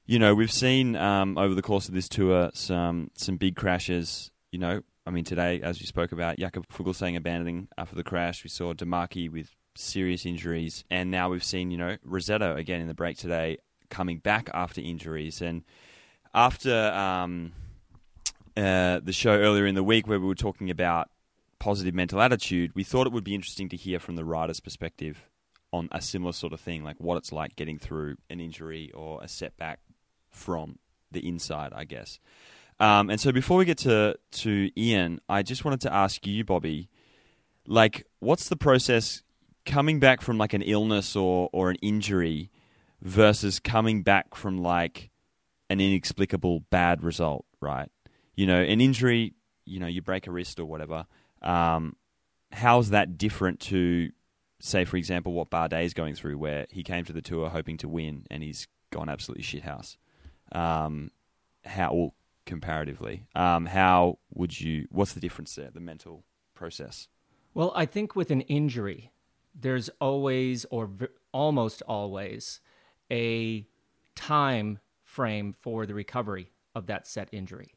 you 0.05 0.17
know 0.17 0.33
we've 0.33 0.51
seen 0.51 0.95
um, 0.95 1.37
over 1.37 1.55
the 1.55 1.61
course 1.61 1.89
of 1.89 1.93
this 1.93 2.07
tour 2.07 2.51
some 2.53 3.11
some 3.15 3.35
big 3.35 3.57
crashes. 3.57 4.31
You 4.51 4.59
know, 4.59 4.81
I 5.05 5.11
mean, 5.11 5.25
today, 5.25 5.61
as 5.61 5.81
you 5.81 5.87
spoke 5.87 6.11
about, 6.11 6.37
Jakob 6.37 6.67
Fuglsang 6.69 7.17
abandoning 7.17 7.67
after 7.77 7.95
the 7.95 8.03
crash. 8.03 8.43
We 8.43 8.49
saw 8.49 8.73
Damaki 8.73 9.29
with 9.29 9.49
serious 9.75 10.25
injuries, 10.25 10.85
and 10.89 11.11
now 11.11 11.29
we've 11.29 11.43
seen, 11.43 11.71
you 11.71 11.77
know, 11.77 11.97
Rossetto 12.07 12.55
again 12.55 12.79
in 12.79 12.87
the 12.87 12.93
break 12.93 13.17
today 13.17 13.57
coming 13.89 14.19
back 14.19 14.49
after 14.53 14.79
injuries. 14.79 15.41
And 15.41 15.63
after 16.33 16.73
um, 16.91 17.51
uh, 18.55 19.01
the 19.03 19.11
show 19.11 19.37
earlier 19.37 19.65
in 19.65 19.75
the 19.75 19.83
week, 19.83 20.07
where 20.07 20.19
we 20.19 20.27
were 20.27 20.35
talking 20.35 20.69
about 20.69 21.09
positive 21.59 21.93
mental 21.93 22.21
attitude, 22.21 22.71
we 22.73 22.83
thought 22.83 23.05
it 23.05 23.13
would 23.13 23.23
be 23.25 23.35
interesting 23.35 23.67
to 23.69 23.77
hear 23.77 23.99
from 23.99 24.15
the 24.15 24.25
rider's 24.25 24.61
perspective 24.61 25.29
on 25.73 25.89
a 25.91 26.01
similar 26.01 26.31
sort 26.31 26.53
of 26.53 26.61
thing, 26.61 26.83
like 26.83 26.97
what 26.99 27.17
it's 27.17 27.31
like 27.31 27.55
getting 27.57 27.77
through 27.77 28.15
an 28.29 28.39
injury 28.39 28.91
or 28.93 29.21
a 29.21 29.27
setback 29.27 29.79
from 30.29 30.79
the 31.11 31.27
inside, 31.27 31.73
I 31.73 31.83
guess. 31.83 32.19
Um, 32.83 33.09
and 33.09 33.17
so 33.21 33.31
before 33.31 33.55
we 33.55 33.63
get 33.63 33.77
to 33.79 34.15
to 34.43 34.69
Ian, 34.77 35.21
I 35.29 35.41
just 35.41 35.63
wanted 35.63 35.79
to 35.81 35.93
ask 35.93 36.27
you, 36.27 36.43
Bobby, 36.43 36.89
like, 37.65 38.05
what's 38.19 38.49
the 38.49 38.57
process 38.57 39.23
coming 39.65 40.01
back 40.01 40.21
from 40.21 40.37
like 40.37 40.53
an 40.53 40.61
illness 40.61 41.15
or 41.15 41.49
or 41.53 41.69
an 41.69 41.77
injury 41.81 42.51
versus 43.01 43.57
coming 43.57 44.03
back 44.03 44.35
from 44.35 44.57
like 44.57 45.11
an 45.69 45.79
inexplicable 45.79 46.65
bad 46.71 47.03
result, 47.03 47.45
right? 47.61 47.89
You 48.35 48.47
know, 48.47 48.61
an 48.61 48.81
injury, 48.81 49.33
you 49.63 49.79
know, 49.79 49.87
you 49.87 50.01
break 50.01 50.27
a 50.27 50.31
wrist 50.31 50.59
or 50.59 50.65
whatever. 50.65 51.05
Um, 51.41 51.95
how's 52.51 52.89
that 52.89 53.17
different 53.17 53.61
to, 53.61 54.09
say, 54.59 54.83
for 54.83 54.97
example, 54.97 55.31
what 55.31 55.49
Bardet 55.49 55.85
is 55.85 55.93
going 55.93 56.15
through, 56.15 56.37
where 56.37 56.65
he 56.69 56.83
came 56.83 57.05
to 57.05 57.13
the 57.13 57.21
tour 57.21 57.47
hoping 57.47 57.77
to 57.77 57.87
win 57.87 58.25
and 58.29 58.43
he's 58.43 58.67
gone 58.91 59.07
absolutely 59.07 59.45
shithouse? 59.45 59.95
Um, 60.51 61.11
how 61.63 62.11
comparatively. 62.45 63.25
Um, 63.35 63.65
how 63.67 64.19
would 64.33 64.59
you? 64.59 64.87
What's 64.91 65.13
the 65.13 65.19
difference 65.19 65.55
there? 65.55 65.69
The 65.71 65.79
mental 65.79 66.23
process. 66.55 67.07
Well, 67.53 67.71
I 67.75 67.85
think 67.85 68.15
with 68.15 68.31
an 68.31 68.41
injury, 68.41 69.11
there's 69.53 69.89
always 70.01 70.65
or 70.65 70.87
v- 70.87 71.07
almost 71.31 71.81
always 71.87 72.59
a 73.11 73.67
time 74.15 74.79
frame 75.03 75.53
for 75.53 75.85
the 75.85 75.93
recovery 75.93 76.49
of 76.73 76.87
that 76.87 77.05
set 77.07 77.29
injury. 77.31 77.75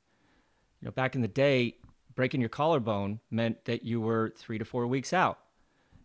You 0.81 0.87
know, 0.87 0.93
back 0.93 1.15
in 1.15 1.21
the 1.21 1.29
day, 1.29 1.77
breaking 2.15 2.41
your 2.41 2.49
collarbone 2.49 3.21
meant 3.31 3.65
that 3.67 3.85
you 3.85 4.01
were 4.01 4.33
three 4.37 4.59
to 4.59 4.65
four 4.65 4.87
weeks 4.87 5.13
out. 5.13 5.39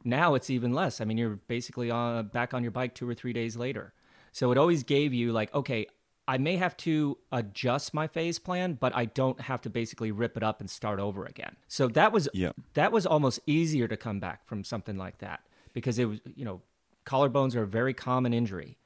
Now 0.03 0.33
it's 0.35 0.49
even 0.49 0.73
less. 0.73 0.99
I 0.99 1.05
mean, 1.05 1.17
you're 1.17 1.39
basically 1.47 1.91
on, 1.91 2.27
back 2.27 2.53
on 2.53 2.63
your 2.63 2.71
bike 2.71 2.95
two 2.95 3.07
or 3.07 3.13
three 3.13 3.33
days 3.33 3.55
later. 3.55 3.93
So 4.31 4.51
it 4.51 4.57
always 4.57 4.83
gave 4.83 5.13
you 5.13 5.31
like, 5.31 5.53
okay, 5.53 5.87
I 6.27 6.37
may 6.37 6.55
have 6.57 6.77
to 6.77 7.17
adjust 7.31 7.93
my 7.93 8.07
phase 8.07 8.39
plan, 8.39 8.77
but 8.79 8.95
I 8.95 9.05
don't 9.05 9.41
have 9.41 9.61
to 9.61 9.69
basically 9.69 10.11
rip 10.11 10.37
it 10.37 10.43
up 10.43 10.61
and 10.61 10.69
start 10.69 10.99
over 10.99 11.25
again. 11.25 11.55
So 11.67 11.87
that 11.89 12.11
was 12.11 12.29
yeah. 12.33 12.51
that 12.73 12.91
was 12.91 13.05
almost 13.05 13.39
easier 13.47 13.87
to 13.87 13.97
come 13.97 14.19
back 14.19 14.45
from 14.45 14.63
something 14.63 14.97
like 14.97 15.17
that 15.19 15.41
because 15.73 15.99
it 15.99 16.05
was 16.05 16.19
you 16.35 16.45
know 16.45 16.61
collarbones 17.05 17.55
are 17.55 17.63
a 17.63 17.67
very 17.67 17.93
common 17.93 18.33
injury. 18.33 18.77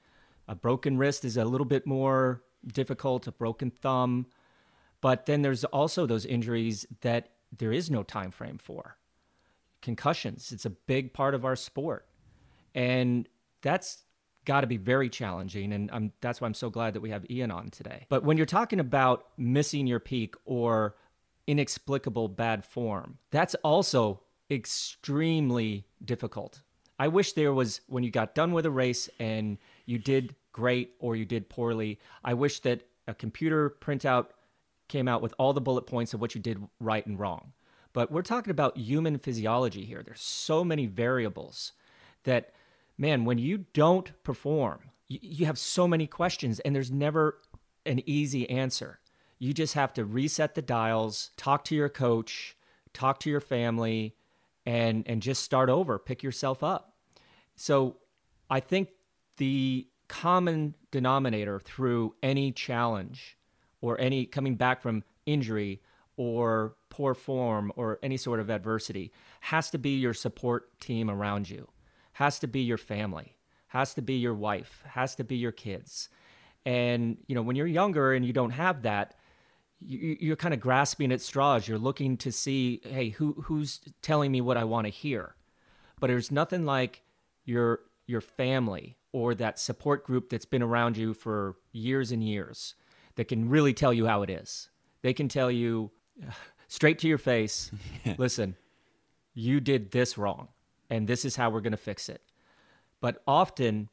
A 0.48 0.56
broken 0.56 0.98
wrist 0.98 1.26
is 1.26 1.38
a 1.38 1.46
little 1.46 1.66
bit 1.66 1.86
more 1.86 2.44
difficult, 2.66 3.28
a 3.28 3.32
broken 3.32 3.70
thumb. 3.70 4.28
But 5.02 5.26
then 5.26 5.42
there's 5.42 5.64
also 5.66 6.06
those 6.06 6.26
injuries 6.26 6.86
that 7.02 7.30
there 7.56 7.72
is 7.72 7.92
no 7.92 8.04
time 8.04 8.32
frame 8.32 8.58
for. 8.58 8.98
Concussions, 9.82 10.52
it's 10.52 10.66
a 10.66 10.70
big 10.70 11.14
part 11.14 11.36
of 11.36 11.46
our 11.46 11.56
sport. 11.56 12.08
And 12.74 13.28
that's 13.62 14.05
got 14.46 14.62
to 14.62 14.68
be 14.68 14.78
very 14.78 15.10
challenging. 15.10 15.74
And 15.74 15.90
I'm, 15.92 16.12
that's 16.22 16.40
why 16.40 16.48
I'm 16.48 16.54
so 16.54 16.70
glad 16.70 16.94
that 16.94 17.02
we 17.02 17.10
have 17.10 17.30
Ian 17.30 17.52
on 17.52 17.70
today. 17.70 18.06
But 18.10 18.24
when 18.24 18.38
you're 18.38 18.46
talking 18.46 18.80
about 18.80 19.28
missing 19.38 19.88
your 19.88 20.00
peak 20.00 20.36
or 20.46 20.96
inexplicable 21.48 22.30
bad 22.30 22.64
form, 22.64 23.18
that's 23.32 23.56
also 23.56 24.22
extremely 24.50 25.86
difficult. 26.04 26.62
I 26.98 27.10
wish 27.10 27.34
there 27.34 27.54
was, 27.54 27.82
when 27.88 28.04
you 28.04 28.12
got 28.12 28.36
done 28.36 28.54
with 28.54 28.66
a 28.66 28.72
race 28.72 29.10
and 29.20 29.58
you 29.86 29.98
did 29.98 30.36
great 30.54 30.94
or 31.00 31.16
you 31.16 31.26
did 31.26 31.50
poorly, 31.50 32.00
I 32.24 32.36
wish 32.36 32.62
that 32.62 32.88
a 33.08 33.14
computer 33.14 33.76
printout 33.82 34.28
came 34.88 35.08
out 35.08 35.22
with 35.22 35.34
all 35.38 35.52
the 35.52 35.62
bullet 35.62 35.88
points 35.88 36.14
of 36.14 36.22
what 36.22 36.36
you 36.36 36.42
did 36.42 36.62
right 36.80 37.06
and 37.06 37.20
wrong. 37.20 37.52
But 37.92 38.12
we're 38.12 38.22
talking 38.22 38.52
about 38.52 38.78
human 38.78 39.18
physiology 39.18 39.86
here. 39.86 40.04
There's 40.04 40.22
so 40.22 40.64
many 40.64 40.86
variables 40.86 41.74
that 42.24 42.52
man, 42.98 43.26
when 43.26 43.38
you 43.38 43.66
don't 43.74 44.12
perform, 44.24 44.80
you, 45.08 45.20
you 45.22 45.46
have 45.46 45.58
so 45.58 45.88
many 45.88 46.08
questions 46.08 46.60
and 46.60 46.76
there's 46.76 46.92
never 46.92 47.40
an 47.86 48.02
easy 48.06 48.50
answer. 48.50 49.00
You 49.38 49.54
just 49.54 49.74
have 49.74 49.94
to 49.94 50.06
reset 50.06 50.56
the 50.56 50.62
dials, 50.62 51.32
talk 51.38 51.66
to 51.66 51.76
your 51.76 51.90
coach, 51.90 52.56
talk 52.94 53.20
to 53.22 53.30
your 53.30 53.42
family, 53.42 54.16
and 54.66 55.04
and 55.08 55.22
just 55.22 55.44
start 55.44 55.70
over, 55.70 56.00
pick 56.00 56.24
yourself 56.24 56.64
up. 56.64 56.96
So 57.56 57.98
I 58.50 58.60
think 58.60 58.90
the 59.38 59.88
common 60.08 60.76
denominator 60.92 61.60
through 61.60 62.16
any 62.24 62.52
challenge 62.52 63.38
or 63.82 64.00
any 64.00 64.26
coming 64.26 64.56
back 64.56 64.82
from 64.82 65.04
injury 65.26 65.82
or 66.18 66.76
poor 66.90 67.14
form 67.14 67.72
or 67.76 68.00
any 68.02 68.18
sort 68.18 68.40
of 68.40 68.50
adversity 68.50 69.12
has 69.42 69.70
to 69.72 69.78
be 69.78 69.98
your 69.98 70.14
support 70.14 70.80
team 70.80 71.10
around 71.10 71.50
you 71.50 71.68
has 72.16 72.40
to 72.40 72.48
be 72.48 72.62
your 72.62 72.78
family, 72.78 73.36
has 73.68 73.94
to 73.94 74.02
be 74.02 74.14
your 74.14 74.34
wife, 74.34 74.82
has 74.88 75.16
to 75.16 75.24
be 75.26 75.36
your 75.36 75.52
kids. 75.52 76.08
And, 76.66 77.18
you 77.28 77.36
know, 77.36 77.42
when 77.42 77.58
you're 77.58 77.68
younger 77.68 78.14
and 78.14 78.26
you 78.26 78.32
don't 78.32 78.52
have 78.52 78.84
that, 78.84 79.16
you, 79.82 80.32
are 80.32 80.38
kind 80.38 80.54
of 80.54 80.62
grasping 80.62 81.12
at 81.12 81.20
straws. 81.20 81.68
You're 81.68 81.78
looking 81.78 82.16
to 82.18 82.32
see, 82.32 82.80
hey, 82.86 83.10
who, 83.10 83.34
who's 83.44 83.82
telling 84.02 84.32
me 84.32 84.40
what 84.40 84.56
I 84.56 84.64
want 84.64 84.88
to 84.88 84.92
hear? 84.92 85.36
But 86.00 86.08
there's 86.08 86.32
nothing 86.32 86.66
like 86.66 87.02
your, 87.44 87.82
your 88.08 88.22
family 88.22 88.96
or 89.12 89.36
that 89.36 89.60
support 89.60 90.06
group 90.06 90.30
that's 90.30 90.46
been 90.46 90.64
around 90.64 90.96
you 90.96 91.14
for 91.14 91.58
years 91.74 92.14
and 92.14 92.24
years 92.24 92.76
that 93.16 93.28
can 93.28 93.50
really 93.50 93.74
tell 93.74 93.92
you 93.92 94.06
how 94.06 94.22
it 94.22 94.30
is. 94.30 94.70
They 95.02 95.14
can 95.14 95.28
tell 95.28 95.52
you 95.52 95.92
straight 96.70 97.00
to 97.00 97.10
your 97.10 97.18
face, 97.18 97.72
listen, 98.18 98.56
you 99.34 99.60
did 99.60 99.92
this 99.92 100.18
wrong 100.18 100.48
and 100.90 101.08
this 101.08 101.26
is 101.26 101.36
how 101.36 101.50
we're 101.50 101.62
going 101.62 101.72
to 101.72 101.78
fix 101.78 102.10
it. 102.10 102.22
But 103.02 103.22
often 103.28 103.90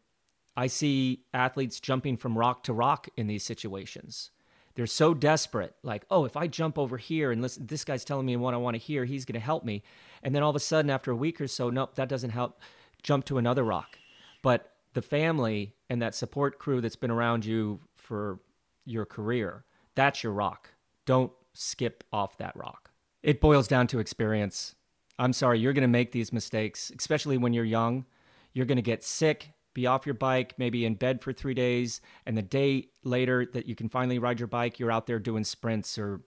I 0.56 0.66
see 0.66 1.24
athletes 1.32 1.80
jumping 1.80 2.16
from 2.16 2.38
rock 2.38 2.62
to 2.64 2.72
rock 2.72 3.08
in 3.16 3.26
these 3.26 3.42
situations. 3.42 4.30
They're 4.74 4.86
so 4.86 5.12
desperate, 5.12 5.74
like, 5.82 6.04
oh, 6.10 6.24
if 6.24 6.36
I 6.36 6.46
jump 6.46 6.78
over 6.78 6.96
here 6.96 7.30
and 7.30 7.42
listen, 7.42 7.66
this 7.66 7.84
guy's 7.84 8.04
telling 8.04 8.24
me 8.24 8.36
what 8.36 8.54
I 8.54 8.58
want 8.58 8.74
to 8.74 8.78
hear, 8.78 9.04
he's 9.04 9.26
going 9.26 9.34
to 9.34 9.40
help 9.40 9.64
me. 9.64 9.82
And 10.22 10.34
then 10.34 10.42
all 10.42 10.50
of 10.50 10.56
a 10.56 10.60
sudden, 10.60 10.90
after 10.90 11.10
a 11.10 11.16
week 11.16 11.40
or 11.40 11.46
so, 11.48 11.68
nope, 11.68 11.94
that 11.96 12.08
doesn't 12.08 12.30
help. 12.30 12.60
Jump 13.02 13.26
to 13.26 13.38
another 13.38 13.64
rock. 13.64 13.98
But 14.42 14.72
the 14.94 15.02
family 15.02 15.74
and 15.90 16.00
that 16.00 16.14
support 16.14 16.58
crew 16.58 16.80
that's 16.80 16.96
been 16.96 17.10
around 17.10 17.44
you 17.44 17.80
for 17.96 18.40
your 18.86 19.04
career, 19.04 19.64
that's 19.94 20.22
your 20.22 20.32
rock. 20.32 20.70
Don't 21.04 21.32
skip 21.52 22.02
off 22.12 22.38
that 22.38 22.56
rock. 22.56 22.90
It 23.22 23.40
boils 23.40 23.68
down 23.68 23.86
to 23.88 23.98
experience. 23.98 24.74
I'm 25.18 25.32
sorry, 25.32 25.58
you're 25.58 25.72
going 25.72 25.82
to 25.82 25.88
make 25.88 26.12
these 26.12 26.32
mistakes, 26.32 26.90
especially 26.98 27.38
when 27.38 27.52
you're 27.52 27.64
young. 27.64 28.06
You're 28.52 28.66
going 28.66 28.76
to 28.76 28.82
get 28.82 29.04
sick, 29.04 29.52
be 29.74 29.86
off 29.86 30.06
your 30.06 30.14
bike, 30.14 30.54
maybe 30.58 30.84
in 30.84 30.94
bed 30.94 31.22
for 31.22 31.32
three 31.32 31.54
days, 31.54 32.00
and 32.26 32.36
the 32.36 32.42
day 32.42 32.88
later 33.04 33.46
that 33.52 33.66
you 33.66 33.74
can 33.74 33.88
finally 33.88 34.18
ride 34.18 34.40
your 34.40 34.46
bike, 34.48 34.78
you're 34.78 34.90
out 34.90 35.06
there 35.06 35.18
doing 35.18 35.44
sprints 35.44 35.98
or 35.98 36.20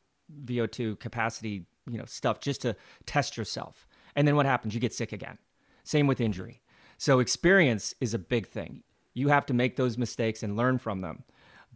VO2 0.45 0.99
capacity, 0.99 1.65
you 1.89 1.97
know, 1.97 2.05
stuff 2.05 2.39
just 2.39 2.61
to 2.61 2.75
test 3.05 3.37
yourself. 3.37 3.87
And 4.15 4.27
then 4.27 4.35
what 4.35 4.45
happens? 4.45 4.73
You 4.73 4.79
get 4.79 4.93
sick 4.93 5.11
again. 5.11 5.37
Same 5.83 6.07
with 6.07 6.21
injury. 6.21 6.61
So 6.97 7.19
experience 7.19 7.93
is 7.99 8.13
a 8.13 8.19
big 8.19 8.47
thing. 8.47 8.83
You 9.13 9.27
have 9.29 9.45
to 9.47 9.53
make 9.53 9.75
those 9.75 9.97
mistakes 9.97 10.43
and 10.43 10.57
learn 10.57 10.77
from 10.77 11.01
them, 11.01 11.23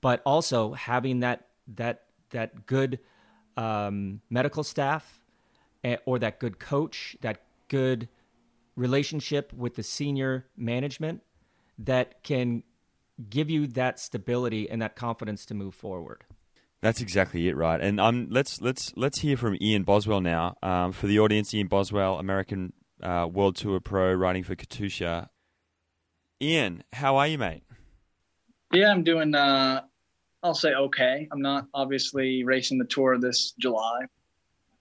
but 0.02 0.22
also 0.26 0.74
having 0.74 1.20
that 1.20 1.48
that 1.76 2.04
that 2.32 2.66
good 2.66 3.00
um, 3.58 4.22
medical 4.30 4.64
staff 4.64 5.19
or 6.06 6.20
that 6.20 6.40
good 6.40 6.60
coach, 6.60 7.16
that 7.22 7.42
good 7.68 8.10
relationship 8.76 9.52
with 9.54 9.76
the 9.76 9.84
senior 9.84 10.46
management 10.58 11.22
that 11.78 12.24
can 12.24 12.64
give 13.30 13.50
you 13.50 13.68
that 13.68 14.00
stability 14.00 14.70
and 14.70 14.82
that 14.82 14.96
confidence 14.96 15.46
to 15.46 15.54
move 15.54 15.76
forward. 15.76 16.24
That's 16.82 17.02
exactly 17.02 17.48
it, 17.50 17.58
right? 17.58 17.82
And 17.82 18.00
um, 18.00 18.28
let's 18.30 18.62
let's 18.62 18.94
let's 18.96 19.20
hear 19.20 19.36
from 19.36 19.58
Ian 19.62 19.84
Boswell 19.84 20.22
now. 20.22 20.56
Um, 20.64 20.94
for 20.94 21.08
the 21.08 21.20
audience, 21.20 21.54
Ian 21.54 21.68
Boswell, 21.68 22.18
American 22.18 22.72
uh, 23.04 23.28
World 23.30 23.58
Tour 23.58 23.82
pro, 23.82 24.14
riding 24.14 24.44
for 24.44 24.56
Katusha. 24.56 25.28
Ian, 26.42 26.84
how 26.94 27.18
are 27.18 27.28
you, 27.28 27.38
mate? 27.38 27.64
Yeah, 28.72 28.92
I'm 28.92 29.04
doing. 29.04 29.36
Uh, 29.36 29.82
I'll 30.42 30.54
say 30.54 30.74
okay. 30.74 31.28
I'm 31.32 31.42
not 31.42 31.68
obviously 31.74 32.46
racing 32.46 32.78
the 32.78 32.86
tour 32.86 33.18
this 33.20 33.52
July, 33.60 34.06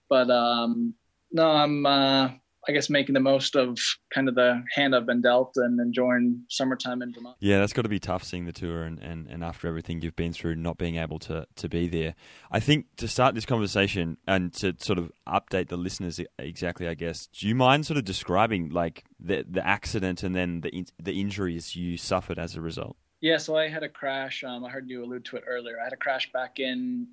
but 0.08 0.30
um, 0.30 0.94
no, 1.32 1.50
I'm 1.50 1.86
uh, 1.86 2.30
I 2.68 2.72
guess 2.72 2.90
making 2.90 3.14
the 3.14 3.20
most 3.20 3.56
of 3.56 3.78
kind 4.12 4.28
of 4.28 4.34
the 4.34 4.62
hand 4.74 4.94
I've 4.94 5.06
been 5.06 5.22
dealt 5.22 5.52
and 5.56 5.80
enjoying 5.80 6.44
summertime 6.50 7.00
in 7.00 7.14
Vermont. 7.14 7.36
Yeah, 7.40 7.60
that's 7.60 7.72
got 7.72 7.82
to 7.82 7.88
be 7.88 7.98
tough 7.98 8.22
seeing 8.22 8.44
the 8.44 8.52
tour 8.52 8.82
and, 8.82 8.98
and, 8.98 9.26
and 9.26 9.42
after 9.42 9.68
everything 9.68 10.02
you've 10.02 10.16
been 10.16 10.34
through, 10.34 10.56
not 10.56 10.76
being 10.76 10.96
able 10.96 11.18
to, 11.20 11.46
to 11.56 11.68
be 11.68 11.88
there. 11.88 12.14
I 12.50 12.60
think 12.60 12.86
to 12.96 13.08
start 13.08 13.34
this 13.34 13.46
conversation 13.46 14.18
and 14.26 14.52
to 14.54 14.74
sort 14.78 14.98
of 14.98 15.10
update 15.26 15.68
the 15.68 15.78
listeners 15.78 16.20
exactly, 16.38 16.86
I 16.86 16.94
guess, 16.94 17.26
do 17.28 17.48
you 17.48 17.54
mind 17.54 17.86
sort 17.86 17.96
of 17.96 18.04
describing 18.04 18.68
like 18.68 19.04
the 19.18 19.46
the 19.48 19.66
accident 19.66 20.22
and 20.22 20.34
then 20.34 20.60
the 20.60 20.86
the 21.02 21.18
injuries 21.20 21.74
you 21.74 21.96
suffered 21.96 22.38
as 22.38 22.54
a 22.54 22.60
result? 22.60 22.96
Yeah, 23.20 23.38
so 23.38 23.56
I 23.56 23.68
had 23.68 23.82
a 23.82 23.88
crash. 23.88 24.44
Um, 24.44 24.64
I 24.64 24.70
heard 24.70 24.88
you 24.88 25.04
allude 25.04 25.24
to 25.26 25.36
it 25.36 25.44
earlier. 25.46 25.80
I 25.80 25.84
had 25.84 25.92
a 25.92 25.96
crash 25.96 26.30
back 26.32 26.60
in 26.60 27.08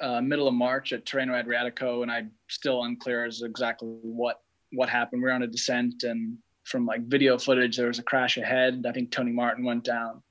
uh, 0.00 0.20
middle 0.20 0.48
of 0.48 0.54
March 0.54 0.92
at 0.92 1.04
Tirreno 1.04 1.42
Adriatico, 1.42 2.02
and 2.02 2.10
I'm 2.10 2.32
still 2.48 2.84
unclear 2.84 3.24
as 3.24 3.42
exactly 3.42 3.88
what 4.02 4.40
what 4.72 4.88
happened. 4.88 5.22
We 5.22 5.28
were 5.28 5.34
on 5.34 5.42
a 5.42 5.46
descent, 5.46 6.02
and 6.02 6.38
from 6.64 6.86
like 6.86 7.02
video 7.06 7.38
footage, 7.38 7.76
there 7.76 7.88
was 7.88 7.98
a 7.98 8.02
crash 8.02 8.36
ahead. 8.36 8.84
I 8.88 8.92
think 8.92 9.10
Tony 9.10 9.32
Martin 9.32 9.64
went 9.64 9.84
down, 9.84 10.22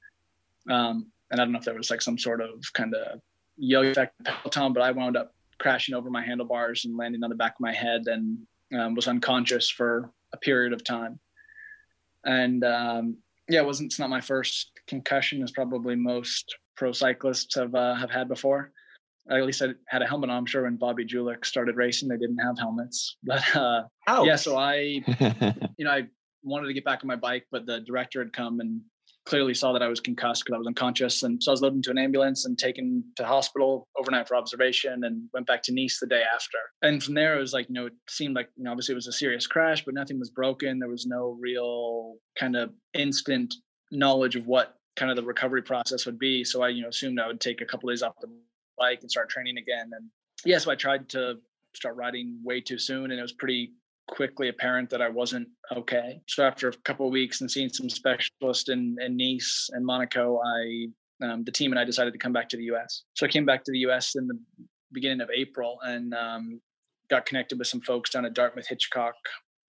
um, 0.69 1.07
and 1.31 1.39
I 1.39 1.43
don't 1.43 1.51
know 1.51 1.59
if 1.59 1.65
there 1.65 1.75
was 1.75 1.89
like 1.89 2.01
some 2.01 2.17
sort 2.17 2.41
of 2.41 2.61
kind 2.73 2.93
of 2.93 3.19
yo-yo 3.57 3.91
effect 3.91 4.13
peloton, 4.23 4.73
but 4.73 4.83
I 4.83 4.91
wound 4.91 5.17
up 5.17 5.33
crashing 5.57 5.95
over 5.95 6.09
my 6.09 6.23
handlebars 6.23 6.85
and 6.85 6.95
landing 6.95 7.23
on 7.23 7.29
the 7.29 7.35
back 7.35 7.53
of 7.53 7.61
my 7.61 7.73
head, 7.73 8.03
and 8.07 8.37
um, 8.77 8.95
was 8.95 9.07
unconscious 9.07 9.69
for 9.69 10.11
a 10.33 10.37
period 10.37 10.73
of 10.73 10.83
time. 10.83 11.19
And 12.25 12.63
um, 12.63 13.17
yeah, 13.49 13.61
it 13.61 13.65
wasn't. 13.65 13.91
It's 13.91 13.99
not 13.99 14.09
my 14.09 14.21
first 14.21 14.71
concussion. 14.87 15.41
It's 15.41 15.51
probably 15.51 15.95
most 15.95 16.57
pro 16.75 16.91
cyclists 16.91 17.55
have 17.55 17.73
uh, 17.73 17.95
have 17.95 18.11
had 18.11 18.27
before 18.27 18.71
at 19.29 19.43
least 19.43 19.61
I 19.61 19.69
had 19.87 20.01
a 20.01 20.07
helmet 20.07 20.29
on. 20.29 20.37
I'm 20.37 20.45
sure 20.45 20.63
when 20.63 20.77
Bobby 20.77 21.05
Julich 21.05 21.45
started 21.45 21.75
racing, 21.75 22.09
they 22.09 22.17
didn't 22.17 22.39
have 22.39 22.57
helmets. 22.57 23.17
But 23.23 23.55
uh, 23.55 23.83
yeah, 24.23 24.35
so 24.35 24.57
I, 24.57 24.75
you 25.77 25.85
know, 25.85 25.91
I 25.91 26.07
wanted 26.43 26.67
to 26.67 26.73
get 26.73 26.85
back 26.85 26.99
on 27.03 27.07
my 27.07 27.15
bike, 27.15 27.45
but 27.51 27.65
the 27.65 27.81
director 27.81 28.23
had 28.23 28.31
come 28.31 28.59
and 28.59 28.81
clearly 29.25 29.53
saw 29.53 29.73
that 29.73 29.83
I 29.83 29.87
was 29.89 29.99
concussed 29.99 30.45
because 30.45 30.55
I 30.55 30.57
was 30.57 30.67
unconscious, 30.67 31.23
and 31.23 31.41
so 31.43 31.51
I 31.51 31.53
was 31.53 31.61
loaded 31.61 31.77
into 31.77 31.91
an 31.91 31.97
ambulance 31.97 32.45
and 32.45 32.57
taken 32.57 33.03
to 33.17 33.25
hospital 33.25 33.87
overnight 33.99 34.27
for 34.27 34.35
observation, 34.35 35.03
and 35.03 35.23
went 35.33 35.47
back 35.47 35.61
to 35.63 35.73
Nice 35.73 35.99
the 35.99 36.07
day 36.07 36.23
after. 36.33 36.57
And 36.81 37.03
from 37.03 37.15
there, 37.15 37.35
it 37.37 37.41
was 37.41 37.53
like, 37.53 37.67
you 37.67 37.73
know, 37.73 37.87
it 37.87 37.93
seemed 38.09 38.35
like, 38.35 38.49
you 38.55 38.63
know, 38.63 38.71
obviously 38.71 38.93
it 38.93 38.95
was 38.95 39.07
a 39.07 39.13
serious 39.13 39.45
crash, 39.45 39.83
but 39.83 39.93
nothing 39.93 40.19
was 40.19 40.29
broken. 40.29 40.79
There 40.79 40.89
was 40.89 41.05
no 41.05 41.37
real 41.39 42.15
kind 42.39 42.55
of 42.55 42.71
instant 42.93 43.53
knowledge 43.91 44.35
of 44.35 44.47
what 44.47 44.75
kind 44.95 45.11
of 45.11 45.17
the 45.17 45.23
recovery 45.23 45.61
process 45.61 46.05
would 46.05 46.17
be. 46.17 46.43
So 46.43 46.63
I, 46.63 46.69
you 46.69 46.81
know, 46.81 46.89
assumed 46.89 47.19
I 47.19 47.27
would 47.27 47.39
take 47.41 47.61
a 47.61 47.65
couple 47.65 47.89
days 47.89 48.01
off 48.01 48.13
the 48.19 48.29
bike 48.77 48.99
and 49.01 49.11
start 49.11 49.29
training 49.29 49.57
again. 49.57 49.89
And 49.93 50.09
yeah, 50.45 50.57
so 50.57 50.71
I 50.71 50.75
tried 50.75 51.09
to 51.09 51.35
start 51.75 51.95
riding 51.95 52.39
way 52.43 52.61
too 52.61 52.77
soon, 52.77 53.11
and 53.11 53.19
it 53.19 53.21
was 53.21 53.33
pretty 53.33 53.73
quickly 54.07 54.49
apparent 54.49 54.89
that 54.89 55.01
I 55.01 55.09
wasn't 55.09 55.47
okay. 55.75 56.21
So 56.27 56.43
after 56.43 56.69
a 56.69 56.73
couple 56.85 57.05
of 57.05 57.11
weeks 57.11 57.41
and 57.41 57.51
seeing 57.51 57.69
some 57.69 57.89
specialists 57.89 58.69
in, 58.69 58.95
in 59.01 59.17
Nice 59.17 59.69
and 59.73 59.85
Monaco, 59.85 60.39
I 60.45 60.87
um, 61.21 61.43
the 61.43 61.51
team 61.51 61.71
and 61.71 61.79
I 61.79 61.83
decided 61.83 62.13
to 62.13 62.19
come 62.19 62.31
back 62.31 62.47
to 62.49 62.57
the 62.57 62.63
U.S. 62.65 63.03
So 63.15 63.25
I 63.25 63.29
came 63.29 63.45
back 63.45 63.63
to 63.63 63.71
the 63.71 63.79
U.S. 63.79 64.15
in 64.15 64.27
the 64.27 64.37
beginning 64.91 65.21
of 65.21 65.29
April 65.35 65.79
and 65.83 66.13
um, 66.13 66.61
got 67.09 67.25
connected 67.25 67.57
with 67.57 67.67
some 67.67 67.81
folks 67.81 68.11
down 68.11 68.25
at 68.25 68.33
Dartmouth 68.33 68.67
Hitchcock 68.67 69.15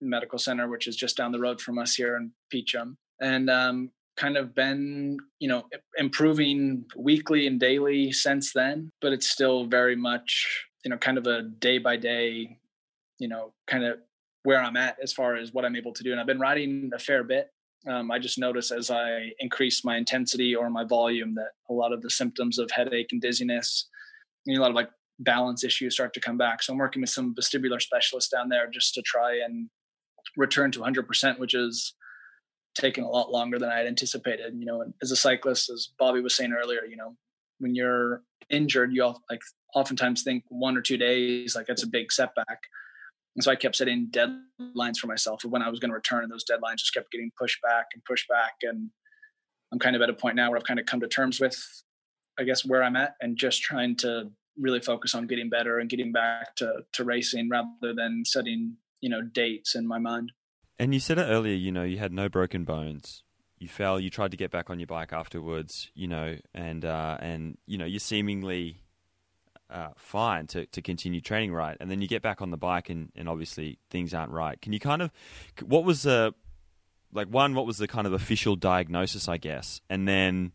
Medical 0.01 0.39
Center, 0.39 0.69
which 0.69 0.87
is 0.87 0.95
just 0.95 1.17
down 1.17 1.33
the 1.33 1.41
road 1.41 1.61
from 1.61 1.79
us 1.79 1.95
here 1.95 2.17
in 2.17 2.33
Peacham, 2.51 2.97
and 3.21 3.51
um, 3.51 3.91
kind 4.19 4.37
of 4.37 4.55
been, 4.55 5.17
you 5.39 5.49
know, 5.49 5.65
improving 5.97 6.85
weekly 6.97 7.47
and 7.47 7.61
daily 7.61 8.11
since 8.13 8.53
then, 8.53 8.91
but 9.01 9.13
it's 9.13 9.31
still 9.31 9.65
very 9.67 9.95
much, 9.95 10.67
you 10.85 10.91
know, 10.91 10.99
kind 10.99 11.17
of 11.17 11.27
a 11.27 11.43
day 11.43 11.79
by 11.79 11.97
day, 11.97 12.59
you 13.19 13.29
know, 13.29 13.53
kind 13.69 13.85
of 13.85 13.99
where 14.43 14.61
I'm 14.61 14.77
at 14.77 14.97
as 15.03 15.13
far 15.13 15.37
as 15.37 15.53
what 15.53 15.65
I'm 15.65 15.77
able 15.77 15.93
to 15.93 16.03
do. 16.03 16.11
And 16.11 16.21
I've 16.21 16.27
been 16.27 16.41
riding 16.41 16.91
a 16.95 16.99
fair 16.99 17.23
bit. 17.23 17.51
Um, 17.87 18.11
I 18.11 18.19
just 18.19 18.39
notice 18.39 18.73
as 18.73 18.91
I 18.91 19.31
increase 19.39 19.85
my 19.85 19.97
intensity 19.97 20.55
or 20.55 20.69
my 20.69 20.85
volume 20.85 21.35
that 21.37 21.51
a 21.71 21.73
lot 21.73 21.93
of 21.93 22.03
the 22.03 22.11
symptoms 22.11 22.59
of 22.59 22.71
headache 22.73 23.09
and 23.13 23.23
dizziness, 23.23 23.87
know, 24.47 24.61
a 24.61 24.63
lot 24.63 24.71
of 24.71 24.77
like 24.77 24.91
balance 25.21 25.63
issues 25.63 25.95
start 25.95 26.13
to 26.15 26.21
come 26.21 26.37
back. 26.37 26.63
So 26.63 26.73
I'm 26.73 26.79
working 26.79 27.03
with 27.03 27.11
some 27.11 27.35
vestibular 27.35 27.81
specialists 27.81 28.31
down 28.31 28.49
there 28.49 28.69
just 28.69 28.95
to 28.95 29.03
try 29.03 29.41
and 29.45 29.69
return 30.37 30.73
to 30.73 30.81
100%, 30.81 31.39
which 31.39 31.55
is 31.55 31.95
taken 32.75 33.05
a 33.05 33.09
lot 33.09 33.31
longer 33.31 33.59
than 33.59 33.71
I 33.71 33.79
had 33.79 33.87
anticipated. 33.87 34.55
You 34.57 34.67
know, 34.67 34.85
as 35.03 35.11
a 35.11 35.17
cyclist, 35.17 35.71
as 35.71 35.89
Bobby 35.99 36.21
was 36.21 36.37
saying 36.37 36.53
earlier, 36.53 36.85
you 36.85 36.97
know, 36.97 37.17
when 37.59 37.75
you're 37.75 38.23
injured, 38.51 38.93
you 38.93 39.03
all, 39.05 39.23
like 39.31 39.41
oftentimes 39.75 40.23
think 40.23 40.45
one 40.49 40.77
or 40.77 40.81
two 40.81 40.97
days, 40.97 41.55
like 41.55 41.67
that's 41.67 41.83
a 41.83 41.89
big 41.89 42.13
setback. 42.13 42.61
And 43.37 43.45
so 43.45 43.51
I 43.53 43.57
kept 43.57 43.77
setting 43.77 44.09
deadlines 44.11 44.99
for 44.99 45.07
myself 45.07 45.45
of 45.45 45.53
when 45.53 45.63
I 45.63 45.69
was 45.69 45.79
going 45.79 45.91
to 45.91 45.95
return, 45.95 46.25
and 46.25 46.33
those 46.33 46.45
deadlines 46.45 46.79
just 46.79 46.95
kept 46.95 47.13
getting 47.13 47.31
pushed 47.39 47.61
back 47.63 47.87
and 47.95 48.05
pushed 48.05 48.29
back. 48.29 48.55
And 48.63 48.91
I'm 49.73 49.79
kind 49.79 49.95
of 49.95 50.03
at 50.03 50.11
a 50.11 50.15
point 50.15 50.37
now 50.37 50.51
where 50.51 50.59
I've 50.59 50.65
kind 50.65 50.81
of 50.81 50.87
come 50.87 51.01
to 51.01 51.09
terms 51.09 51.41
with, 51.41 51.57
I 52.39 52.43
guess, 52.43 52.65
where 52.65 52.83
I'm 52.83 52.97
at, 52.97 53.15
and 53.21 53.37
just 53.37 53.63
trying 53.63 53.97
to 53.97 54.31
really 54.59 54.81
focus 54.81 55.15
on 55.15 55.27
getting 55.27 55.49
better 55.49 55.79
and 55.79 55.89
getting 55.89 56.11
back 56.11 56.57
to 56.57 56.81
to 56.93 57.05
racing 57.05 57.49
rather 57.49 57.95
than 57.95 58.25
setting 58.27 58.77
you 59.01 59.09
know 59.09 59.23
dates 59.23 59.75
in 59.75 59.87
my 59.87 59.99
mind. 59.99 60.33
And 60.79 60.95
you 60.95 61.01
said 61.01 61.19
it 61.19 61.23
earlier, 61.23 61.55
you 61.55 61.73
know, 61.73 61.83
you 61.83 61.99
had 61.99 62.13
no 62.13 62.29
broken 62.29 62.65
bones. 62.65 63.23
You 63.59 63.69
fell. 63.69 63.99
You 63.99 64.11
tried 64.11 64.31
to 64.31 64.37
get 64.37 64.53
back 64.53 64.71
on 64.71 64.79
your 64.79 64.87
bike 64.87 65.13
afterwards, 65.13 65.91
you 65.95 66.07
know, 66.07 66.37
and 66.55 66.85
uh, 66.85 67.17
and 67.21 67.59
you 67.67 67.77
know 67.77 67.85
you're 67.85 67.99
seemingly 67.99 68.83
uh, 69.71 69.89
fine 69.97 70.47
to, 70.49 70.67
to 70.67 70.81
continue 70.81 71.21
training 71.21 71.53
right, 71.53 71.77
and 71.81 71.91
then 71.91 72.01
you 72.01 72.09
get 72.09 72.23
back 72.23 72.41
on 72.41 72.51
the 72.51 72.57
bike, 72.57 72.89
and, 72.89 73.11
and 73.17 73.29
obviously 73.29 73.79
things 73.91 74.15
aren't 74.15 74.31
right. 74.31 74.61
Can 74.61 74.73
you 74.73 74.81
kind 74.81 75.03
of, 75.03 75.11
what 75.67 75.85
was 75.85 76.03
the, 76.03 76.35
like 77.13 77.29
one, 77.29 77.55
what 77.55 77.67
was 77.67 77.79
the 77.79 77.89
kind 77.89 78.07
of 78.07 78.13
official 78.13 78.57
diagnosis, 78.57 79.29
I 79.29 79.37
guess, 79.37 79.81
and 79.91 80.07
then 80.07 80.53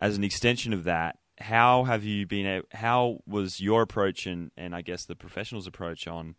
as 0.00 0.16
an 0.16 0.24
extension 0.24 0.72
of 0.72 0.84
that, 0.84 1.18
how 1.38 1.84
have 1.84 2.04
you 2.04 2.26
been? 2.26 2.62
How 2.72 3.18
was 3.26 3.60
your 3.60 3.82
approach 3.82 4.26
and 4.26 4.50
and 4.56 4.74
I 4.74 4.82
guess 4.82 5.04
the 5.04 5.16
professionals' 5.16 5.66
approach 5.66 6.06
on 6.06 6.36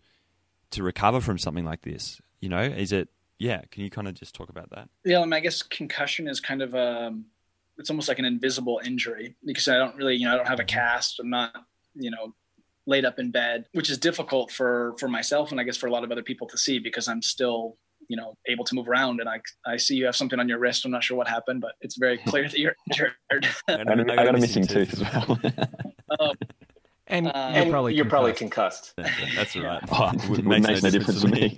to 0.71 0.83
recover 0.83 1.19
from 1.19 1.37
something 1.37 1.65
like 1.65 1.81
this? 1.81 2.21
You 2.45 2.49
know, 2.49 2.61
is 2.61 2.91
it 2.91 3.09
yeah? 3.39 3.61
Can 3.71 3.83
you 3.83 3.89
kind 3.89 4.07
of 4.07 4.13
just 4.13 4.35
talk 4.35 4.49
about 4.49 4.69
that? 4.69 4.87
Yeah, 5.03 5.19
I, 5.19 5.23
mean, 5.23 5.33
I 5.33 5.39
guess 5.39 5.63
concussion 5.63 6.27
is 6.27 6.39
kind 6.39 6.61
of 6.61 6.75
a 6.75 7.07
um, 7.07 7.25
it's 7.79 7.89
almost 7.89 8.07
like 8.07 8.19
an 8.19 8.25
invisible 8.25 8.79
injury 8.85 9.35
because 9.43 9.67
I 9.67 9.77
don't 9.79 9.95
really 9.95 10.15
you 10.15 10.25
know 10.25 10.33
I 10.35 10.37
don't 10.37 10.47
have 10.47 10.59
a 10.59 10.63
mm-hmm. 10.63 10.77
cast. 10.77 11.19
I'm 11.19 11.31
not 11.31 11.55
you 11.95 12.11
know 12.11 12.35
laid 12.85 13.03
up 13.03 13.17
in 13.17 13.31
bed, 13.31 13.65
which 13.73 13.89
is 13.89 13.97
difficult 13.97 14.51
for 14.51 14.93
for 14.99 15.07
myself 15.07 15.49
and 15.49 15.59
I 15.59 15.63
guess 15.63 15.75
for 15.75 15.87
a 15.87 15.91
lot 15.91 16.03
of 16.03 16.11
other 16.11 16.21
people 16.21 16.45
to 16.49 16.57
see 16.59 16.77
because 16.77 17.07
I'm 17.07 17.23
still 17.23 17.77
you 18.09 18.15
know 18.15 18.37
able 18.47 18.63
to 18.63 18.75
move 18.75 18.87
around 18.87 19.19
and 19.19 19.27
i 19.27 19.39
i 19.65 19.77
see 19.77 19.95
you 19.95 20.05
have 20.05 20.15
something 20.15 20.39
on 20.39 20.47
your 20.47 20.59
wrist 20.59 20.85
i'm 20.85 20.91
not 20.91 21.03
sure 21.03 21.17
what 21.17 21.27
happened 21.27 21.59
but 21.59 21.71
it's 21.81 21.97
very 21.97 22.19
clear 22.19 22.47
that 22.47 22.59
you're 22.59 22.75
injured 22.91 23.13
I, 23.67 23.83
got 23.83 23.99
a, 23.99 24.11
I 24.11 24.15
got 24.15 24.35
a 24.35 24.37
missing 24.37 24.67
tooth 24.67 24.93
as 24.93 25.01
well 25.01 25.39
um, 26.19 26.35
and, 27.07 27.27
uh, 27.29 27.51
you're 27.55 27.71
probably 27.71 27.95
you're 27.95 28.05
probably 28.05 28.33
concussed 28.33 28.93
that's 29.35 29.55
right 29.55 29.81
oh, 29.91 30.11
it 30.13 30.45
makes, 30.45 30.67
makes 30.67 30.83
no, 30.83 30.91
difference 30.91 31.21
to 31.21 31.27
me 31.29 31.57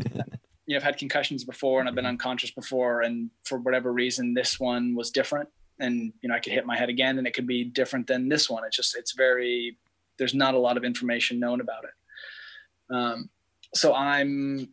you 0.67 0.73
know, 0.73 0.77
I've 0.77 0.83
had 0.83 0.97
concussions 0.97 1.43
before 1.45 1.79
and 1.79 1.87
I've 1.87 1.95
been 1.95 2.03
mm-hmm. 2.03 2.11
unconscious 2.11 2.51
before 2.51 3.01
and 3.01 3.31
for 3.45 3.57
whatever 3.57 3.91
reason 3.91 4.33
this 4.33 4.59
one 4.59 4.95
was 4.95 5.09
different. 5.09 5.49
And 5.79 6.11
you 6.21 6.29
know 6.29 6.35
I 6.35 6.39
could 6.39 6.53
hit 6.53 6.65
my 6.65 6.77
head 6.77 6.89
again 6.89 7.17
and 7.17 7.25
it 7.25 7.33
could 7.33 7.47
be 7.47 7.63
different 7.63 8.07
than 8.07 8.29
this 8.29 8.49
one. 8.49 8.63
It's 8.65 8.75
just 8.75 8.95
it's 8.95 9.13
very 9.13 9.77
there's 10.17 10.33
not 10.33 10.55
a 10.55 10.59
lot 10.59 10.75
of 10.75 10.83
information 10.83 11.39
known 11.39 11.61
about 11.61 11.83
it. 11.85 12.95
Um, 12.95 13.29
so 13.73 13.93
I'm 13.93 14.69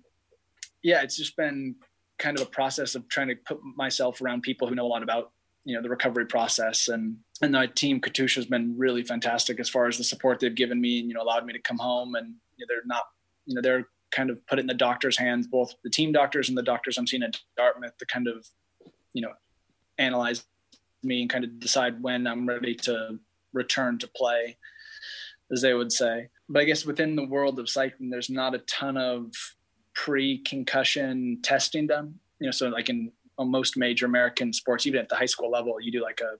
yeah, 0.82 1.02
it's 1.02 1.16
just 1.16 1.36
been 1.36 1.76
kind 2.18 2.38
of 2.38 2.46
a 2.46 2.50
process 2.50 2.94
of 2.94 3.08
trying 3.08 3.28
to 3.28 3.36
put 3.36 3.58
myself 3.76 4.20
around 4.20 4.42
people 4.42 4.68
who 4.68 4.74
know 4.74 4.86
a 4.86 4.88
lot 4.88 5.02
about 5.02 5.32
you 5.64 5.76
know 5.76 5.82
the 5.82 5.88
recovery 5.88 6.26
process. 6.26 6.88
And 6.88 7.18
and 7.42 7.52
my 7.52 7.66
team 7.66 8.00
Katusha 8.00 8.36
has 8.36 8.46
been 8.46 8.74
really 8.76 9.04
fantastic 9.04 9.60
as 9.60 9.68
far 9.68 9.86
as 9.86 9.98
the 9.98 10.04
support 10.04 10.40
they've 10.40 10.54
given 10.54 10.80
me 10.80 11.00
and 11.00 11.08
you 11.08 11.14
know 11.14 11.22
allowed 11.22 11.46
me 11.46 11.52
to 11.52 11.60
come 11.60 11.78
home 11.78 12.14
and 12.14 12.34
you 12.56 12.64
know, 12.64 12.66
they're 12.68 12.86
not 12.86 13.04
you 13.46 13.54
know 13.54 13.62
they're 13.62 13.86
kind 14.14 14.30
of 14.30 14.44
put 14.46 14.58
it 14.58 14.62
in 14.62 14.66
the 14.66 14.74
doctor's 14.74 15.18
hands 15.18 15.46
both 15.46 15.74
the 15.82 15.90
team 15.90 16.12
doctors 16.12 16.48
and 16.48 16.56
the 16.56 16.62
doctors 16.62 16.96
I'm 16.96 17.06
seeing 17.06 17.22
at 17.22 17.40
Dartmouth 17.56 17.96
to 17.98 18.06
kind 18.06 18.28
of 18.28 18.46
you 19.12 19.22
know 19.22 19.32
analyze 19.98 20.44
me 21.02 21.22
and 21.22 21.30
kind 21.30 21.44
of 21.44 21.58
decide 21.58 22.02
when 22.02 22.26
I'm 22.26 22.48
ready 22.48 22.74
to 22.76 23.18
return 23.52 23.98
to 23.98 24.08
play 24.08 24.56
as 25.52 25.62
they 25.62 25.74
would 25.74 25.92
say 25.92 26.28
but 26.48 26.62
I 26.62 26.64
guess 26.64 26.84
within 26.84 27.16
the 27.16 27.26
world 27.26 27.58
of 27.58 27.68
cycling 27.68 28.10
there's 28.10 28.30
not 28.30 28.54
a 28.54 28.58
ton 28.58 28.96
of 28.96 29.32
pre-concussion 29.94 31.38
testing 31.42 31.86
done. 31.86 32.14
You 32.40 32.46
know, 32.46 32.50
so 32.50 32.68
like 32.68 32.90
in 32.90 33.10
most 33.38 33.76
major 33.76 34.06
American 34.06 34.52
sports, 34.52 34.86
even 34.86 35.00
at 35.00 35.08
the 35.08 35.16
high 35.16 35.26
school 35.26 35.50
level, 35.50 35.80
you 35.80 35.90
do 35.90 36.02
like 36.02 36.20
a 36.20 36.36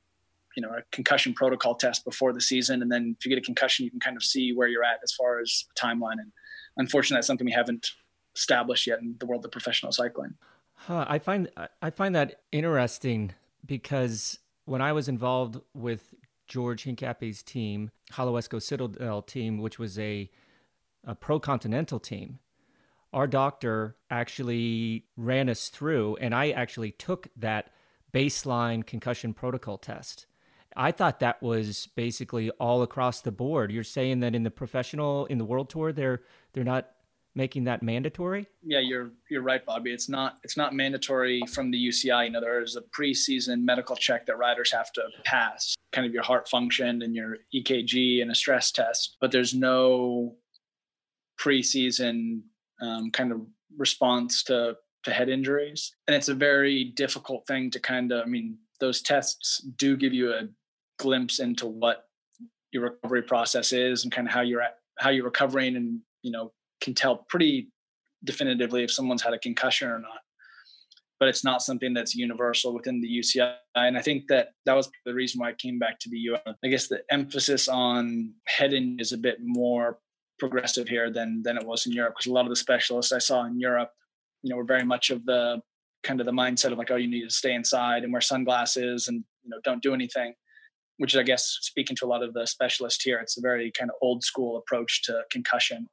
you 0.57 0.63
know 0.63 0.71
a 0.71 0.83
concussion 0.93 1.33
protocol 1.35 1.75
test 1.75 2.05
before 2.05 2.33
the 2.33 2.41
season, 2.41 2.83
and 2.83 2.93
then 2.93 3.17
if 3.19 3.25
you 3.25 3.31
get 3.31 3.43
a 3.43 3.45
concussion, 3.45 3.85
you 3.85 3.91
can 3.91 4.01
kind 4.01 4.17
of 4.17 4.23
see 4.23 4.53
where 4.53 4.69
you're 4.69 4.85
at 4.85 5.01
as 5.03 5.13
far 5.13 5.41
as 5.41 5.65
timeline. 5.79 6.19
And 6.21 6.31
unfortunately, 6.77 7.19
that's 7.19 7.27
something 7.27 7.45
we 7.47 7.53
haven't 7.53 7.91
established 8.35 8.87
yet 8.87 9.01
in 9.01 9.17
the 9.19 9.27
world 9.27 9.45
of 9.45 9.53
professional 9.53 9.93
cycling. 9.93 10.35
Huh, 10.75 11.05
I 11.09 11.19
find 11.19 11.49
I 11.81 11.91
find 11.91 12.15
that 12.15 12.41
interesting 12.53 13.33
because 13.65 14.39
when 14.65 14.83
I 14.83 14.93
was 14.93 15.09
involved 15.09 15.61
with 15.73 16.15
George 16.47 16.85
Hincapie's 16.85 17.43
team, 17.43 17.91
Holowesko 18.13 18.61
Citadel 18.61 19.23
team, 19.23 19.59
which 19.59 19.79
was 19.79 19.99
a, 19.99 20.31
a 21.05 21.15
pro 21.15 21.41
continental 21.41 21.99
team, 21.99 22.39
our 23.13 23.27
doctor 23.27 23.97
actually 24.11 25.07
ran 25.17 25.49
us 25.49 25.69
through, 25.69 26.17
and 26.17 26.35
I 26.35 26.51
actually 26.51 26.91
took 26.91 27.29
that 27.37 27.71
baseline 28.13 28.85
concussion 28.85 29.33
protocol 29.33 29.79
test. 29.79 30.27
I 30.77 30.91
thought 30.91 31.21
that 31.21 31.41
was 31.41 31.89
basically 31.95 32.51
all 32.51 32.83
across 32.83 33.21
the 33.21 33.31
board. 33.31 33.71
You're 33.71 33.85
saying 33.85 34.21
that 34.21 34.35
in 34.35 34.43
the 34.43 34.51
professional, 34.51 35.27
in 35.27 35.39
the 35.39 35.45
world 35.45 35.71
tour, 35.71 35.93
they're 35.93 36.23
they're 36.55 36.65
not 36.65 36.91
making 37.35 37.65
that 37.65 37.83
mandatory? 37.83 38.47
Yeah, 38.63 38.79
you're 38.79 39.11
you're 39.31 39.43
right, 39.43 39.65
Bobby. 39.65 39.93
It's 39.93 40.09
not 40.09 40.39
it's 40.45 40.57
not 40.57 40.73
mandatory 40.73 41.43
from 41.53 41.71
the 41.71 41.89
UCI. 41.89 42.27
You 42.27 42.31
know, 42.31 42.41
there's 42.41 42.77
a 42.77 42.83
preseason 42.83 43.63
medical 43.63 43.97
check 43.97 44.27
that 44.27 44.39
riders 44.39 44.73
have 44.73 44.93
to 44.93 45.03
pass, 45.25 45.75
kind 45.93 46.07
of 46.07 46.15
your 46.15 46.23
heart 46.23 46.49
function 46.49 47.03
and 47.03 47.15
your 47.15 47.39
EKG 47.55 48.23
and 48.23 48.31
a 48.31 48.35
stress 48.35 48.71
test. 48.71 49.17
But 49.21 49.33
there's 49.33 49.55
no 49.55 50.37
preseason 51.39 52.43
um, 52.81 53.11
kind 53.11 53.33
of 53.33 53.41
response 53.77 54.43
to 54.45 54.77
to 55.05 55.11
head 55.11 55.29
injuries, 55.29 55.95
and 56.07 56.15
it's 56.15 56.29
a 56.29 56.35
very 56.35 56.85
difficult 56.85 57.47
thing 57.47 57.71
to 57.73 57.81
kind 57.81 58.13
of. 58.13 58.23
I 58.25 58.29
mean, 58.29 58.59
those 58.81 59.03
tests 59.03 59.59
do 59.77 59.97
give 59.97 60.15
you 60.15 60.33
a 60.33 60.49
glimpse 60.99 61.41
into 61.41 61.67
what 61.67 62.05
your 62.73 62.85
recovery 62.85 63.23
process 63.23 63.73
is 63.73 64.05
and 64.05 64.13
kind 64.13 64.27
of 64.27 64.35
how 64.35 64.41
you're 64.41 64.63
at, 64.63 64.79
how 64.99 65.11
you're 65.11 65.25
recovering, 65.25 65.77
and 65.77 66.01
you 66.25 66.33
know 66.33 66.53
can 66.81 66.95
tell 66.95 67.25
pretty 67.29 67.69
definitively 68.25 68.83
if 68.83 68.91
someone's 68.91 69.23
had 69.23 69.35
a 69.35 69.39
concussion 69.39 69.89
or 69.89 70.01
not. 70.01 70.21
But 71.21 71.29
it's 71.29 71.45
not 71.45 71.63
something 71.63 71.95
that's 71.95 72.15
universal 72.15 72.75
within 72.75 73.01
the 73.01 73.09
UCI, 73.09 73.55
and 73.77 73.97
I 73.97 74.03
think 74.03 74.25
that 74.29 74.49
that 74.67 74.75
was 74.75 74.91
the 75.07 75.15
reason 75.15 75.41
why 75.41 75.51
I 75.51 75.55
came 75.55 75.79
back 75.79 76.01
to 76.01 76.11
the 76.11 76.19
US. 76.31 76.41
I 76.65 76.69
guess 76.69 76.89
the 76.89 77.03
emphasis 77.11 77.69
on 77.69 78.33
heading 78.47 78.97
is 78.99 79.13
a 79.13 79.19
bit 79.19 79.39
more 79.41 79.99
progressive 80.39 80.89
here 80.89 81.11
than 81.13 81.43
than 81.45 81.57
it 81.57 81.65
was 81.65 81.87
in 81.87 81.93
Europe 81.93 82.15
because 82.15 82.27
a 82.27 82.33
lot 82.33 82.47
of 82.47 82.51
the 82.51 82.57
specialists 82.57 83.13
I 83.13 83.19
saw 83.19 83.45
in 83.45 83.61
Europe, 83.61 83.91
you 84.43 84.51
know, 84.51 84.57
were 84.57 84.65
very 84.65 84.85
much 84.85 85.11
of 85.11 85.25
the 85.25 85.61
kind 86.03 86.21
of 86.21 86.27
the 86.27 86.33
mindset 86.33 86.73
of 86.73 86.79
like, 86.79 86.91
oh, 86.91 86.97
you 86.97 87.09
need 87.09 87.25
to 87.25 87.31
stay 87.31 87.55
inside 87.55 88.05
and 88.05 88.13
wear 88.13 88.21
sunglasses 88.21 89.09
and 89.09 89.25
you 89.43 89.51
know 89.51 89.59
don't 89.65 89.83
do 89.83 89.95
anything. 89.95 90.35
Which 90.99 91.17
I 91.17 91.23
guess, 91.23 91.59
speaking 91.63 91.97
to 91.97 92.07
a 92.07 92.09
lot 92.09 92.23
of 92.23 92.35
the 92.35 92.47
specialists 92.47 93.03
here, 93.03 93.19
it's 93.19 93.37
a 93.37 93.41
very 93.41 93.73
kind 93.73 93.91
of 93.91 93.97
old 94.01 94.23
school 94.23 94.59
approach 94.59 95.03
to 95.05 95.23
concussion. 95.31 95.89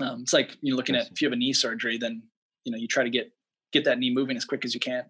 Um, 0.00 0.22
it's 0.22 0.32
like 0.32 0.56
you 0.60 0.72
know, 0.72 0.76
looking 0.76 0.96
at 0.96 1.10
if 1.10 1.20
you 1.20 1.26
have 1.26 1.32
a 1.32 1.36
knee 1.36 1.52
surgery, 1.52 1.98
then 1.98 2.22
you 2.64 2.72
know 2.72 2.78
you 2.78 2.88
try 2.88 3.04
to 3.04 3.10
get 3.10 3.30
get 3.72 3.84
that 3.84 3.98
knee 3.98 4.12
moving 4.12 4.36
as 4.36 4.44
quick 4.44 4.64
as 4.64 4.74
you 4.74 4.80
can 4.80 5.04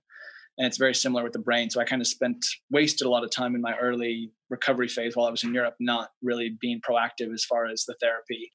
and 0.58 0.66
it's 0.66 0.78
very 0.78 0.94
similar 0.94 1.22
with 1.22 1.32
the 1.32 1.38
brain. 1.38 1.70
So 1.70 1.80
I 1.80 1.84
kind 1.84 2.00
of 2.00 2.08
spent 2.08 2.46
wasted 2.70 3.06
a 3.06 3.10
lot 3.10 3.24
of 3.24 3.30
time 3.30 3.54
in 3.54 3.60
my 3.60 3.76
early 3.76 4.32
recovery 4.48 4.88
phase 4.88 5.16
while 5.16 5.26
I 5.26 5.30
was 5.30 5.44
in 5.44 5.52
Europe, 5.52 5.74
not 5.80 6.10
really 6.22 6.56
being 6.60 6.80
proactive 6.80 7.32
as 7.32 7.44
far 7.44 7.66
as 7.66 7.84
the 7.84 7.94
therapy, 8.00 8.52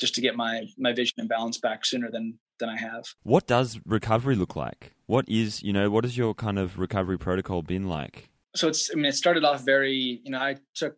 just 0.00 0.14
to 0.14 0.20
get 0.20 0.36
my 0.36 0.66
my 0.78 0.92
vision 0.92 1.14
and 1.18 1.28
balance 1.28 1.58
back 1.58 1.84
sooner 1.84 2.10
than 2.10 2.38
than 2.58 2.68
I 2.68 2.78
have. 2.78 3.04
What 3.22 3.46
does 3.46 3.78
recovery 3.84 4.34
look 4.34 4.56
like? 4.56 4.94
What 5.06 5.28
is 5.28 5.62
you 5.62 5.72
know 5.72 5.90
what 5.90 6.04
has 6.04 6.16
your 6.16 6.34
kind 6.34 6.58
of 6.58 6.78
recovery 6.78 7.18
protocol 7.18 7.62
been 7.62 7.88
like? 7.88 8.30
So 8.54 8.68
it's 8.68 8.90
I 8.90 8.94
mean 8.94 9.06
it 9.06 9.14
started 9.14 9.44
off 9.44 9.64
very 9.64 10.20
you 10.24 10.30
know 10.30 10.38
I 10.38 10.56
took 10.74 10.96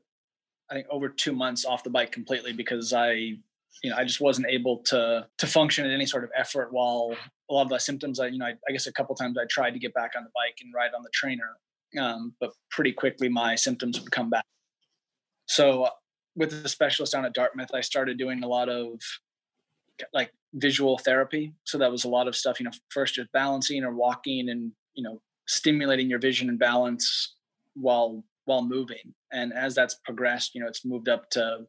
I 0.70 0.74
think 0.74 0.86
over 0.90 1.08
two 1.08 1.32
months 1.32 1.64
off 1.64 1.82
the 1.82 1.90
bike 1.90 2.12
completely 2.12 2.52
because 2.52 2.92
I 2.92 3.38
you 3.82 3.90
know, 3.90 3.96
I 3.96 4.04
just 4.04 4.20
wasn't 4.20 4.48
able 4.48 4.78
to 4.86 5.26
to 5.38 5.46
function 5.46 5.84
at 5.86 5.92
any 5.92 6.06
sort 6.06 6.24
of 6.24 6.30
effort 6.36 6.72
while 6.72 7.14
a 7.50 7.54
lot 7.54 7.62
of 7.62 7.68
the 7.68 7.78
symptoms 7.78 8.18
I, 8.20 8.26
you 8.26 8.38
know, 8.38 8.46
I, 8.46 8.54
I 8.68 8.72
guess 8.72 8.86
a 8.86 8.92
couple 8.92 9.14
times 9.14 9.36
I 9.38 9.44
tried 9.48 9.70
to 9.70 9.78
get 9.78 9.94
back 9.94 10.12
on 10.16 10.24
the 10.24 10.30
bike 10.34 10.58
and 10.62 10.72
ride 10.74 10.94
on 10.96 11.02
the 11.02 11.10
trainer. 11.12 11.56
um, 11.96 12.34
but 12.40 12.52
pretty 12.70 12.92
quickly 12.92 13.28
my 13.28 13.54
symptoms 13.54 14.00
would 14.00 14.10
come 14.10 14.28
back. 14.30 14.44
So 15.46 15.88
with 16.36 16.62
the 16.62 16.68
specialist 16.68 17.12
down 17.12 17.24
at 17.24 17.34
Dartmouth, 17.34 17.70
I 17.72 17.80
started 17.80 18.18
doing 18.18 18.42
a 18.42 18.48
lot 18.48 18.68
of 18.68 19.00
like 20.12 20.32
visual 20.54 20.98
therapy. 20.98 21.54
So 21.64 21.78
that 21.78 21.90
was 21.90 22.04
a 22.04 22.08
lot 22.08 22.28
of 22.28 22.36
stuff, 22.36 22.60
you 22.60 22.64
know, 22.64 22.72
first 22.90 23.14
just 23.14 23.32
balancing 23.32 23.84
or 23.84 23.94
walking 23.94 24.50
and, 24.50 24.72
you 24.94 25.02
know, 25.02 25.20
stimulating 25.46 26.10
your 26.10 26.18
vision 26.18 26.48
and 26.48 26.58
balance 26.58 27.36
while 27.74 28.22
while 28.44 28.62
moving. 28.62 29.14
And 29.32 29.52
as 29.52 29.74
that's 29.74 29.96
progressed, 30.04 30.54
you 30.54 30.60
know, 30.60 30.68
it's 30.68 30.84
moved 30.84 31.08
up 31.08 31.28
to 31.30 31.66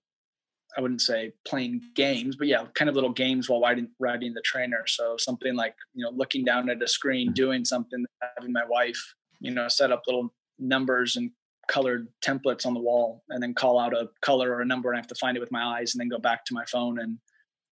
I 0.77 0.81
wouldn't 0.81 1.01
say 1.01 1.33
playing 1.47 1.81
games, 1.95 2.35
but 2.35 2.47
yeah, 2.47 2.65
kind 2.75 2.89
of 2.89 2.95
little 2.95 3.11
games 3.11 3.49
while 3.49 3.61
riding 3.61 3.89
riding 3.99 4.33
the 4.33 4.41
trainer. 4.45 4.83
So 4.87 5.15
something 5.17 5.55
like, 5.55 5.75
you 5.93 6.03
know, 6.03 6.11
looking 6.11 6.45
down 6.45 6.69
at 6.69 6.81
a 6.81 6.87
screen, 6.87 7.31
mm. 7.31 7.33
doing 7.33 7.65
something, 7.65 8.05
having 8.37 8.53
my 8.53 8.65
wife, 8.67 9.01
you 9.39 9.51
know, 9.51 9.67
set 9.67 9.91
up 9.91 10.03
little 10.07 10.33
numbers 10.59 11.15
and 11.15 11.31
colored 11.67 12.07
templates 12.23 12.65
on 12.65 12.73
the 12.73 12.79
wall 12.79 13.23
and 13.29 13.41
then 13.41 13.53
call 13.53 13.79
out 13.79 13.93
a 13.93 14.09
color 14.21 14.51
or 14.53 14.61
a 14.61 14.65
number 14.65 14.89
and 14.89 14.97
I 14.97 14.99
have 14.99 15.07
to 15.07 15.15
find 15.15 15.37
it 15.37 15.39
with 15.39 15.51
my 15.51 15.63
eyes 15.63 15.93
and 15.93 16.01
then 16.01 16.09
go 16.09 16.17
back 16.17 16.43
to 16.45 16.53
my 16.55 16.65
phone 16.65 16.99
and 16.99 17.19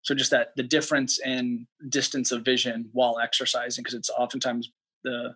so 0.04 0.14
just 0.14 0.30
that 0.30 0.50
the 0.56 0.62
difference 0.62 1.20
in 1.20 1.66
distance 1.90 2.32
of 2.32 2.46
vision 2.46 2.90
while 2.94 3.18
exercising 3.20 3.84
because 3.84 3.96
it's 3.96 4.12
oftentimes 4.12 4.72
the 5.04 5.34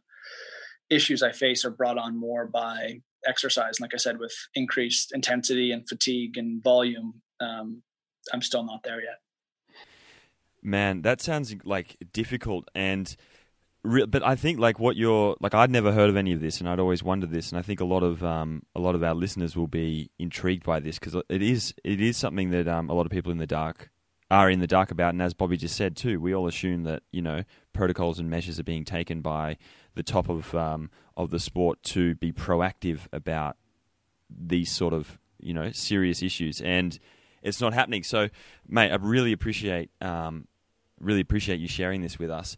issues 0.91 1.23
I 1.23 1.31
face 1.31 1.65
are 1.65 1.71
brought 1.71 1.97
on 1.97 2.19
more 2.19 2.45
by 2.45 3.01
exercise. 3.27 3.77
And 3.77 3.81
like 3.81 3.93
I 3.93 3.97
said, 3.97 4.19
with 4.19 4.33
increased 4.55 5.11
intensity 5.13 5.71
and 5.71 5.87
fatigue 5.87 6.37
and 6.37 6.63
volume, 6.63 7.21
um, 7.41 7.81
I'm 8.33 8.41
still 8.41 8.63
not 8.63 8.83
there 8.83 9.01
yet. 9.01 9.19
Man, 10.63 11.01
that 11.01 11.21
sounds 11.21 11.55
like 11.65 11.97
difficult 12.13 12.69
and 12.75 13.15
but 13.83 14.23
I 14.23 14.35
think 14.35 14.59
like 14.59 14.79
what 14.79 14.95
you're 14.95 15.35
like 15.39 15.55
I'd 15.55 15.71
never 15.71 15.91
heard 15.91 16.09
of 16.09 16.15
any 16.15 16.33
of 16.33 16.39
this 16.39 16.59
and 16.59 16.69
I'd 16.69 16.79
always 16.79 17.01
wondered 17.01 17.31
this 17.31 17.49
and 17.49 17.57
I 17.57 17.63
think 17.63 17.79
a 17.79 17.85
lot 17.85 18.03
of 18.03 18.23
um, 18.23 18.61
a 18.75 18.79
lot 18.79 18.93
of 18.93 19.03
our 19.03 19.15
listeners 19.15 19.55
will 19.55 19.67
be 19.67 20.11
intrigued 20.19 20.63
by 20.63 20.79
this 20.79 20.99
because 20.99 21.15
it 21.29 21.41
is 21.41 21.73
it 21.83 21.99
is 21.99 22.15
something 22.15 22.51
that 22.51 22.67
um, 22.67 22.91
a 22.91 22.93
lot 22.93 23.07
of 23.07 23.11
people 23.11 23.31
in 23.31 23.39
the 23.39 23.47
dark 23.47 23.89
are 24.29 24.51
in 24.51 24.59
the 24.59 24.67
dark 24.67 24.91
about 24.91 25.13
and 25.13 25.21
as 25.21 25.33
Bobby 25.33 25.57
just 25.57 25.75
said 25.75 25.95
too 25.95 26.21
we 26.21 26.33
all 26.33 26.47
assume 26.47 26.83
that 26.83 27.01
you 27.11 27.23
know 27.23 27.43
protocols 27.73 28.19
and 28.19 28.29
measures 28.29 28.59
are 28.59 28.63
being 28.63 28.85
taken 28.85 29.21
by 29.21 29.57
the 29.95 30.03
top 30.03 30.29
of 30.29 30.53
um, 30.53 30.91
of 31.17 31.31
the 31.31 31.39
sport 31.39 31.81
to 31.81 32.13
be 32.15 32.31
proactive 32.31 33.07
about 33.11 33.57
these 34.29 34.71
sort 34.71 34.93
of 34.93 35.17
you 35.39 35.55
know 35.55 35.71
serious 35.71 36.21
issues 36.21 36.61
and 36.61 36.99
it's 37.41 37.61
not 37.61 37.73
happening 37.73 38.03
so 38.03 38.29
mate 38.67 38.91
I 38.91 38.95
really 38.95 39.31
appreciate 39.31 39.91
um, 40.01 40.47
really 40.99 41.21
appreciate 41.21 41.59
you 41.59 41.67
sharing 41.67 42.01
this 42.01 42.19
with 42.19 42.31
us 42.31 42.57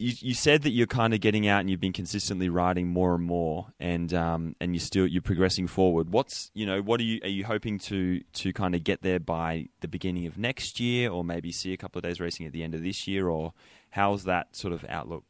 you, 0.00 0.14
you 0.20 0.34
said 0.34 0.62
that 0.62 0.70
you're 0.70 0.86
kind 0.86 1.12
of 1.12 1.20
getting 1.20 1.46
out 1.46 1.60
and 1.60 1.68
you've 1.68 1.80
been 1.80 1.92
consistently 1.92 2.48
riding 2.48 2.88
more 2.88 3.14
and 3.14 3.22
more, 3.22 3.66
and 3.78 4.12
um, 4.14 4.56
and 4.58 4.74
you're 4.74 4.80
still 4.80 5.06
you're 5.06 5.20
progressing 5.20 5.66
forward. 5.66 6.10
What's 6.10 6.50
you 6.54 6.64
know 6.64 6.80
what 6.80 7.00
are 7.00 7.04
you 7.04 7.20
are 7.22 7.28
you 7.28 7.44
hoping 7.44 7.78
to 7.80 8.20
to 8.20 8.52
kind 8.54 8.74
of 8.74 8.82
get 8.82 9.02
there 9.02 9.20
by 9.20 9.68
the 9.80 9.88
beginning 9.88 10.26
of 10.26 10.38
next 10.38 10.80
year, 10.80 11.10
or 11.10 11.22
maybe 11.22 11.52
see 11.52 11.74
a 11.74 11.76
couple 11.76 11.98
of 11.98 12.04
days 12.04 12.18
racing 12.18 12.46
at 12.46 12.52
the 12.52 12.62
end 12.62 12.74
of 12.74 12.82
this 12.82 13.06
year, 13.06 13.28
or 13.28 13.52
how's 13.90 14.24
that 14.24 14.56
sort 14.56 14.72
of 14.72 14.84
outlook? 14.88 15.24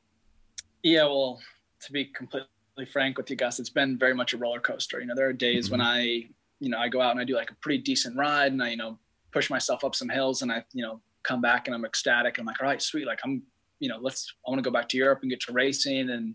Yeah, 0.84 1.04
well, 1.04 1.40
to 1.80 1.92
be 1.92 2.04
completely 2.04 2.46
frank 2.92 3.18
with 3.18 3.28
you, 3.28 3.36
Gus, 3.36 3.58
it's 3.58 3.70
been 3.70 3.98
very 3.98 4.14
much 4.14 4.34
a 4.34 4.36
roller 4.36 4.60
coaster. 4.60 5.00
You 5.00 5.06
know, 5.06 5.16
there 5.16 5.28
are 5.28 5.32
days 5.32 5.66
mm-hmm. 5.66 5.72
when 5.72 5.80
I 5.80 6.28
you 6.60 6.70
know 6.70 6.78
I 6.78 6.88
go 6.88 7.00
out 7.00 7.10
and 7.12 7.20
I 7.20 7.24
do 7.24 7.34
like 7.34 7.50
a 7.50 7.56
pretty 7.56 7.82
decent 7.82 8.16
ride, 8.16 8.52
and 8.52 8.62
I 8.62 8.70
you 8.70 8.76
know 8.76 8.98
push 9.32 9.50
myself 9.50 9.84
up 9.84 9.94
some 9.94 10.08
hills, 10.08 10.42
and 10.42 10.52
I 10.52 10.64
you 10.72 10.82
know 10.82 11.00
come 11.22 11.40
back 11.40 11.66
and 11.66 11.74
I'm 11.74 11.84
ecstatic. 11.84 12.38
I'm 12.38 12.46
like, 12.46 12.60
all 12.62 12.68
right, 12.68 12.80
sweet, 12.80 13.06
like 13.06 13.20
I'm 13.24 13.42
you 13.80 13.88
know, 13.88 13.98
let's, 14.00 14.32
I 14.46 14.50
want 14.50 14.62
to 14.62 14.70
go 14.70 14.72
back 14.72 14.88
to 14.90 14.96
Europe 14.96 15.20
and 15.22 15.30
get 15.30 15.40
to 15.40 15.52
racing. 15.52 16.10
And, 16.10 16.34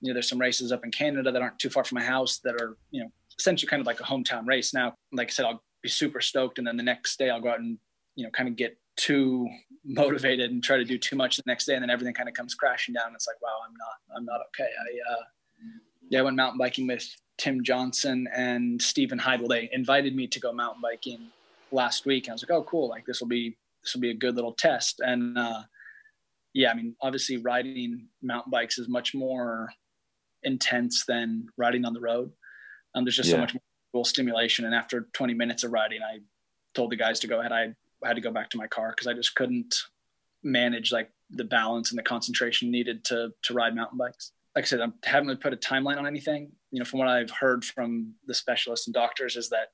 you 0.00 0.08
know, 0.08 0.14
there's 0.14 0.28
some 0.28 0.40
races 0.40 0.72
up 0.72 0.84
in 0.84 0.90
Canada 0.90 1.30
that 1.30 1.42
aren't 1.42 1.58
too 1.58 1.68
far 1.68 1.84
from 1.84 1.98
my 1.98 2.04
house 2.04 2.38
that 2.44 2.54
are, 2.54 2.78
you 2.90 3.02
know, 3.02 3.10
essentially 3.38 3.68
kind 3.68 3.80
of 3.80 3.86
like 3.86 4.00
a 4.00 4.04
hometown 4.04 4.46
race. 4.46 4.72
Now, 4.72 4.94
like 5.12 5.28
I 5.28 5.30
said, 5.30 5.44
I'll 5.44 5.62
be 5.82 5.88
super 5.88 6.20
stoked. 6.20 6.58
And 6.58 6.66
then 6.66 6.76
the 6.76 6.82
next 6.82 7.18
day 7.18 7.28
I'll 7.28 7.40
go 7.40 7.50
out 7.50 7.58
and, 7.58 7.76
you 8.14 8.24
know, 8.24 8.30
kind 8.30 8.48
of 8.48 8.56
get 8.56 8.78
too 8.96 9.48
motivated 9.84 10.52
and 10.52 10.62
try 10.62 10.76
to 10.76 10.84
do 10.84 10.96
too 10.96 11.16
much 11.16 11.36
the 11.36 11.42
next 11.46 11.66
day. 11.66 11.74
And 11.74 11.82
then 11.82 11.90
everything 11.90 12.14
kind 12.14 12.28
of 12.28 12.34
comes 12.34 12.54
crashing 12.54 12.94
down. 12.94 13.12
It's 13.14 13.26
like, 13.26 13.40
wow, 13.42 13.58
I'm 13.66 13.74
not, 13.74 14.16
I'm 14.16 14.24
not 14.24 14.40
okay. 14.48 14.70
I, 14.70 15.12
uh, 15.12 15.22
yeah, 16.08 16.20
I 16.20 16.22
went 16.22 16.36
mountain 16.36 16.58
biking 16.58 16.86
with 16.86 17.04
Tim 17.40 17.64
Johnson 17.64 18.28
and 18.36 18.80
Stephen 18.80 19.18
Heidel. 19.18 19.48
They 19.48 19.70
invited 19.72 20.14
me 20.14 20.26
to 20.26 20.38
go 20.38 20.52
mountain 20.52 20.82
biking 20.82 21.28
last 21.72 22.04
week. 22.04 22.26
And 22.26 22.32
I 22.32 22.34
was 22.34 22.42
like, 22.42 22.50
oh, 22.50 22.62
cool. 22.64 22.90
Like 22.90 23.06
this 23.06 23.18
will 23.18 23.28
be, 23.28 23.56
this 23.82 23.94
will 23.94 24.02
be 24.02 24.10
a 24.10 24.14
good 24.14 24.36
little 24.36 24.52
test. 24.52 25.00
And, 25.00 25.38
uh, 25.38 25.62
yeah, 26.52 26.70
I 26.70 26.74
mean, 26.74 26.94
obviously 27.00 27.38
riding 27.38 28.08
mountain 28.22 28.50
bikes 28.50 28.78
is 28.78 28.88
much 28.88 29.14
more 29.14 29.72
intense 30.42 31.06
than 31.06 31.46
riding 31.56 31.86
on 31.86 31.94
the 31.94 32.00
road. 32.00 32.30
Um, 32.94 33.04
there's 33.04 33.16
just 33.16 33.30
yeah. 33.30 33.36
so 33.36 33.40
much 33.40 33.56
more 33.94 34.04
stimulation. 34.04 34.66
And 34.66 34.74
after 34.74 35.08
20 35.14 35.32
minutes 35.32 35.64
of 35.64 35.72
riding, 35.72 36.02
I 36.02 36.18
told 36.74 36.92
the 36.92 36.96
guys 36.96 37.20
to 37.20 37.26
go 37.26 37.40
ahead. 37.40 37.52
I 37.52 37.74
had 38.04 38.16
to 38.16 38.20
go 38.20 38.30
back 38.30 38.50
to 38.50 38.58
my 38.58 38.66
car 38.66 38.90
because 38.90 39.06
I 39.06 39.14
just 39.14 39.34
couldn't 39.34 39.74
manage 40.42 40.92
like 40.92 41.10
the 41.30 41.44
balance 41.44 41.90
and 41.90 41.98
the 41.98 42.02
concentration 42.02 42.70
needed 42.70 43.04
to 43.04 43.30
to 43.44 43.54
ride 43.54 43.74
mountain 43.74 43.96
bikes. 43.96 44.32
Like 44.54 44.64
I 44.64 44.66
said, 44.66 44.80
I 44.80 44.88
haven't 45.04 45.28
really 45.28 45.40
put 45.40 45.54
a 45.54 45.56
timeline 45.56 45.96
on 45.96 46.06
anything. 46.06 46.52
You 46.70 46.78
know, 46.78 46.84
from 46.84 47.00
what 47.00 47.08
I've 47.08 47.30
heard 47.30 47.64
from 47.64 48.14
the 48.26 48.34
specialists 48.34 48.86
and 48.86 48.94
doctors 48.94 49.36
is 49.36 49.48
that, 49.50 49.68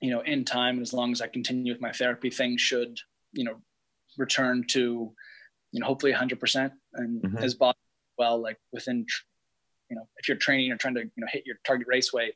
you 0.00 0.10
know, 0.10 0.20
in 0.20 0.44
time, 0.44 0.80
as 0.80 0.92
long 0.92 1.12
as 1.12 1.20
I 1.20 1.26
continue 1.26 1.72
with 1.72 1.82
my 1.82 1.92
therapy, 1.92 2.30
things 2.30 2.60
should, 2.60 2.98
you 3.32 3.44
know, 3.44 3.56
return 4.16 4.64
to 4.68 5.12
you 5.72 5.80
know, 5.80 5.86
hopefully 5.86 6.12
100%. 6.12 6.70
And 6.94 7.22
mm-hmm. 7.22 7.38
as 7.38 7.54
Bob, 7.54 7.74
well, 8.18 8.40
like 8.40 8.58
within, 8.72 9.06
you 9.88 9.96
know, 9.96 10.06
if 10.18 10.28
you're 10.28 10.36
training 10.36 10.70
or 10.70 10.76
trying 10.76 10.94
to, 10.94 11.02
you 11.02 11.10
know, 11.16 11.26
hit 11.30 11.44
your 11.46 11.56
target 11.66 11.88
race 11.88 12.12
weight, 12.12 12.34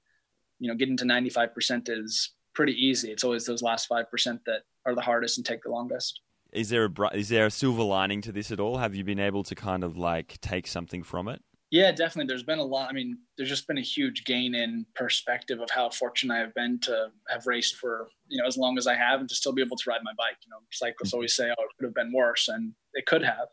you 0.59 0.69
know, 0.69 0.75
getting 0.75 0.97
to 0.97 1.05
95% 1.05 1.89
is 1.89 2.33
pretty 2.55 2.73
easy. 2.73 3.13
It's 3.13 3.25
always 3.25 3.45
those 3.45 3.63
last 3.63 3.89
5% 3.89 4.05
that 4.47 4.63
are 4.87 4.95
the 4.95 5.03
hardest 5.03 5.37
and 5.37 5.47
take 5.47 5.63
the 5.63 5.71
longest. 5.71 6.21
Is 6.53 6.71
there 6.71 6.87
a 6.87 7.09
is 7.13 7.29
there 7.29 7.47
a 7.47 7.51
silver 7.51 7.83
lining 7.83 8.23
to 8.23 8.33
this 8.33 8.51
at 8.51 8.61
all? 8.61 8.79
Have 8.79 8.95
you 8.95 9.05
been 9.05 9.19
able 9.19 9.43
to 9.43 9.55
kind 9.55 9.85
of 9.85 9.99
like 9.99 10.41
take 10.41 10.67
something 10.67 11.03
from 11.03 11.29
it? 11.29 11.43
Yeah, 11.71 11.91
definitely. 11.91 12.29
There's 12.29 12.45
been 12.45 12.61
a 12.61 12.65
lot. 12.65 12.91
I 12.91 12.93
mean, 12.93 13.19
there's 13.37 13.49
just 13.49 13.67
been 13.67 13.79
a 13.79 13.83
huge 13.83 14.25
gain 14.25 14.55
in 14.55 14.87
perspective 14.95 15.61
of 15.61 15.69
how 15.69 15.91
fortunate 15.91 16.35
I 16.35 16.39
have 16.39 16.55
been 16.55 16.79
to 16.81 17.09
have 17.29 17.47
raced 17.47 17.77
for 17.77 18.09
you 18.29 18.41
know 18.41 18.47
as 18.47 18.57
long 18.57 18.79
as 18.79 18.87
I 18.87 18.95
have 18.95 19.21
and 19.21 19.29
to 19.29 19.35
still 19.35 19.53
be 19.53 19.63
able 19.63 19.77
to 19.77 19.91
ride 19.91 20.01
my 20.05 20.13
bike. 20.17 20.37
You 20.45 20.51
know, 20.51 20.59
cyclists 20.71 21.11
mm-hmm. 21.11 21.17
always 21.17 21.35
say, 21.35 21.49
"Oh, 21.51 21.63
it 21.63 21.71
could 21.79 21.87
have 21.87 21.95
been 21.95 22.13
worse," 22.13 22.49
and 22.49 22.73
it 22.95 23.07
could 23.07 23.25
have. 23.25 23.49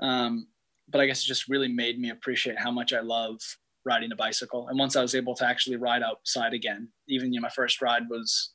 Um, 0.00 0.48
but 0.88 1.00
I 1.00 1.06
guess 1.06 1.22
it 1.22 1.26
just 1.26 1.48
really 1.48 1.68
made 1.68 2.00
me 2.00 2.10
appreciate 2.10 2.58
how 2.58 2.72
much 2.72 2.92
I 2.92 3.00
love 3.00 3.38
riding 3.84 4.10
a 4.10 4.16
bicycle. 4.16 4.68
And 4.68 4.78
once 4.78 4.96
I 4.96 5.02
was 5.02 5.14
able 5.14 5.34
to 5.36 5.46
actually 5.46 5.76
ride 5.76 6.02
outside 6.02 6.54
again, 6.54 6.88
even 7.08 7.32
you 7.32 7.40
know 7.40 7.44
my 7.44 7.50
first 7.50 7.80
ride 7.80 8.08
was 8.10 8.50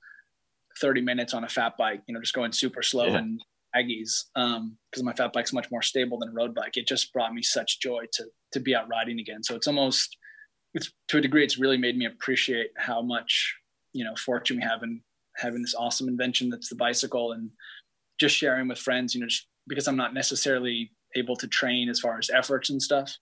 30 0.81 1.01
minutes 1.01 1.33
on 1.33 1.45
a 1.45 1.49
fat 1.49 1.77
bike. 1.77 2.01
You 2.07 2.13
know, 2.13 2.19
just 2.19 2.33
going 2.33 2.51
super 2.51 2.81
slow 2.81 3.07
yeah. 3.07 3.19
and 3.19 3.41
Aggies 3.75 4.25
because 4.33 5.01
um, 5.01 5.05
my 5.05 5.13
fat 5.13 5.33
bike's 5.33 5.53
much 5.53 5.71
more 5.71 5.81
stable 5.81 6.19
than 6.19 6.29
a 6.29 6.33
road 6.33 6.53
bike. 6.53 6.77
It 6.77 6.87
just 6.87 7.11
brought 7.13 7.33
me 7.33 7.41
such 7.41 7.79
joy 7.79 8.05
to 8.13 8.25
to 8.53 8.59
be 8.59 8.75
out 8.75 8.87
riding 8.89 9.19
again. 9.19 9.43
So 9.43 9.55
it's 9.55 9.67
almost 9.67 10.17
it's 10.73 10.91
to 11.09 11.17
a 11.17 11.21
degree 11.21 11.43
it's 11.43 11.59
really 11.59 11.77
made 11.77 11.97
me 11.97 12.05
appreciate 12.05 12.67
how 12.77 13.01
much 13.01 13.55
you 13.93 14.03
know 14.03 14.15
fortune 14.15 14.57
we 14.57 14.63
have 14.63 14.83
in 14.83 15.01
having 15.37 15.61
this 15.61 15.75
awesome 15.75 16.07
invention 16.07 16.49
that's 16.49 16.69
the 16.69 16.75
bicycle 16.75 17.31
and 17.31 17.49
just 18.19 18.35
sharing 18.35 18.67
with 18.67 18.79
friends. 18.79 19.13
You 19.13 19.21
know, 19.21 19.27
just 19.27 19.47
because 19.67 19.87
I'm 19.87 19.97
not 19.97 20.13
necessarily 20.13 20.91
able 21.15 21.35
to 21.37 21.47
train 21.47 21.89
as 21.89 21.99
far 21.99 22.17
as 22.17 22.29
efforts 22.29 22.69
and 22.69 22.81
stuff. 22.81 23.17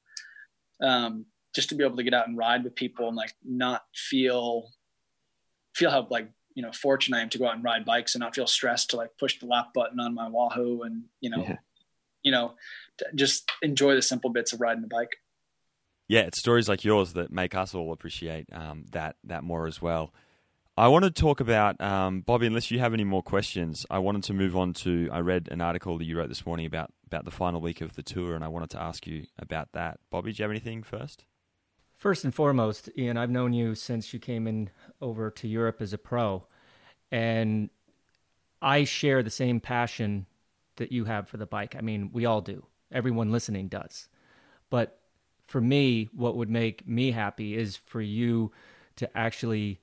Um, 0.82 1.26
just 1.54 1.70
to 1.70 1.76
be 1.76 1.84
able 1.84 1.98
to 1.98 2.04
get 2.04 2.14
out 2.14 2.28
and 2.28 2.38
ride 2.38 2.64
with 2.64 2.76
people 2.76 3.08
and 3.08 3.18
like 3.18 3.34
not 3.44 3.84
feel 3.94 4.70
feel 5.76 5.92
how 5.92 6.08
like 6.10 6.30
you 6.56 6.64
know 6.64 6.72
fortunate 6.72 7.18
I 7.18 7.22
am 7.22 7.30
to 7.30 7.38
go 7.38 7.48
out 7.48 7.56
and 7.56 7.64
ride 7.64 7.86
bikes 7.86 8.16
and 8.16 8.22
not 8.22 8.36
feel 8.36 8.48
stressed 8.48 8.92
to 8.92 8.98
like 8.98 9.18
push 9.18 9.40
the 9.40 9.46
lap 9.46 9.74
button 9.74 10.00
on 10.00 10.14
my 10.14 10.28
Wahoo 10.28 10.84
and 10.84 11.04
you 11.20 11.30
know 11.30 11.44
yeah. 11.44 11.58
you 12.24 12.32
know 12.32 12.54
just 13.16 13.50
enjoy 13.62 13.96
the 13.96 14.02
simple 14.02 14.30
bits 14.30 14.54
of 14.54 14.62
riding 14.62 14.82
the 14.82 14.88
bike. 14.88 15.18
Yeah, 16.08 16.22
it's 16.22 16.40
stories 16.40 16.68
like 16.68 16.84
yours 16.84 17.14
that 17.14 17.32
make 17.32 17.56
us 17.56 17.74
all 17.74 17.94
appreciate 17.94 18.48
um, 18.52 18.86
that 18.92 19.16
that 19.24 19.44
more 19.44 19.68
as 19.68 19.82
well. 19.82 20.14
I 20.78 20.88
want 20.88 21.04
to 21.06 21.12
talk 21.12 21.40
about 21.40 21.80
um, 21.82 22.22
Bobby. 22.22 22.48
Unless 22.48 22.72
you 22.72 22.80
have 22.80 22.94
any 22.94 23.04
more 23.04 23.24
questions, 23.24 23.86
I 23.90 24.00
wanted 24.00 24.24
to 24.24 24.34
move 24.34 24.56
on 24.58 24.74
to. 24.74 25.10
I 25.12 25.20
read 25.20 25.48
an 25.52 25.62
article 25.62 25.98
that 25.98 26.06
you 26.06 26.18
wrote 26.18 26.30
this 26.30 26.46
morning 26.46 26.66
about 26.66 26.92
about 27.06 27.26
the 27.26 27.32
final 27.32 27.62
week 27.62 27.82
of 27.82 27.96
the 27.96 28.04
tour, 28.04 28.36
and 28.36 28.44
I 28.44 28.50
wanted 28.50 28.72
to 28.72 28.82
ask 28.82 29.08
you 29.08 29.26
about 29.38 29.70
that. 29.74 30.00
Bobby, 30.10 30.32
do 30.32 30.40
you 30.40 30.44
have 30.44 30.52
anything 30.52 30.84
first? 30.84 31.24
First 32.02 32.24
and 32.24 32.34
foremost, 32.34 32.90
Ian, 32.98 33.16
I've 33.16 33.30
known 33.30 33.54
you 33.54 33.76
since 33.76 34.12
you 34.12 34.20
came 34.20 34.48
in 34.48 34.72
over 35.02 35.30
to 35.30 35.48
Europe 35.48 35.78
as 35.82 35.94
a 35.94 36.00
pro, 36.00 36.48
and 37.12 37.70
I 38.60 38.86
share 38.86 39.22
the 39.22 39.30
same 39.30 39.60
passion 39.60 40.26
that 40.78 40.92
you 40.92 41.06
have 41.06 41.28
for 41.30 41.38
the 41.38 41.46
bike. 41.46 41.76
I 41.76 41.82
mean, 41.82 42.10
we 42.12 42.26
all 42.26 42.42
do. 42.42 42.66
Everyone 42.92 43.32
listening 43.32 43.68
does. 43.68 44.10
But 44.72 45.00
for 45.46 45.62
me, 45.62 46.10
what 46.12 46.36
would 46.38 46.50
make 46.50 46.88
me 46.88 47.12
happy 47.12 47.56
is 47.56 47.78
for 47.78 48.02
you 48.02 48.52
to 48.96 49.16
actually 49.16 49.80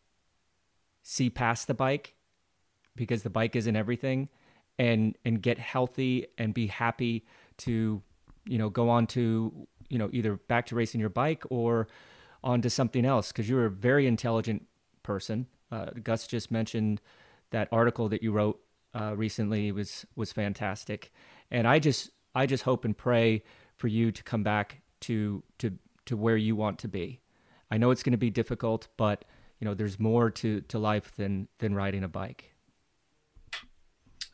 see 1.04 1.30
past 1.30 1.68
the 1.68 1.74
bike 1.74 2.14
because 2.96 3.22
the 3.22 3.30
bike 3.30 3.54
isn't 3.54 3.76
everything 3.76 4.28
and 4.76 5.16
and 5.24 5.40
get 5.40 5.60
healthy 5.60 6.26
and 6.36 6.52
be 6.52 6.66
happy 6.66 7.24
to 7.58 8.02
you 8.44 8.58
know 8.58 8.70
go 8.70 8.88
on 8.88 9.06
to 9.06 9.68
you 9.88 9.98
know 9.98 10.08
either 10.12 10.36
back 10.36 10.66
to 10.66 10.74
racing 10.74 11.00
your 11.00 11.10
bike 11.10 11.44
or 11.50 11.88
onto 12.42 12.68
something 12.68 13.04
else 13.04 13.32
because 13.32 13.48
you're 13.48 13.66
a 13.66 13.70
very 13.70 14.06
intelligent 14.06 14.66
person. 15.02 15.46
Uh, 15.70 15.86
Gus 16.02 16.26
just 16.26 16.50
mentioned 16.50 17.00
that 17.50 17.68
article 17.72 18.08
that 18.08 18.22
you 18.22 18.32
wrote 18.32 18.60
uh, 18.94 19.14
recently 19.16 19.72
was 19.72 20.06
was 20.16 20.32
fantastic, 20.32 21.12
and 21.50 21.66
I 21.66 21.78
just 21.78 22.10
I 22.34 22.46
just 22.46 22.64
hope 22.64 22.84
and 22.84 22.96
pray 22.96 23.42
for 23.76 23.88
you 23.88 24.12
to 24.12 24.22
come 24.22 24.42
back 24.42 24.82
to 25.00 25.42
to 25.58 25.78
to 26.06 26.16
where 26.16 26.36
you 26.36 26.56
want 26.56 26.78
to 26.80 26.88
be. 26.88 27.20
I 27.70 27.78
know 27.78 27.90
it's 27.90 28.02
going 28.02 28.12
to 28.12 28.18
be 28.18 28.30
difficult, 28.30 28.88
but 28.96 29.24
you 29.60 29.64
know 29.64 29.74
there's 29.74 29.98
more 29.98 30.30
to 30.30 30.60
to 30.62 30.78
life 30.78 31.12
than 31.16 31.48
than 31.58 31.74
riding 31.74 32.04
a 32.04 32.08
bike. 32.08 32.54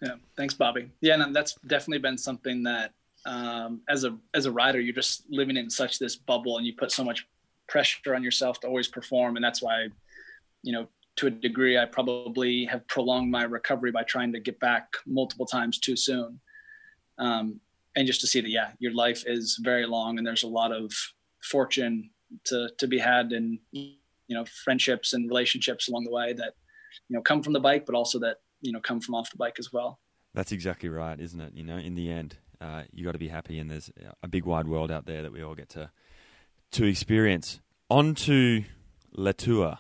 Yeah, 0.03 0.17
thanks, 0.37 0.55
Bobby. 0.55 0.91
Yeah, 1.01 1.23
and 1.23 1.35
that's 1.35 1.55
definitely 1.67 1.99
been 1.99 2.19
something 2.19 2.65
that 2.65 2.93
um, 3.27 3.81
as 3.89 4.05
a 4.05 4.17
as 4.35 4.47
a 4.47 4.53
rider, 4.53 4.81
you're 4.81 4.95
just 4.95 5.25
living 5.31 5.57
in 5.57 5.71
such 5.71 5.99
this 5.99 6.17
bubble, 6.17 6.59
and 6.59 6.67
you 6.67 6.75
put 6.77 6.93
so 6.93 7.05
much 7.05 7.27
pressure 7.69 8.15
on 8.15 8.23
yourself 8.23 8.61
to 8.61 8.67
always 8.67 8.89
perform, 8.89 9.37
and 9.37 9.45
that's 9.45 9.63
why, 9.63 9.89
you 10.63 10.73
know, 10.73 10.87
to 11.17 11.29
a 11.29 11.31
degree, 11.31 11.79
I 11.79 11.87
probably 11.87 12.65
have 12.67 12.87
prolonged 12.89 13.31
my 13.31 13.45
recovery 13.45 13.93
by 13.93 14.03
trying 14.03 14.33
to 14.33 14.41
get 14.41 14.59
back 14.61 14.89
multiple 15.07 15.47
times 15.47 15.79
too 15.79 15.97
soon. 15.97 16.41
Um, 17.19 17.61
and 17.97 18.07
just 18.07 18.21
to 18.23 18.27
see 18.27 18.41
that, 18.41 18.51
yeah, 18.51 18.73
your 18.81 18.93
life 18.93 19.23
is 19.27 19.59
very 19.63 19.87
long, 19.87 20.19
and 20.19 20.27
there's 20.27 20.43
a 20.43 20.49
lot 20.49 20.73
of 20.73 20.93
fortune 21.43 22.11
to 22.45 22.69
to 22.79 22.87
be 22.87 22.99
had, 22.99 23.33
and 23.33 23.59
you 23.73 23.97
know, 24.29 24.45
friendships 24.65 25.13
and 25.13 25.29
relationships 25.29 25.89
along 25.89 26.05
the 26.05 26.11
way 26.11 26.33
that 26.33 26.55
you 27.09 27.17
know 27.17 27.23
come 27.23 27.43
from 27.43 27.53
the 27.53 27.61
bike, 27.61 27.87
but 27.87 27.95
also 27.95 28.19
that 28.19 28.39
you 28.61 28.73
know 28.73 28.81
come 28.81 29.01
from 29.01 29.15
off 29.15 29.31
the 29.31 29.37
bike 29.37 29.57
as 29.59 29.73
well. 29.73 30.01
That's 30.35 30.53
exactly 30.53 30.89
right, 30.89 31.19
isn't 31.21 31.41
it? 31.41 31.55
You 31.55 31.63
know, 31.63 31.77
in 31.77 31.95
the 31.95 32.11
end, 32.11 32.37
uh, 32.61 32.83
you 32.93 33.05
got 33.05 33.13
to 33.13 33.19
be 33.19 33.29
happy, 33.29 33.59
and 33.59 33.71
there's 33.71 33.91
a 34.23 34.29
big 34.29 34.45
wide 34.45 34.69
world 34.69 34.91
out 34.91 35.07
there 35.07 35.23
that 35.23 35.33
we 35.33 35.43
all 35.43 35.55
get 35.55 35.69
to 35.71 35.91
to 36.73 36.85
experience. 36.85 37.61
On 37.91 38.15
to 38.15 38.65
La 39.17 39.33
Tour. 39.33 39.79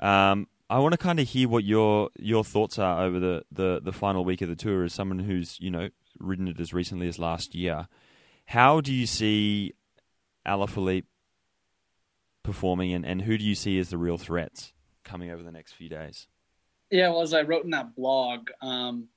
Um, 0.00 0.48
I 0.68 0.78
want 0.78 0.92
to 0.92 0.98
kind 0.98 1.20
of 1.20 1.28
hear 1.28 1.48
what 1.48 1.64
your 1.64 2.10
your 2.18 2.44
thoughts 2.44 2.78
are 2.78 3.02
over 3.04 3.20
the, 3.20 3.44
the, 3.52 3.80
the 3.82 3.92
final 3.92 4.24
week 4.24 4.40
of 4.42 4.48
the 4.48 4.56
tour 4.56 4.84
as 4.84 4.92
someone 4.92 5.18
who's 5.18 5.58
you 5.60 5.70
know 5.70 5.90
ridden 6.18 6.48
it 6.48 6.58
as 6.60 6.72
recently 6.72 7.08
as 7.08 7.18
last 7.18 7.54
year. 7.54 7.88
How 8.46 8.80
do 8.80 8.92
you 8.92 9.06
see 9.06 9.74
Alaphilippe 10.46 11.04
performing, 12.42 12.92
and, 12.92 13.06
and 13.06 13.22
who 13.22 13.38
do 13.38 13.44
you 13.44 13.54
see 13.54 13.78
as 13.78 13.90
the 13.90 13.98
real 13.98 14.18
threats 14.18 14.72
coming 15.04 15.30
over 15.30 15.42
the 15.42 15.52
next 15.52 15.72
few 15.72 15.88
days? 15.88 16.26
Yeah, 16.90 17.08
well, 17.10 17.22
as 17.22 17.32
I 17.32 17.42
wrote 17.42 17.64
in 17.64 17.70
that 17.70 17.94
blog, 17.94 18.50
um, 18.60 19.08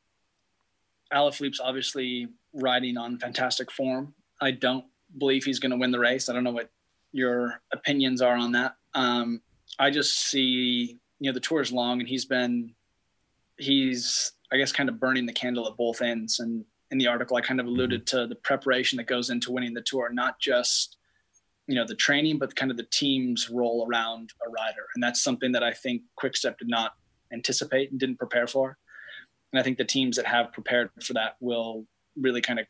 Alaphilippe's 1.11 1.59
obviously 1.59 2.27
riding 2.55 2.97
on 2.97 3.19
fantastic 3.19 3.71
form. 3.71 4.13
I 4.41 4.51
don't 4.51 4.85
believe 5.17 5.43
he's 5.43 5.59
going 5.59 5.71
to 5.71 5.77
win 5.77 5.91
the 5.91 5.99
race. 5.99 6.29
I 6.29 6.33
don't 6.33 6.43
know 6.43 6.51
what 6.51 6.71
your 7.11 7.61
opinions 7.71 8.21
are 8.21 8.35
on 8.35 8.53
that. 8.53 8.75
Um, 8.93 9.41
I 9.77 9.91
just 9.91 10.29
see, 10.29 10.99
you 11.19 11.29
know, 11.29 11.33
the 11.33 11.39
tour 11.39 11.61
is 11.61 11.71
long 11.71 11.99
and 11.99 12.09
he's 12.09 12.25
been, 12.25 12.73
he's, 13.57 14.31
I 14.51 14.57
guess, 14.57 14.71
kind 14.71 14.89
of 14.89 14.99
burning 14.99 15.25
the 15.25 15.33
candle 15.33 15.67
at 15.67 15.77
both 15.77 16.01
ends. 16.01 16.39
And 16.39 16.65
in 16.91 16.97
the 16.97 17.07
article, 17.07 17.37
I 17.37 17.41
kind 17.41 17.59
of 17.59 17.65
alluded 17.65 18.05
mm-hmm. 18.05 18.17
to 18.17 18.27
the 18.27 18.35
preparation 18.35 18.97
that 18.97 19.07
goes 19.07 19.29
into 19.29 19.51
winning 19.51 19.73
the 19.73 19.81
tour, 19.81 20.09
not 20.11 20.39
just, 20.39 20.97
you 21.67 21.75
know, 21.75 21.85
the 21.85 21.95
training, 21.95 22.37
but 22.37 22.55
kind 22.55 22.71
of 22.71 22.77
the 22.77 22.87
team's 22.91 23.49
role 23.49 23.87
around 23.89 24.31
a 24.45 24.49
rider. 24.49 24.87
And 24.93 25.03
that's 25.03 25.23
something 25.23 25.51
that 25.53 25.63
I 25.63 25.73
think 25.73 26.03
Quickstep 26.15 26.57
did 26.57 26.69
not 26.69 26.93
anticipate 27.33 27.91
and 27.91 27.99
didn't 27.99 28.17
prepare 28.17 28.47
for. 28.47 28.77
And 29.51 29.59
I 29.59 29.63
think 29.63 29.77
the 29.77 29.85
teams 29.85 30.17
that 30.17 30.25
have 30.25 30.53
prepared 30.53 30.89
for 31.01 31.13
that 31.13 31.37
will 31.39 31.85
really 32.19 32.41
kind 32.41 32.59
of 32.59 32.67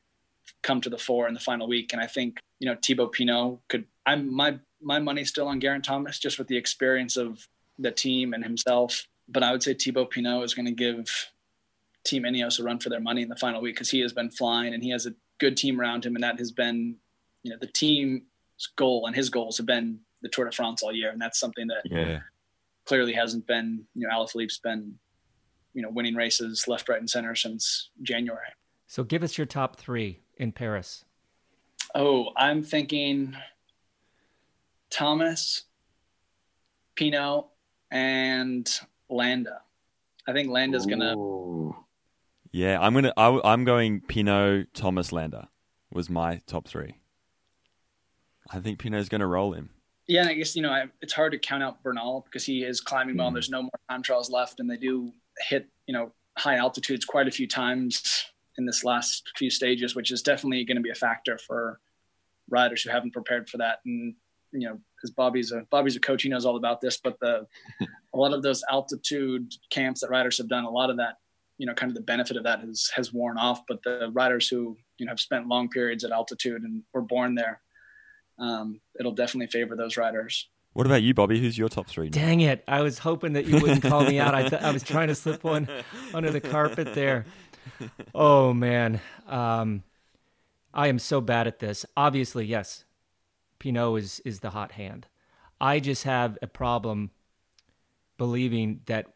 come 0.64 0.82
to 0.82 0.90
the 0.90 0.98
fore 0.98 1.28
in 1.28 1.34
the 1.34 1.40
final 1.40 1.68
week. 1.68 1.94
And 1.94 2.02
I 2.02 2.08
think, 2.08 2.40
you 2.60 2.68
know, 2.68 2.78
Thibaut 2.82 3.14
Pinot 3.14 3.60
could, 3.68 3.86
I'm 4.06 4.34
my, 4.34 4.60
my 4.82 5.00
money's 5.00 5.30
still 5.30 5.48
on 5.48 5.60
Geraint 5.60 5.86
Thomas 5.86 6.20
just 6.20 6.38
with 6.38 6.48
the 6.48 6.58
experience 6.58 7.18
of 7.18 7.48
the 7.80 7.92
team 7.92 8.34
and 8.34 8.44
himself. 8.44 9.08
But 9.28 9.44
I 9.44 9.52
would 9.52 9.64
say 9.64 9.74
Thibaut 9.74 10.12
Pinot 10.12 10.44
is 10.44 10.54
going 10.54 10.68
to 10.68 10.72
give 10.72 11.08
Team 12.04 12.24
Ineos 12.24 12.60
a 12.60 12.64
run 12.64 12.80
for 12.80 12.90
their 12.90 13.00
money 13.00 13.24
in 13.24 13.30
the 13.30 13.36
final 13.36 13.62
week 13.62 13.76
because 13.76 13.90
he 13.90 14.02
has 14.02 14.14
been 14.14 14.30
flying 14.30 14.74
and 14.74 14.84
he 14.84 14.92
has 14.92 15.06
a 15.06 15.14
good 15.40 15.58
team 15.58 15.80
around 15.82 16.06
him. 16.06 16.16
And 16.16 16.24
that 16.24 16.38
has 16.40 16.52
been, 16.52 16.98
you 17.44 17.52
know, 17.52 17.58
the 17.60 17.68
team's 17.68 18.22
goal 18.76 19.08
and 19.08 19.16
his 19.16 19.30
goals 19.30 19.58
have 19.58 19.66
been 19.66 20.00
the 20.22 20.30
Tour 20.30 20.46
de 20.46 20.52
France 20.52 20.84
all 20.84 20.94
year. 20.94 21.10
And 21.10 21.20
that's 21.20 21.40
something 21.40 21.68
that 21.68 21.82
yeah. 21.86 22.20
clearly 22.86 23.14
hasn't 23.14 23.48
been, 23.48 23.86
you 23.96 24.08
know, 24.08 24.14
Alaphilippe's 24.14 24.60
been, 24.60 25.00
you 25.74 25.82
know, 25.82 25.90
winning 25.90 26.16
races 26.16 26.68
left, 26.68 26.88
right, 26.88 27.00
and 27.00 27.10
center 27.10 27.36
since 27.36 27.90
January. 28.02 28.48
So 28.88 29.04
give 29.04 29.24
us 29.24 29.38
your 29.38 29.48
top 29.48 29.78
three 29.78 30.22
in 30.38 30.52
Paris. 30.52 31.06
Oh, 31.94 32.32
I'm 32.36 32.64
thinking 32.64 33.36
Thomas, 34.90 35.64
Pinot, 36.96 37.46
and 37.92 38.70
Landa. 39.10 39.62
I 40.28 40.34
think 40.34 40.50
Landa's 40.50 40.86
gonna. 40.86 41.16
Yeah, 42.52 42.80
I'm 42.80 42.94
gonna. 42.94 43.14
I, 43.18 43.54
am 43.54 43.64
going 43.64 44.02
Pinot, 44.02 44.74
Thomas, 44.74 45.12
Landa. 45.12 45.50
Was 45.92 46.10
my 46.10 46.42
top 46.48 46.68
three. 46.68 46.96
I 48.52 48.60
think 48.60 48.80
Pinot's 48.80 49.10
gonna 49.10 49.28
roll 49.28 49.54
him. 49.54 49.70
Yeah, 50.08 50.22
and 50.22 50.30
I 50.30 50.34
guess 50.34 50.56
you 50.56 50.62
know 50.62 50.72
I, 50.72 50.86
it's 51.02 51.14
hard 51.14 51.32
to 51.32 51.40
count 51.40 51.64
out 51.64 51.82
Bernal 51.82 52.26
because 52.26 52.46
he 52.46 52.64
is 52.64 52.82
climbing 52.82 53.18
well. 53.18 53.30
Mm. 53.30 53.34
There's 53.34 53.50
no 53.50 53.64
more 53.64 53.72
time 53.90 54.04
trials 54.04 54.30
left, 54.30 54.60
and 54.60 54.70
they 54.70 54.78
do 54.78 55.12
hit 55.40 55.68
you 55.88 55.94
know 55.94 56.12
high 56.38 56.58
altitudes 56.58 57.06
quite 57.06 57.28
a 57.28 57.32
few 57.32 57.48
times 57.48 58.26
in 58.58 58.66
this 58.66 58.84
last 58.84 59.32
few 59.36 59.50
stages, 59.50 59.96
which 59.96 60.12
is 60.12 60.22
definitely 60.22 60.64
going 60.64 60.78
to 60.78 60.82
be 60.84 60.90
a 60.90 60.96
factor 60.96 61.38
for 61.38 61.80
riders 62.50 62.84
who 62.84 62.90
haven't 62.90 63.14
prepared 63.14 63.50
for 63.50 63.58
that. 63.58 63.80
And 63.86 64.16
you 64.52 64.68
know, 64.68 64.80
because 64.96 65.12
Bobby's 65.12 65.52
a 65.52 65.66
Bobby's 65.70 65.96
a 65.96 66.00
coach, 66.00 66.24
he 66.24 66.30
knows 66.30 66.46
all 66.46 66.56
about 66.56 66.82
this. 66.82 66.98
But 66.98 67.20
the 67.20 67.46
a 68.14 68.18
lot 68.18 68.34
of 68.34 68.42
those 68.42 68.64
altitude 68.70 69.54
camps 69.70 70.02
that 70.02 70.10
riders 70.10 70.38
have 70.38 70.48
done, 70.48 70.64
a 70.64 70.70
lot 70.70 70.90
of 70.90 70.98
that, 70.98 71.18
you 71.58 71.66
know, 71.66 71.74
kind 71.74 71.90
of 71.90 71.96
the 71.96 72.02
benefit 72.02 72.38
of 72.38 72.44
that 72.44 72.62
has 72.62 72.90
has 72.96 73.14
worn 73.14 73.38
off. 73.38 73.62
But 73.68 73.84
the 73.84 74.10
riders 74.14 74.48
who 74.48 74.78
you 74.98 75.06
know 75.06 75.12
have 75.12 75.20
spent 75.20 75.48
long 75.48 75.70
periods 75.70 76.04
at 76.04 76.12
altitude 76.12 76.64
and 76.64 76.84
were 76.94 77.02
born 77.02 77.36
there, 77.36 77.62
um, 78.40 78.80
it'll 79.00 79.12
definitely 79.12 79.48
favor 79.48 79.76
those 79.76 79.98
riders. 79.98 80.48
What 80.76 80.86
about 80.86 81.04
you, 81.04 81.14
Bobby? 81.14 81.40
Who's 81.40 81.58
your 81.58 81.70
top 81.70 81.88
three? 81.88 82.10
Dang 82.10 82.42
it! 82.42 82.62
I 82.68 82.82
was 82.82 83.00
hoping 83.00 83.32
that 83.34 83.46
you 83.46 83.62
wouldn't 83.62 83.82
call 83.82 84.04
me 84.04 84.20
out. 84.20 84.36
I, 84.36 84.42
th- 84.50 84.62
I 84.62 84.72
was 84.72 84.84
trying 84.84 85.08
to 85.08 85.16
slip 85.16 85.42
one 85.42 85.70
under 86.14 86.32
the 86.32 86.42
carpet 86.42 86.94
there 86.94 87.26
oh 88.16 88.54
man, 88.54 89.02
um, 89.28 89.84
I 90.74 90.88
am 90.88 91.00
so 91.00 91.22
bad 91.22 91.48
at 91.48 91.60
this. 91.60 91.86
Obviously, 91.96 92.46
yes, 92.46 92.86
Pinot 93.60 94.00
is 94.00 94.20
is 94.26 94.40
the 94.40 94.52
hot 94.52 94.74
hand. 94.74 95.08
I 95.60 95.80
just 95.80 96.04
have 96.04 96.38
a 96.42 96.48
problem 96.48 97.12
believing 98.18 98.82
that 98.86 99.08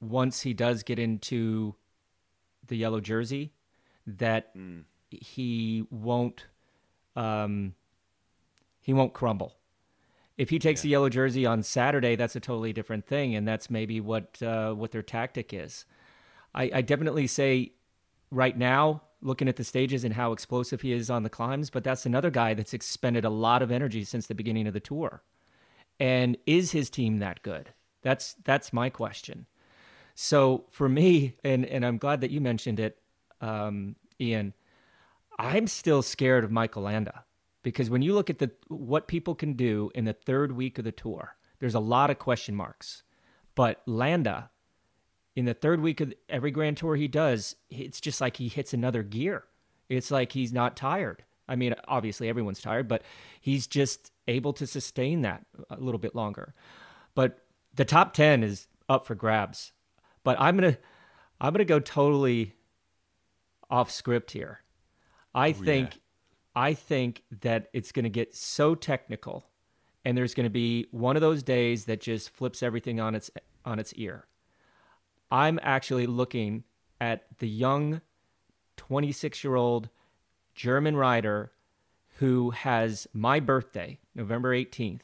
once 0.00 0.42
he 0.42 0.52
does 0.52 0.82
get 0.82 0.98
into 0.98 1.74
the 2.66 2.76
yellow 2.76 3.00
jersey, 3.00 3.52
that 4.06 4.56
mm. 4.56 4.84
he 5.10 5.86
won't 5.90 6.46
um, 7.14 7.74
he 8.80 8.92
won't 8.92 9.14
crumble. 9.14 9.56
If 10.36 10.50
he 10.50 10.58
takes 10.58 10.80
yeah. 10.80 10.82
the 10.82 10.88
yellow 10.90 11.08
jersey 11.08 11.46
on 11.46 11.62
Saturday, 11.62 12.14
that's 12.14 12.36
a 12.36 12.40
totally 12.40 12.72
different 12.72 13.06
thing, 13.06 13.34
and 13.34 13.48
that's 13.48 13.70
maybe 13.70 14.00
what 14.00 14.42
uh, 14.42 14.74
what 14.74 14.92
their 14.92 15.02
tactic 15.02 15.52
is. 15.54 15.86
I, 16.54 16.70
I 16.74 16.80
definitely 16.82 17.26
say 17.26 17.72
right 18.30 18.56
now, 18.56 19.02
looking 19.22 19.48
at 19.48 19.56
the 19.56 19.64
stages 19.64 20.04
and 20.04 20.14
how 20.14 20.32
explosive 20.32 20.82
he 20.82 20.92
is 20.92 21.10
on 21.10 21.22
the 21.22 21.30
climbs, 21.30 21.70
but 21.70 21.84
that's 21.84 22.06
another 22.06 22.30
guy 22.30 22.54
that's 22.54 22.74
expended 22.74 23.24
a 23.24 23.30
lot 23.30 23.62
of 23.62 23.70
energy 23.70 24.04
since 24.04 24.26
the 24.26 24.34
beginning 24.34 24.66
of 24.66 24.74
the 24.74 24.80
tour. 24.80 25.22
And 25.98 26.36
is 26.46 26.72
his 26.72 26.90
team 26.90 27.18
that 27.18 27.42
good? 27.42 27.72
That's 28.02 28.34
that's 28.44 28.72
my 28.72 28.90
question. 28.90 29.46
So 30.14 30.66
for 30.70 30.88
me, 30.88 31.36
and 31.42 31.64
and 31.64 31.84
I'm 31.84 31.98
glad 31.98 32.20
that 32.20 32.30
you 32.30 32.40
mentioned 32.40 32.80
it, 32.80 32.98
um, 33.40 33.96
Ian. 34.20 34.54
I'm 35.38 35.66
still 35.66 36.00
scared 36.02 36.44
of 36.44 36.50
Mikel 36.50 36.84
Landa 36.84 37.24
because 37.62 37.90
when 37.90 38.00
you 38.00 38.14
look 38.14 38.30
at 38.30 38.38
the 38.38 38.50
what 38.68 39.08
people 39.08 39.34
can 39.34 39.54
do 39.54 39.90
in 39.94 40.04
the 40.04 40.12
third 40.12 40.52
week 40.52 40.78
of 40.78 40.84
the 40.84 40.92
tour, 40.92 41.36
there's 41.58 41.74
a 41.74 41.80
lot 41.80 42.10
of 42.10 42.18
question 42.18 42.54
marks. 42.54 43.02
But 43.54 43.82
Landa 43.86 44.50
in 45.36 45.44
the 45.44 45.54
third 45.54 45.80
week 45.80 46.00
of 46.00 46.12
every 46.28 46.50
grand 46.50 46.78
tour 46.78 46.96
he 46.96 47.06
does, 47.06 47.54
it's 47.70 48.00
just 48.00 48.20
like 48.20 48.38
he 48.38 48.48
hits 48.48 48.72
another 48.72 49.02
gear. 49.02 49.44
It's 49.88 50.10
like 50.10 50.32
he's 50.32 50.52
not 50.52 50.76
tired. 50.76 51.22
I 51.46 51.54
mean, 51.54 51.74
obviously 51.86 52.28
everyone's 52.28 52.60
tired, 52.60 52.88
but 52.88 53.02
he's 53.40 53.66
just 53.66 54.10
able 54.26 54.54
to 54.54 54.66
sustain 54.66 55.20
that 55.20 55.44
a 55.70 55.78
little 55.78 56.00
bit 56.00 56.14
longer. 56.14 56.54
But 57.14 57.38
the 57.74 57.84
top 57.84 58.14
10 58.14 58.42
is 58.42 58.66
up 58.88 59.06
for 59.06 59.14
grabs. 59.14 59.72
But 60.24 60.40
I'm 60.40 60.56
going 60.56 60.72
to 60.72 60.78
I'm 61.40 61.52
going 61.52 61.58
to 61.58 61.64
go 61.66 61.78
totally 61.78 62.54
off 63.70 63.90
script 63.90 64.30
here. 64.30 64.60
I 65.34 65.50
oh, 65.50 65.52
think 65.52 65.94
yeah. 65.94 66.00
I 66.56 66.74
think 66.74 67.22
that 67.42 67.68
it's 67.74 67.92
going 67.92 68.04
to 68.04 68.10
get 68.10 68.34
so 68.34 68.74
technical 68.74 69.46
and 70.04 70.16
there's 70.16 70.34
going 70.34 70.44
to 70.44 70.50
be 70.50 70.86
one 70.90 71.16
of 71.16 71.20
those 71.20 71.42
days 71.42 71.84
that 71.84 72.00
just 72.00 72.30
flips 72.30 72.62
everything 72.62 73.00
on 73.00 73.14
its 73.14 73.30
on 73.64 73.78
its 73.78 73.92
ear. 73.94 74.26
I'm 75.30 75.58
actually 75.62 76.06
looking 76.06 76.64
at 77.00 77.26
the 77.38 77.48
young 77.48 78.00
26 78.76 79.42
year 79.44 79.54
old 79.54 79.88
German 80.54 80.96
rider 80.96 81.52
who 82.18 82.50
has 82.50 83.06
my 83.12 83.40
birthday, 83.40 83.98
November 84.14 84.54
18th, 84.54 85.02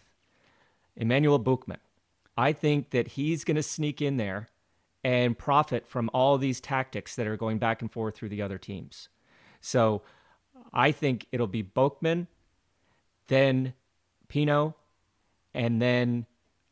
Emanuel 0.96 1.38
Buchmann. 1.38 1.80
I 2.36 2.52
think 2.52 2.90
that 2.90 3.08
he's 3.08 3.44
going 3.44 3.56
to 3.56 3.62
sneak 3.62 4.00
in 4.00 4.16
there 4.16 4.48
and 5.04 5.36
profit 5.36 5.86
from 5.86 6.08
all 6.14 6.38
these 6.38 6.60
tactics 6.60 7.16
that 7.16 7.26
are 7.26 7.36
going 7.36 7.58
back 7.58 7.82
and 7.82 7.90
forth 7.90 8.16
through 8.16 8.30
the 8.30 8.40
other 8.40 8.58
teams. 8.58 9.08
So 9.60 10.02
I 10.72 10.92
think 10.92 11.26
it'll 11.32 11.46
be 11.46 11.62
Buchmann, 11.62 12.28
then 13.26 13.74
Pinot, 14.28 14.72
and 15.52 15.82
then 15.82 16.26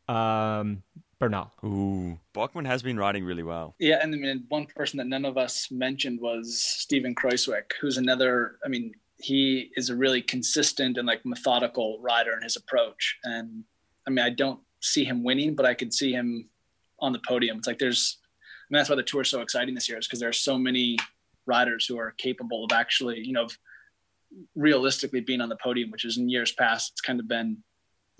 um, 0.09 0.83
Bernal. 1.21 1.53
Ooh, 1.63 2.19
Buchmann 2.35 2.67
has 2.67 2.83
been 2.83 2.99
riding 2.99 3.25
really 3.25 3.43
well. 3.43 3.75
Yeah, 3.79 3.99
and 4.03 4.15
I 4.15 4.19
mean, 4.19 4.45
one 4.49 4.67
person 4.67 4.97
that 4.97 5.07
none 5.07 5.27
of 5.27 5.37
us 5.37 5.71
mentioned 5.71 6.19
was 6.21 6.61
Steven 6.61 7.15
Kruijswijk, 7.15 7.73
who's 7.81 7.99
another. 7.99 8.57
I 8.65 8.69
mean, 8.69 8.95
he 9.19 9.71
is 9.77 9.91
a 9.91 9.97
really 9.97 10.23
consistent 10.23 10.97
and 10.97 11.07
like 11.07 11.25
methodical 11.25 11.99
rider 12.01 12.33
in 12.33 12.43
his 12.43 12.57
approach. 12.57 13.19
And 13.25 13.65
I 14.07 14.11
mean, 14.11 14.25
I 14.25 14.31
don't 14.31 14.61
see 14.81 15.05
him 15.05 15.23
winning, 15.23 15.55
but 15.55 15.67
I 15.67 15.75
could 15.75 15.93
see 15.93 16.13
him 16.13 16.49
on 17.01 17.13
the 17.13 17.21
podium. 17.27 17.59
It's 17.59 17.67
like 17.67 17.79
there's, 17.79 18.19
I 18.43 18.73
mean, 18.73 18.79
that's 18.79 18.89
why 18.89 18.97
the 18.97 19.03
tour 19.03 19.21
is 19.21 19.29
so 19.29 19.43
exciting 19.43 19.75
this 19.75 19.89
year 19.89 19.99
is 19.99 20.07
because 20.07 20.21
there 20.21 20.29
are 20.29 20.33
so 20.33 20.57
many 20.57 20.97
riders 21.47 21.87
who 21.87 21.99
are 21.99 22.13
capable 22.13 22.65
of 22.65 22.73
actually, 22.73 23.21
you 23.21 23.33
know, 23.33 23.49
realistically 24.55 25.21
being 25.21 25.41
on 25.41 25.49
the 25.49 25.57
podium, 25.57 25.91
which 25.91 26.05
is 26.05 26.17
in 26.17 26.29
years 26.29 26.53
past, 26.53 26.93
it's 26.93 27.01
kind 27.01 27.21
of 27.21 27.29
been 27.29 27.59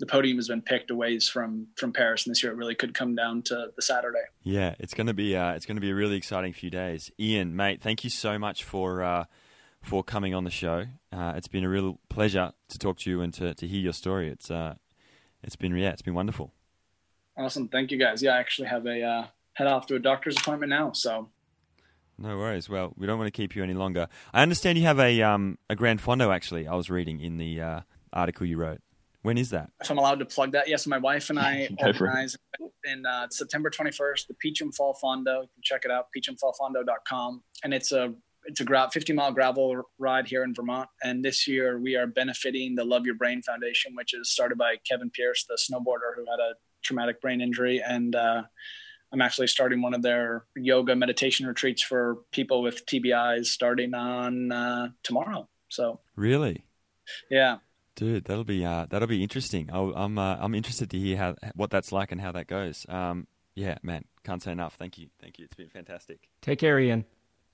the 0.01 0.07
podium 0.07 0.37
has 0.37 0.47
been 0.47 0.63
picked 0.63 0.89
away 0.89 1.19
from 1.19 1.67
from 1.77 1.93
Paris, 1.93 2.25
and 2.25 2.31
this 2.31 2.41
year 2.41 2.51
it 2.51 2.55
really 2.55 2.73
could 2.73 2.93
come 2.93 3.15
down 3.15 3.43
to 3.43 3.67
the 3.75 3.81
Saturday. 3.81 4.23
Yeah, 4.41 4.73
it's 4.79 4.95
going 4.95 5.07
to 5.07 5.13
be 5.13 5.35
uh, 5.35 5.53
it's 5.53 5.67
going 5.67 5.77
to 5.77 5.81
be 5.81 5.91
a 5.91 5.95
really 5.95 6.17
exciting 6.17 6.53
few 6.53 6.71
days. 6.71 7.11
Ian, 7.19 7.55
mate, 7.55 7.81
thank 7.81 8.03
you 8.03 8.09
so 8.09 8.39
much 8.39 8.63
for 8.63 9.03
uh, 9.03 9.25
for 9.81 10.03
coming 10.03 10.33
on 10.33 10.43
the 10.43 10.49
show. 10.49 10.85
Uh, 11.13 11.33
it's 11.35 11.47
been 11.47 11.63
a 11.63 11.69
real 11.69 11.99
pleasure 12.09 12.51
to 12.69 12.79
talk 12.79 12.97
to 12.99 13.11
you 13.11 13.21
and 13.21 13.31
to, 13.35 13.53
to 13.53 13.67
hear 13.67 13.79
your 13.79 13.93
story. 13.93 14.29
It's 14.29 14.49
uh, 14.49 14.75
it's 15.43 15.55
been 15.55 15.77
yeah, 15.77 15.91
it's 15.91 16.01
been 16.01 16.15
wonderful. 16.15 16.51
Awesome, 17.37 17.67
thank 17.67 17.91
you 17.91 17.99
guys. 17.99 18.23
Yeah, 18.23 18.31
I 18.31 18.39
actually 18.39 18.69
have 18.69 18.87
a 18.87 19.03
uh, 19.03 19.27
head 19.53 19.67
off 19.67 19.85
to 19.87 19.95
a 19.95 19.99
doctor's 19.99 20.35
appointment 20.37 20.71
now, 20.71 20.91
so. 20.93 21.29
No 22.17 22.37
worries. 22.37 22.69
Well, 22.69 22.93
we 22.97 23.07
don't 23.07 23.17
want 23.17 23.27
to 23.27 23.31
keep 23.31 23.55
you 23.55 23.63
any 23.63 23.73
longer. 23.73 24.07
I 24.33 24.41
understand 24.41 24.77
you 24.77 24.85
have 24.85 24.99
a 24.99 25.21
um, 25.21 25.59
a 25.69 25.75
Gran 25.75 25.99
Fondo. 25.99 26.33
Actually, 26.33 26.67
I 26.67 26.73
was 26.73 26.89
reading 26.89 27.19
in 27.21 27.37
the 27.37 27.61
uh, 27.61 27.79
article 28.11 28.47
you 28.47 28.57
wrote. 28.57 28.81
When 29.23 29.37
is 29.37 29.51
that? 29.51 29.69
If 29.81 29.91
I'm 29.91 29.97
allowed 29.97 30.19
to 30.19 30.25
plug 30.25 30.51
that, 30.53 30.67
yes. 30.67 30.87
My 30.87 30.97
wife 30.97 31.29
and 31.29 31.39
I 31.39 31.69
organize 31.79 32.35
in 32.85 33.05
uh, 33.05 33.27
September 33.29 33.69
21st 33.69 34.27
the 34.27 34.33
Peacham 34.35 34.71
Fall 34.71 34.97
Fondo. 35.01 35.43
You 35.43 35.49
can 35.53 35.63
check 35.63 35.85
it 35.85 35.91
out, 35.91 36.07
peachamfallfondo.com, 36.15 37.43
and 37.63 37.73
it's 37.73 37.91
a 37.91 38.13
it's 38.45 38.59
a 38.59 38.63
gra- 38.63 38.89
50 38.91 39.13
mile 39.13 39.31
gravel 39.31 39.83
ride 39.99 40.27
here 40.27 40.43
in 40.43 40.53
Vermont. 40.53 40.89
And 41.03 41.23
this 41.23 41.47
year 41.47 41.79
we 41.79 41.95
are 41.95 42.07
benefiting 42.07 42.75
the 42.75 42.83
Love 42.83 43.05
Your 43.05 43.15
Brain 43.15 43.41
Foundation, 43.43 43.93
which 43.95 44.15
is 44.15 44.31
started 44.31 44.57
by 44.57 44.77
Kevin 44.87 45.11
Pearce, 45.11 45.45
the 45.45 45.57
snowboarder 45.57 46.15
who 46.15 46.25
had 46.29 46.39
a 46.39 46.53
traumatic 46.83 47.21
brain 47.21 47.39
injury. 47.39 47.83
And 47.85 48.15
uh, 48.15 48.41
I'm 49.13 49.21
actually 49.21 49.47
starting 49.47 49.81
one 49.81 49.93
of 49.93 50.01
their 50.01 50.45
yoga 50.55 50.95
meditation 50.95 51.45
retreats 51.45 51.83
for 51.83 52.19
people 52.31 52.61
with 52.61 52.85
TBIs 52.85 53.45
starting 53.45 53.93
on 53.93 54.51
uh, 54.51 54.87
tomorrow. 55.03 55.47
So 55.69 55.99
really, 56.15 56.65
yeah, 57.29 57.57
dude, 57.95 58.25
that'll 58.25 58.43
be 58.43 58.65
uh, 58.65 58.85
that'll 58.89 59.07
be 59.07 59.23
interesting. 59.23 59.69
i 59.71 59.77
am 59.79 59.93
I'm, 59.95 60.17
uh, 60.17 60.37
I'm 60.39 60.55
interested 60.55 60.89
to 60.91 60.99
hear 60.99 61.17
how 61.17 61.35
what 61.55 61.69
that's 61.69 61.91
like 61.91 62.11
and 62.11 62.21
how 62.21 62.31
that 62.31 62.47
goes. 62.47 62.85
Um, 62.89 63.27
yeah, 63.55 63.77
man, 63.83 64.05
can't 64.23 64.41
say 64.41 64.51
enough. 64.51 64.75
Thank 64.75 64.97
you, 64.97 65.07
thank 65.21 65.39
you. 65.39 65.45
It's 65.45 65.55
been 65.55 65.69
fantastic. 65.69 66.29
Take 66.41 66.59
care, 66.59 66.79
Ian. 66.79 67.05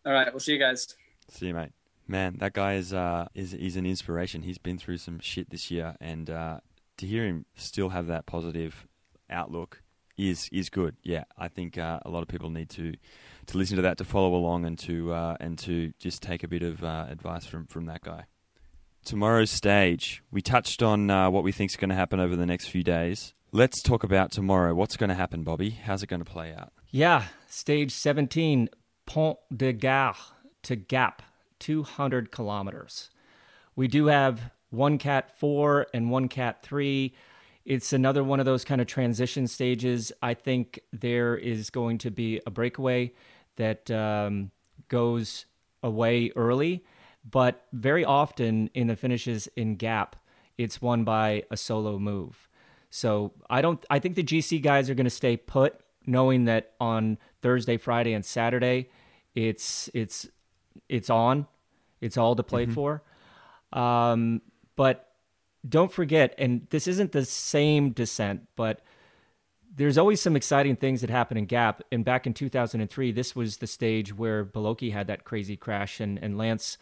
All 0.06 0.14
right, 0.14 0.32
we'll 0.32 0.40
see 0.40 0.54
you 0.54 0.60
guys. 0.60 0.96
See 1.30 1.48
you, 1.48 1.54
mate. 1.54 1.72
Man, 2.08 2.38
that 2.40 2.54
guy 2.54 2.76
is 2.76 2.94
uh, 2.94 3.28
is 3.34 3.54
is 3.54 3.76
an 3.76 3.86
inspiration. 3.86 4.44
He's 4.44 4.58
been 4.58 4.78
through 4.78 4.98
some 4.98 5.20
shit 5.20 5.50
this 5.50 5.70
year, 5.70 5.96
and 6.00 6.30
uh, 6.30 6.60
to 6.98 7.06
hear 7.06 7.26
him 7.26 7.46
still 7.56 7.90
have 7.90 8.08
that 8.08 8.26
positive 8.26 8.88
outlook 9.30 9.82
is 10.18 10.50
is 10.52 10.70
good. 10.70 10.96
Yeah, 11.04 11.26
I 11.38 11.48
think 11.48 11.78
uh, 11.78 12.00
a 12.06 12.10
lot 12.10 12.22
of 12.22 12.28
people 12.28 12.50
need 12.50 12.70
to 12.72 12.94
to 13.48 13.58
listen 13.58 13.76
to 13.78 13.82
that, 13.84 13.98
to 14.00 14.06
follow 14.06 14.36
along, 14.36 14.66
and 14.66 14.78
to 14.80 15.14
uh, 15.14 15.38
and 15.40 15.58
to 15.60 15.94
just 16.00 16.22
take 16.22 16.44
a 16.44 16.48
bit 16.48 16.64
of 16.64 16.84
uh, 16.84 17.08
advice 17.10 17.46
from 17.46 17.68
from 17.68 17.86
that 17.86 18.02
guy. 18.02 18.26
Tomorrow's 19.08 19.52
stage. 19.52 20.22
We 20.32 20.42
touched 20.42 20.84
on 20.84 21.10
uh, 21.10 21.30
what 21.30 21.46
we 21.46 21.54
think 21.54 21.72
is 21.72 21.78
going 21.78 21.92
to 21.92 21.96
happen 21.96 22.20
over 22.20 22.36
the 22.36 22.46
next 22.46 22.68
few 22.68 22.84
days. 22.84 23.34
Let's 23.54 23.82
talk 23.82 24.04
about 24.04 24.34
tomorrow. 24.34 24.76
What's 24.76 24.98
going 24.98 25.08
to 25.08 25.16
happen, 25.16 25.44
Bobby? 25.44 25.70
How's 25.70 26.04
it 26.04 26.08
going 26.08 26.20
to 26.22 26.30
play 26.30 26.54
out? 26.54 26.74
Yeah, 26.92 27.24
stage 27.48 27.94
17, 27.94 28.68
Pont 29.06 29.38
du 29.56 29.72
Gard 29.72 30.18
to 30.64 30.76
Gap, 30.76 31.22
200 31.60 32.34
kilometers. 32.34 33.10
We 33.78 33.88
do 33.88 34.08
have 34.08 34.52
one 34.72 34.98
Cat 34.98 35.40
4 35.40 35.88
and 35.94 36.12
one 36.12 36.28
Cat 36.28 36.62
3. 36.62 37.14
It's 37.64 37.94
another 37.94 38.26
one 38.26 38.42
of 38.42 38.46
those 38.46 38.66
kind 38.66 38.82
of 38.82 38.88
transition 38.88 39.48
stages. 39.48 40.12
I 40.22 40.34
think 40.34 40.82
there 40.92 41.38
is 41.38 41.70
going 41.70 42.00
to 42.00 42.12
be 42.12 42.42
a 42.46 42.52
breakaway 42.52 43.14
that 43.56 43.90
um, 43.90 44.52
goes 44.90 45.46
away 45.82 46.34
early, 46.36 46.84
but 47.30 47.66
very 47.74 48.06
often 48.06 48.70
in 48.74 48.88
the 48.88 48.96
finishes 48.96 49.48
in 49.56 49.76
Gap, 49.76 50.16
it's 50.58 50.82
won 50.82 51.04
by 51.04 51.44
a 51.52 51.58
solo 51.58 52.00
move. 52.00 52.48
So 52.90 53.34
I 53.50 53.62
don't. 53.62 53.86
I 53.90 54.00
think 54.00 54.16
the 54.16 54.24
GC 54.24 54.62
guys 54.62 54.90
are 54.90 54.96
going 54.96 55.06
to 55.06 55.10
stay 55.10 55.38
put, 55.38 55.80
knowing 56.06 56.46
that 56.46 56.74
on 56.80 57.18
Thursday, 57.42 57.78
Friday, 57.78 58.14
and 58.14 58.26
Saturday 58.26 58.90
it's 59.38 59.88
it's 59.94 60.28
it's 60.90 61.12
on. 61.12 61.46
It's 62.02 62.18
all 62.18 62.36
to 62.36 62.44
play 62.44 62.66
mm-hmm. 62.66 62.74
for. 62.74 63.04
Um, 63.72 64.42
but 64.76 65.12
don't 65.68 65.92
forget, 65.92 66.34
and 66.40 66.66
this 66.72 66.88
isn't 66.88 67.12
the 67.12 67.26
same 67.26 67.92
descent, 67.92 68.48
but 68.56 68.82
there's 69.76 69.98
always 69.98 70.22
some 70.22 70.36
exciting 70.36 70.76
things 70.76 71.02
that 71.02 71.12
happen 71.12 71.38
in 71.38 71.46
Gap. 71.46 71.84
And 71.92 72.04
back 72.04 72.26
in 72.26 72.34
2003, 72.34 73.12
this 73.12 73.36
was 73.36 73.58
the 73.58 73.68
stage 73.68 74.16
where 74.16 74.44
Beloki 74.44 74.92
had 74.92 75.06
that 75.08 75.24
crazy 75.24 75.56
crash, 75.56 76.00
and, 76.00 76.18
and 76.18 76.36
Lance 76.36 76.80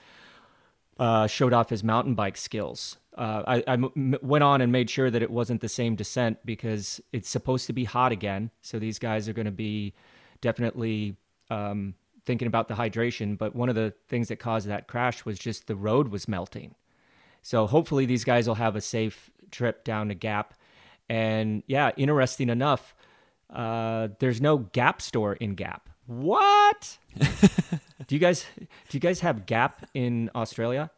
uh, 0.99 1.27
showed 1.27 1.53
off 1.53 1.69
his 1.69 1.83
mountain 1.83 2.15
bike 2.15 2.37
skills. 2.37 2.97
Uh, 3.17 3.43
I, 3.47 3.63
I 3.67 3.73
m- 3.73 4.17
went 4.21 4.43
on 4.43 4.61
and 4.61 4.71
made 4.71 4.89
sure 4.89 5.09
that 5.09 5.21
it 5.21 5.31
wasn't 5.31 5.61
the 5.61 5.69
same 5.69 5.95
descent 5.95 6.39
because 6.45 7.01
it's 7.13 7.29
supposed 7.29 7.67
to 7.67 7.73
be 7.73 7.85
hot 7.85 8.11
again. 8.11 8.51
So 8.61 8.79
these 8.79 8.99
guys 8.99 9.29
are 9.29 9.33
going 9.33 9.45
to 9.45 9.51
be 9.51 9.93
definitely 10.41 11.15
um, 11.49 11.95
thinking 12.25 12.47
about 12.47 12.67
the 12.67 12.73
hydration, 12.73 13.37
but 13.37 13.55
one 13.55 13.69
of 13.69 13.75
the 13.75 13.93
things 14.07 14.27
that 14.27 14.39
caused 14.39 14.67
that 14.67 14.87
crash 14.87 15.25
was 15.25 15.39
just 15.39 15.67
the 15.67 15.75
road 15.75 16.09
was 16.09 16.27
melting. 16.27 16.75
So 17.41 17.67
hopefully 17.67 18.05
these 18.05 18.23
guys 18.23 18.47
will 18.47 18.55
have 18.55 18.75
a 18.75 18.81
safe 18.81 19.29
trip 19.51 19.83
down 19.83 20.09
to 20.09 20.15
Gap. 20.15 20.55
And 21.07 21.63
yeah, 21.67 21.91
interesting 21.95 22.49
enough, 22.49 22.95
uh, 23.49 24.09
there's 24.19 24.41
no 24.41 24.57
Gap 24.57 25.01
store 25.01 25.33
in 25.33 25.55
Gap. 25.55 25.89
What? 26.07 26.97
do 28.07 28.15
you 28.15 28.19
guys 28.19 28.45
do 28.57 28.67
you 28.91 28.99
guys 28.99 29.21
have 29.21 29.45
Gap 29.45 29.87
in 29.93 30.29
Australia? 30.35 30.91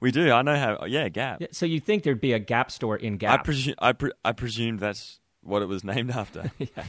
We 0.00 0.10
do. 0.10 0.32
I 0.32 0.42
know 0.42 0.56
how. 0.56 0.84
Yeah, 0.86 1.08
Gap. 1.08 1.40
Yeah, 1.40 1.46
so 1.52 1.64
you 1.64 1.78
think 1.78 2.02
there'd 2.02 2.20
be 2.20 2.32
a 2.32 2.38
Gap 2.38 2.70
store 2.70 2.96
in 2.96 3.18
Gap? 3.18 3.40
I 3.40 3.42
presume. 3.44 3.74
I, 3.78 3.92
pre- 3.92 4.12
I 4.24 4.32
presume 4.32 4.78
that's 4.78 5.20
what 5.42 5.62
it 5.62 5.66
was 5.66 5.84
named 5.84 6.10
after. 6.10 6.50
yeah. 6.58 6.84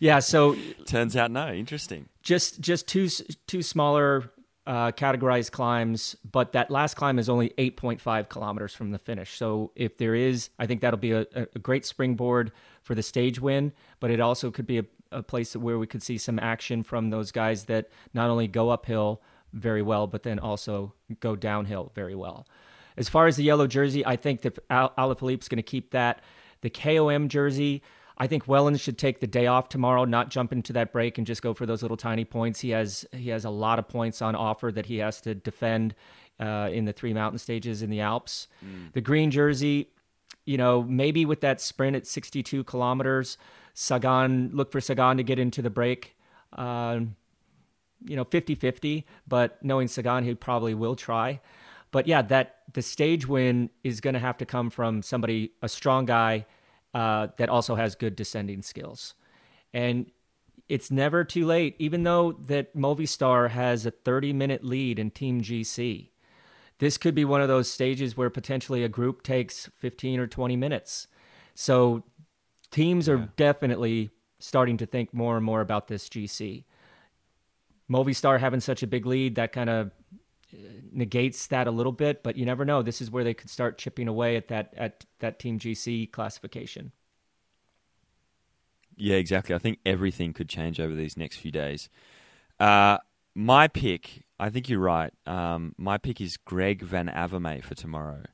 yeah. 0.00 0.18
So 0.20 0.56
turns 0.86 1.16
out 1.16 1.30
no. 1.30 1.52
Interesting. 1.52 2.08
Just 2.22 2.60
just 2.60 2.88
two 2.88 3.08
two 3.46 3.62
smaller 3.62 4.32
uh, 4.66 4.92
categorized 4.92 5.50
climbs, 5.50 6.16
but 6.30 6.52
that 6.52 6.70
last 6.70 6.94
climb 6.94 7.18
is 7.18 7.28
only 7.28 7.50
8.5 7.58 8.28
kilometers 8.28 8.74
from 8.74 8.90
the 8.90 8.98
finish. 8.98 9.36
So 9.36 9.72
if 9.74 9.96
there 9.96 10.14
is, 10.14 10.50
I 10.58 10.66
think 10.66 10.80
that'll 10.80 10.98
be 10.98 11.12
a, 11.12 11.26
a 11.34 11.58
great 11.58 11.84
springboard 11.84 12.52
for 12.82 12.94
the 12.94 13.02
stage 13.02 13.40
win. 13.40 13.72
But 13.98 14.10
it 14.10 14.20
also 14.20 14.50
could 14.50 14.66
be 14.66 14.78
a, 14.78 14.84
a 15.12 15.22
place 15.22 15.56
where 15.56 15.78
we 15.78 15.86
could 15.86 16.02
see 16.02 16.18
some 16.18 16.38
action 16.38 16.82
from 16.82 17.10
those 17.10 17.32
guys 17.32 17.64
that 17.64 17.88
not 18.14 18.30
only 18.30 18.46
go 18.46 18.70
uphill 18.70 19.22
very 19.52 19.82
well, 19.82 20.06
but 20.06 20.22
then 20.22 20.38
also 20.38 20.94
go 21.20 21.36
downhill 21.36 21.90
very 21.94 22.14
well. 22.14 22.46
As 22.96 23.08
far 23.08 23.26
as 23.26 23.36
the 23.36 23.44
yellow 23.44 23.66
jersey, 23.66 24.04
I 24.04 24.16
think 24.16 24.42
that 24.42 24.58
Al- 24.68 24.92
Alaphilippe's 24.96 25.48
going 25.48 25.56
to 25.56 25.62
keep 25.62 25.90
that. 25.92 26.22
The 26.60 26.70
KOM 26.70 27.28
jersey, 27.28 27.82
I 28.18 28.26
think 28.26 28.44
Wellens 28.44 28.80
should 28.80 28.98
take 28.98 29.20
the 29.20 29.26
day 29.26 29.46
off 29.46 29.68
tomorrow, 29.68 30.04
not 30.04 30.28
jump 30.28 30.52
into 30.52 30.72
that 30.74 30.92
break 30.92 31.16
and 31.16 31.26
just 31.26 31.40
go 31.40 31.54
for 31.54 31.66
those 31.66 31.82
little 31.82 31.96
tiny 31.96 32.24
points. 32.24 32.60
He 32.60 32.70
has 32.70 33.06
he 33.12 33.30
has 33.30 33.44
a 33.44 33.50
lot 33.50 33.78
of 33.78 33.88
points 33.88 34.20
on 34.20 34.34
offer 34.34 34.70
that 34.72 34.86
he 34.86 34.98
has 34.98 35.20
to 35.22 35.34
defend 35.34 35.94
uh, 36.38 36.68
in 36.72 36.84
the 36.84 36.92
three 36.92 37.14
mountain 37.14 37.38
stages 37.38 37.82
in 37.82 37.90
the 37.90 38.00
Alps. 38.00 38.48
Mm. 38.64 38.92
The 38.92 39.00
green 39.00 39.30
jersey, 39.30 39.88
you 40.44 40.58
know, 40.58 40.82
maybe 40.82 41.24
with 41.24 41.40
that 41.40 41.60
sprint 41.60 41.96
at 41.96 42.06
62 42.06 42.64
kilometers, 42.64 43.38
Sagan 43.74 44.50
look 44.52 44.72
for 44.72 44.80
Sagan 44.80 45.16
to 45.16 45.22
get 45.22 45.38
into 45.38 45.62
the 45.62 45.70
break. 45.70 46.16
Uh, 46.52 47.00
you 48.04 48.16
know, 48.16 48.24
50-50, 48.24 49.04
but 49.28 49.62
knowing 49.62 49.86
Sagan, 49.86 50.24
he 50.24 50.34
probably 50.34 50.74
will 50.74 50.96
try. 50.96 51.40
But 51.90 52.06
yeah, 52.06 52.22
that 52.22 52.60
the 52.72 52.82
stage 52.82 53.26
win 53.26 53.70
is 53.84 54.00
going 54.00 54.14
to 54.14 54.20
have 54.20 54.38
to 54.38 54.46
come 54.46 54.70
from 54.70 55.02
somebody, 55.02 55.52
a 55.62 55.68
strong 55.68 56.06
guy 56.06 56.46
uh, 56.94 57.28
that 57.36 57.48
also 57.48 57.74
has 57.74 57.94
good 57.94 58.16
descending 58.16 58.62
skills. 58.62 59.14
And 59.72 60.10
it's 60.68 60.90
never 60.90 61.24
too 61.24 61.46
late, 61.46 61.74
even 61.78 62.04
though 62.04 62.32
that 62.32 62.76
Movistar 62.76 63.50
has 63.50 63.86
a 63.86 63.90
30 63.90 64.32
minute 64.32 64.64
lead 64.64 64.98
in 64.98 65.10
Team 65.10 65.42
GC. 65.42 66.08
This 66.78 66.96
could 66.96 67.14
be 67.14 67.24
one 67.24 67.42
of 67.42 67.48
those 67.48 67.68
stages 67.68 68.16
where 68.16 68.30
potentially 68.30 68.84
a 68.84 68.88
group 68.88 69.22
takes 69.22 69.68
15 69.78 70.20
or 70.20 70.26
20 70.26 70.56
minutes. 70.56 71.08
So 71.54 72.04
teams 72.70 73.08
are 73.08 73.18
yeah. 73.18 73.26
definitely 73.36 74.10
starting 74.38 74.76
to 74.78 74.86
think 74.86 75.12
more 75.12 75.36
and 75.36 75.44
more 75.44 75.60
about 75.60 75.88
this 75.88 76.08
GC. 76.08 76.64
Movistar 77.90 78.38
having 78.38 78.60
such 78.60 78.82
a 78.82 78.86
big 78.86 79.04
lead 79.06 79.34
that 79.34 79.52
kind 79.52 79.68
of 79.68 79.90
uh, 80.52 80.56
negates 80.92 81.48
that 81.48 81.66
a 81.66 81.70
little 81.70 81.92
bit, 81.92 82.22
but 82.22 82.36
you 82.36 82.46
never 82.46 82.64
know. 82.64 82.82
This 82.82 83.00
is 83.00 83.10
where 83.10 83.24
they 83.24 83.34
could 83.34 83.50
start 83.50 83.78
chipping 83.78 84.08
away 84.08 84.36
at 84.36 84.48
that 84.48 84.72
at 84.76 85.04
that 85.18 85.38
Team 85.38 85.58
GC 85.58 86.10
classification. 86.12 86.92
Yeah, 88.96 89.16
exactly. 89.16 89.54
I 89.54 89.58
think 89.58 89.78
everything 89.86 90.32
could 90.32 90.48
change 90.48 90.78
over 90.78 90.94
these 90.94 91.16
next 91.16 91.36
few 91.36 91.50
days. 91.50 91.88
Uh, 92.58 92.98
my 93.34 93.66
pick, 93.66 94.24
I 94.38 94.50
think 94.50 94.68
you're 94.68 94.78
right. 94.78 95.12
Um, 95.26 95.74
my 95.78 95.96
pick 95.96 96.20
is 96.20 96.36
Greg 96.36 96.82
Van 96.82 97.08
Avermaet 97.08 97.64
for 97.64 97.74
tomorrow. 97.74 98.24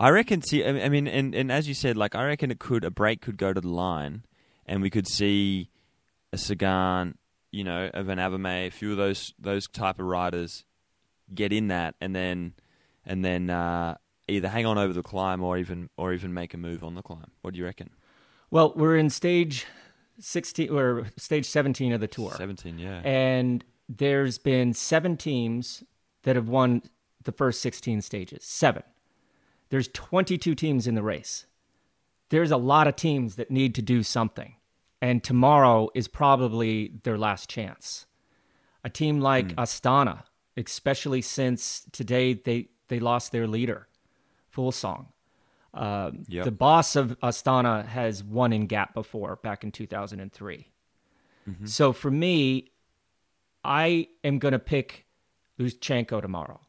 I 0.00 0.10
reckon. 0.10 0.42
See, 0.42 0.64
I 0.64 0.88
mean, 0.88 1.06
and, 1.06 1.34
and 1.34 1.52
as 1.52 1.68
you 1.68 1.74
said, 1.74 1.96
like 1.96 2.14
I 2.14 2.24
reckon 2.24 2.50
it 2.50 2.58
could 2.58 2.84
a 2.84 2.90
break 2.90 3.20
could 3.20 3.36
go 3.36 3.52
to 3.52 3.60
the 3.60 3.68
line, 3.68 4.24
and 4.66 4.82
we 4.82 4.90
could 4.90 5.06
see 5.06 5.70
a 6.32 6.36
Sagan, 6.36 7.16
you 7.52 7.62
know, 7.62 7.90
a 7.94 8.02
Van 8.02 8.18
Avermaet, 8.18 8.66
a 8.66 8.70
few 8.70 8.90
of 8.90 8.96
those 8.96 9.32
those 9.38 9.68
type 9.68 10.00
of 10.00 10.06
riders 10.06 10.64
get 11.32 11.52
in 11.52 11.68
that, 11.68 11.94
and 12.00 12.14
then 12.14 12.54
and 13.06 13.24
then 13.24 13.50
uh, 13.50 13.96
either 14.26 14.48
hang 14.48 14.66
on 14.66 14.78
over 14.78 14.92
the 14.92 15.02
climb 15.02 15.42
or 15.42 15.58
even 15.58 15.88
or 15.96 16.12
even 16.12 16.34
make 16.34 16.54
a 16.54 16.58
move 16.58 16.82
on 16.82 16.96
the 16.96 17.02
climb. 17.02 17.30
What 17.42 17.54
do 17.54 17.60
you 17.60 17.64
reckon? 17.64 17.90
Well, 18.50 18.72
we're 18.74 18.96
in 18.96 19.10
stage 19.10 19.64
sixteen 20.18 20.70
or 20.70 21.06
stage 21.16 21.46
seventeen 21.46 21.92
of 21.92 22.00
the 22.00 22.08
tour. 22.08 22.32
Seventeen, 22.36 22.78
yeah, 22.78 23.00
and 23.04 23.64
there's 23.88 24.38
been 24.38 24.74
seven 24.74 25.16
teams 25.16 25.84
that 26.24 26.34
have 26.34 26.48
won 26.48 26.82
the 27.22 27.32
first 27.32 27.60
sixteen 27.60 28.02
stages. 28.02 28.44
Seven. 28.44 28.82
There's 29.74 29.88
22 29.88 30.54
teams 30.54 30.86
in 30.86 30.94
the 30.94 31.02
race. 31.02 31.46
There's 32.28 32.52
a 32.52 32.56
lot 32.56 32.86
of 32.86 32.94
teams 32.94 33.34
that 33.34 33.50
need 33.50 33.74
to 33.74 33.82
do 33.82 34.04
something. 34.04 34.54
And 35.02 35.20
tomorrow 35.20 35.90
is 35.96 36.06
probably 36.06 36.92
their 37.02 37.18
last 37.18 37.50
chance. 37.50 38.06
A 38.84 38.88
team 38.88 39.18
like 39.18 39.48
mm. 39.48 39.54
Astana, 39.56 40.22
especially 40.56 41.22
since 41.22 41.88
today 41.90 42.34
they, 42.34 42.68
they 42.86 43.00
lost 43.00 43.32
their 43.32 43.48
leader, 43.48 43.88
Fuglsang. 44.54 45.06
Uh, 45.74 46.12
yep. 46.28 46.44
The 46.44 46.52
boss 46.52 46.94
of 46.94 47.18
Astana 47.18 47.84
has 47.84 48.22
won 48.22 48.52
in 48.52 48.68
Gap 48.68 48.94
before, 48.94 49.40
back 49.42 49.64
in 49.64 49.72
2003. 49.72 50.68
Mm-hmm. 51.50 51.66
So 51.66 51.92
for 51.92 52.12
me, 52.12 52.70
I 53.64 54.06
am 54.22 54.38
going 54.38 54.52
to 54.52 54.60
pick 54.60 55.04
Lutsenko 55.58 56.22
tomorrow. 56.22 56.60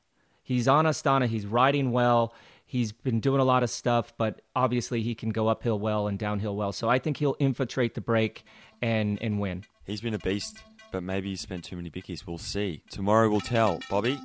He's 0.42 0.68
on 0.68 0.86
Astana. 0.86 1.28
He's 1.28 1.46
riding 1.46 1.92
well. 1.92 2.34
He's 2.76 2.92
been 2.92 3.22
doing 3.22 3.40
a 3.40 3.46
lot 3.46 3.64
of 3.64 3.70
stuff, 3.70 4.12
but 4.18 4.42
obviously 4.54 5.02
he 5.02 5.16
can 5.16 5.30
go 5.30 5.48
uphill 5.48 5.80
well 5.80 6.08
and 6.10 6.20
downhill 6.20 6.58
well. 6.58 6.74
So 6.74 6.90
I 6.90 7.00
think 7.00 7.16
he'll 7.16 7.38
infiltrate 7.40 7.94
the 7.94 8.02
break 8.02 8.44
and 8.82 9.18
and 9.22 9.40
win. 9.40 9.64
He's 9.86 10.02
been 10.02 10.14
a 10.14 10.20
beast, 10.20 10.58
but 10.92 11.02
maybe 11.02 11.30
he 11.30 11.38
spent 11.38 11.64
too 11.64 11.78
many 11.78 11.90
bickies. 11.90 12.28
We'll 12.28 12.38
see. 12.38 12.84
Tomorrow 12.90 13.30
will 13.30 13.40
tell. 13.40 13.80
Bobby, 13.90 14.20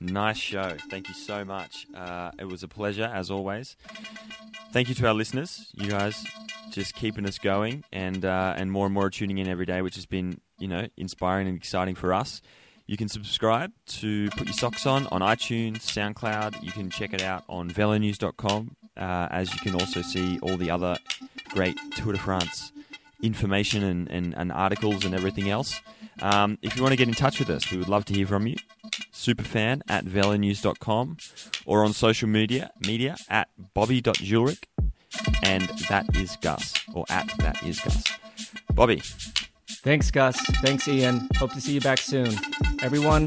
nice 0.00 0.38
show. 0.38 0.78
Thank 0.88 1.08
you 1.08 1.14
so 1.14 1.44
much. 1.44 1.86
Uh, 1.94 2.30
it 2.38 2.46
was 2.46 2.62
a 2.62 2.68
pleasure 2.68 3.04
as 3.04 3.30
always. 3.30 3.76
Thank 4.72 4.88
you 4.88 4.94
to 4.94 5.08
our 5.08 5.12
listeners. 5.12 5.70
You 5.74 5.90
guys 5.90 6.24
just 6.70 6.94
keeping 6.94 7.26
us 7.26 7.38
going 7.38 7.84
and 7.92 8.24
uh, 8.24 8.54
and 8.56 8.72
more 8.72 8.86
and 8.86 8.94
more 8.94 9.10
tuning 9.10 9.36
in 9.36 9.46
every 9.46 9.66
day, 9.66 9.82
which 9.82 9.96
has 9.96 10.06
been 10.06 10.40
you 10.58 10.68
know 10.68 10.88
inspiring 10.96 11.48
and 11.48 11.56
exciting 11.58 11.96
for 11.96 12.14
us. 12.14 12.40
You 12.90 12.96
can 12.96 13.08
subscribe 13.08 13.70
to 14.00 14.28
Put 14.30 14.48
Your 14.48 14.52
Socks 14.52 14.84
On 14.84 15.06
on 15.12 15.20
iTunes, 15.20 15.76
SoundCloud. 15.76 16.60
You 16.60 16.72
can 16.72 16.90
check 16.90 17.14
it 17.14 17.22
out 17.22 17.44
on 17.48 17.70
velonews.com, 17.70 18.76
uh, 18.96 19.28
as 19.30 19.54
you 19.54 19.60
can 19.60 19.74
also 19.74 20.02
see 20.02 20.40
all 20.40 20.56
the 20.56 20.72
other 20.72 20.98
great 21.50 21.78
Tour 21.94 22.14
de 22.14 22.18
France 22.18 22.72
information 23.22 23.84
and, 23.84 24.10
and, 24.10 24.34
and 24.36 24.50
articles 24.50 25.04
and 25.04 25.14
everything 25.14 25.50
else. 25.50 25.80
Um, 26.20 26.58
if 26.62 26.74
you 26.74 26.82
want 26.82 26.90
to 26.90 26.96
get 26.96 27.06
in 27.06 27.14
touch 27.14 27.38
with 27.38 27.48
us, 27.48 27.70
we 27.70 27.78
would 27.78 27.88
love 27.88 28.06
to 28.06 28.12
hear 28.12 28.26
from 28.26 28.48
you. 28.48 28.56
Superfan 29.12 29.82
at 29.88 30.04
velonews.com 30.04 31.16
or 31.66 31.84
on 31.84 31.92
social 31.92 32.28
media 32.28 32.72
media 32.84 33.16
at 33.28 33.46
bobby.julich 33.72 34.58
and 35.44 35.62
that 35.88 36.06
is 36.16 36.36
Gus 36.40 36.74
or 36.92 37.04
at 37.08 37.32
that 37.38 37.62
is 37.62 37.78
Gus. 37.78 38.02
Bobby, 38.74 39.00
Thanks, 39.82 40.10
Gus. 40.10 40.38
Thanks, 40.62 40.86
Ian. 40.88 41.26
Hope 41.36 41.52
to 41.54 41.60
see 41.60 41.72
you 41.72 41.80
back 41.80 41.98
soon. 41.98 42.34
Everyone, 42.82 43.26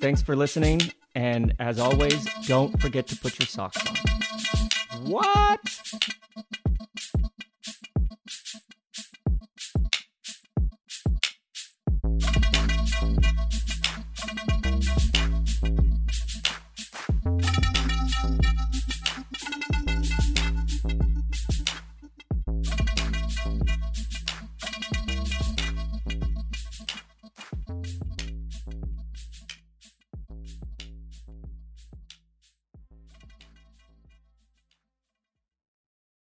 thanks 0.00 0.20
for 0.20 0.34
listening. 0.34 0.80
And 1.14 1.54
as 1.60 1.78
always, 1.78 2.26
don't 2.46 2.80
forget 2.80 3.06
to 3.08 3.16
put 3.16 3.38
your 3.38 3.46
socks 3.46 3.78
on. 3.86 3.96
What? 5.04 5.60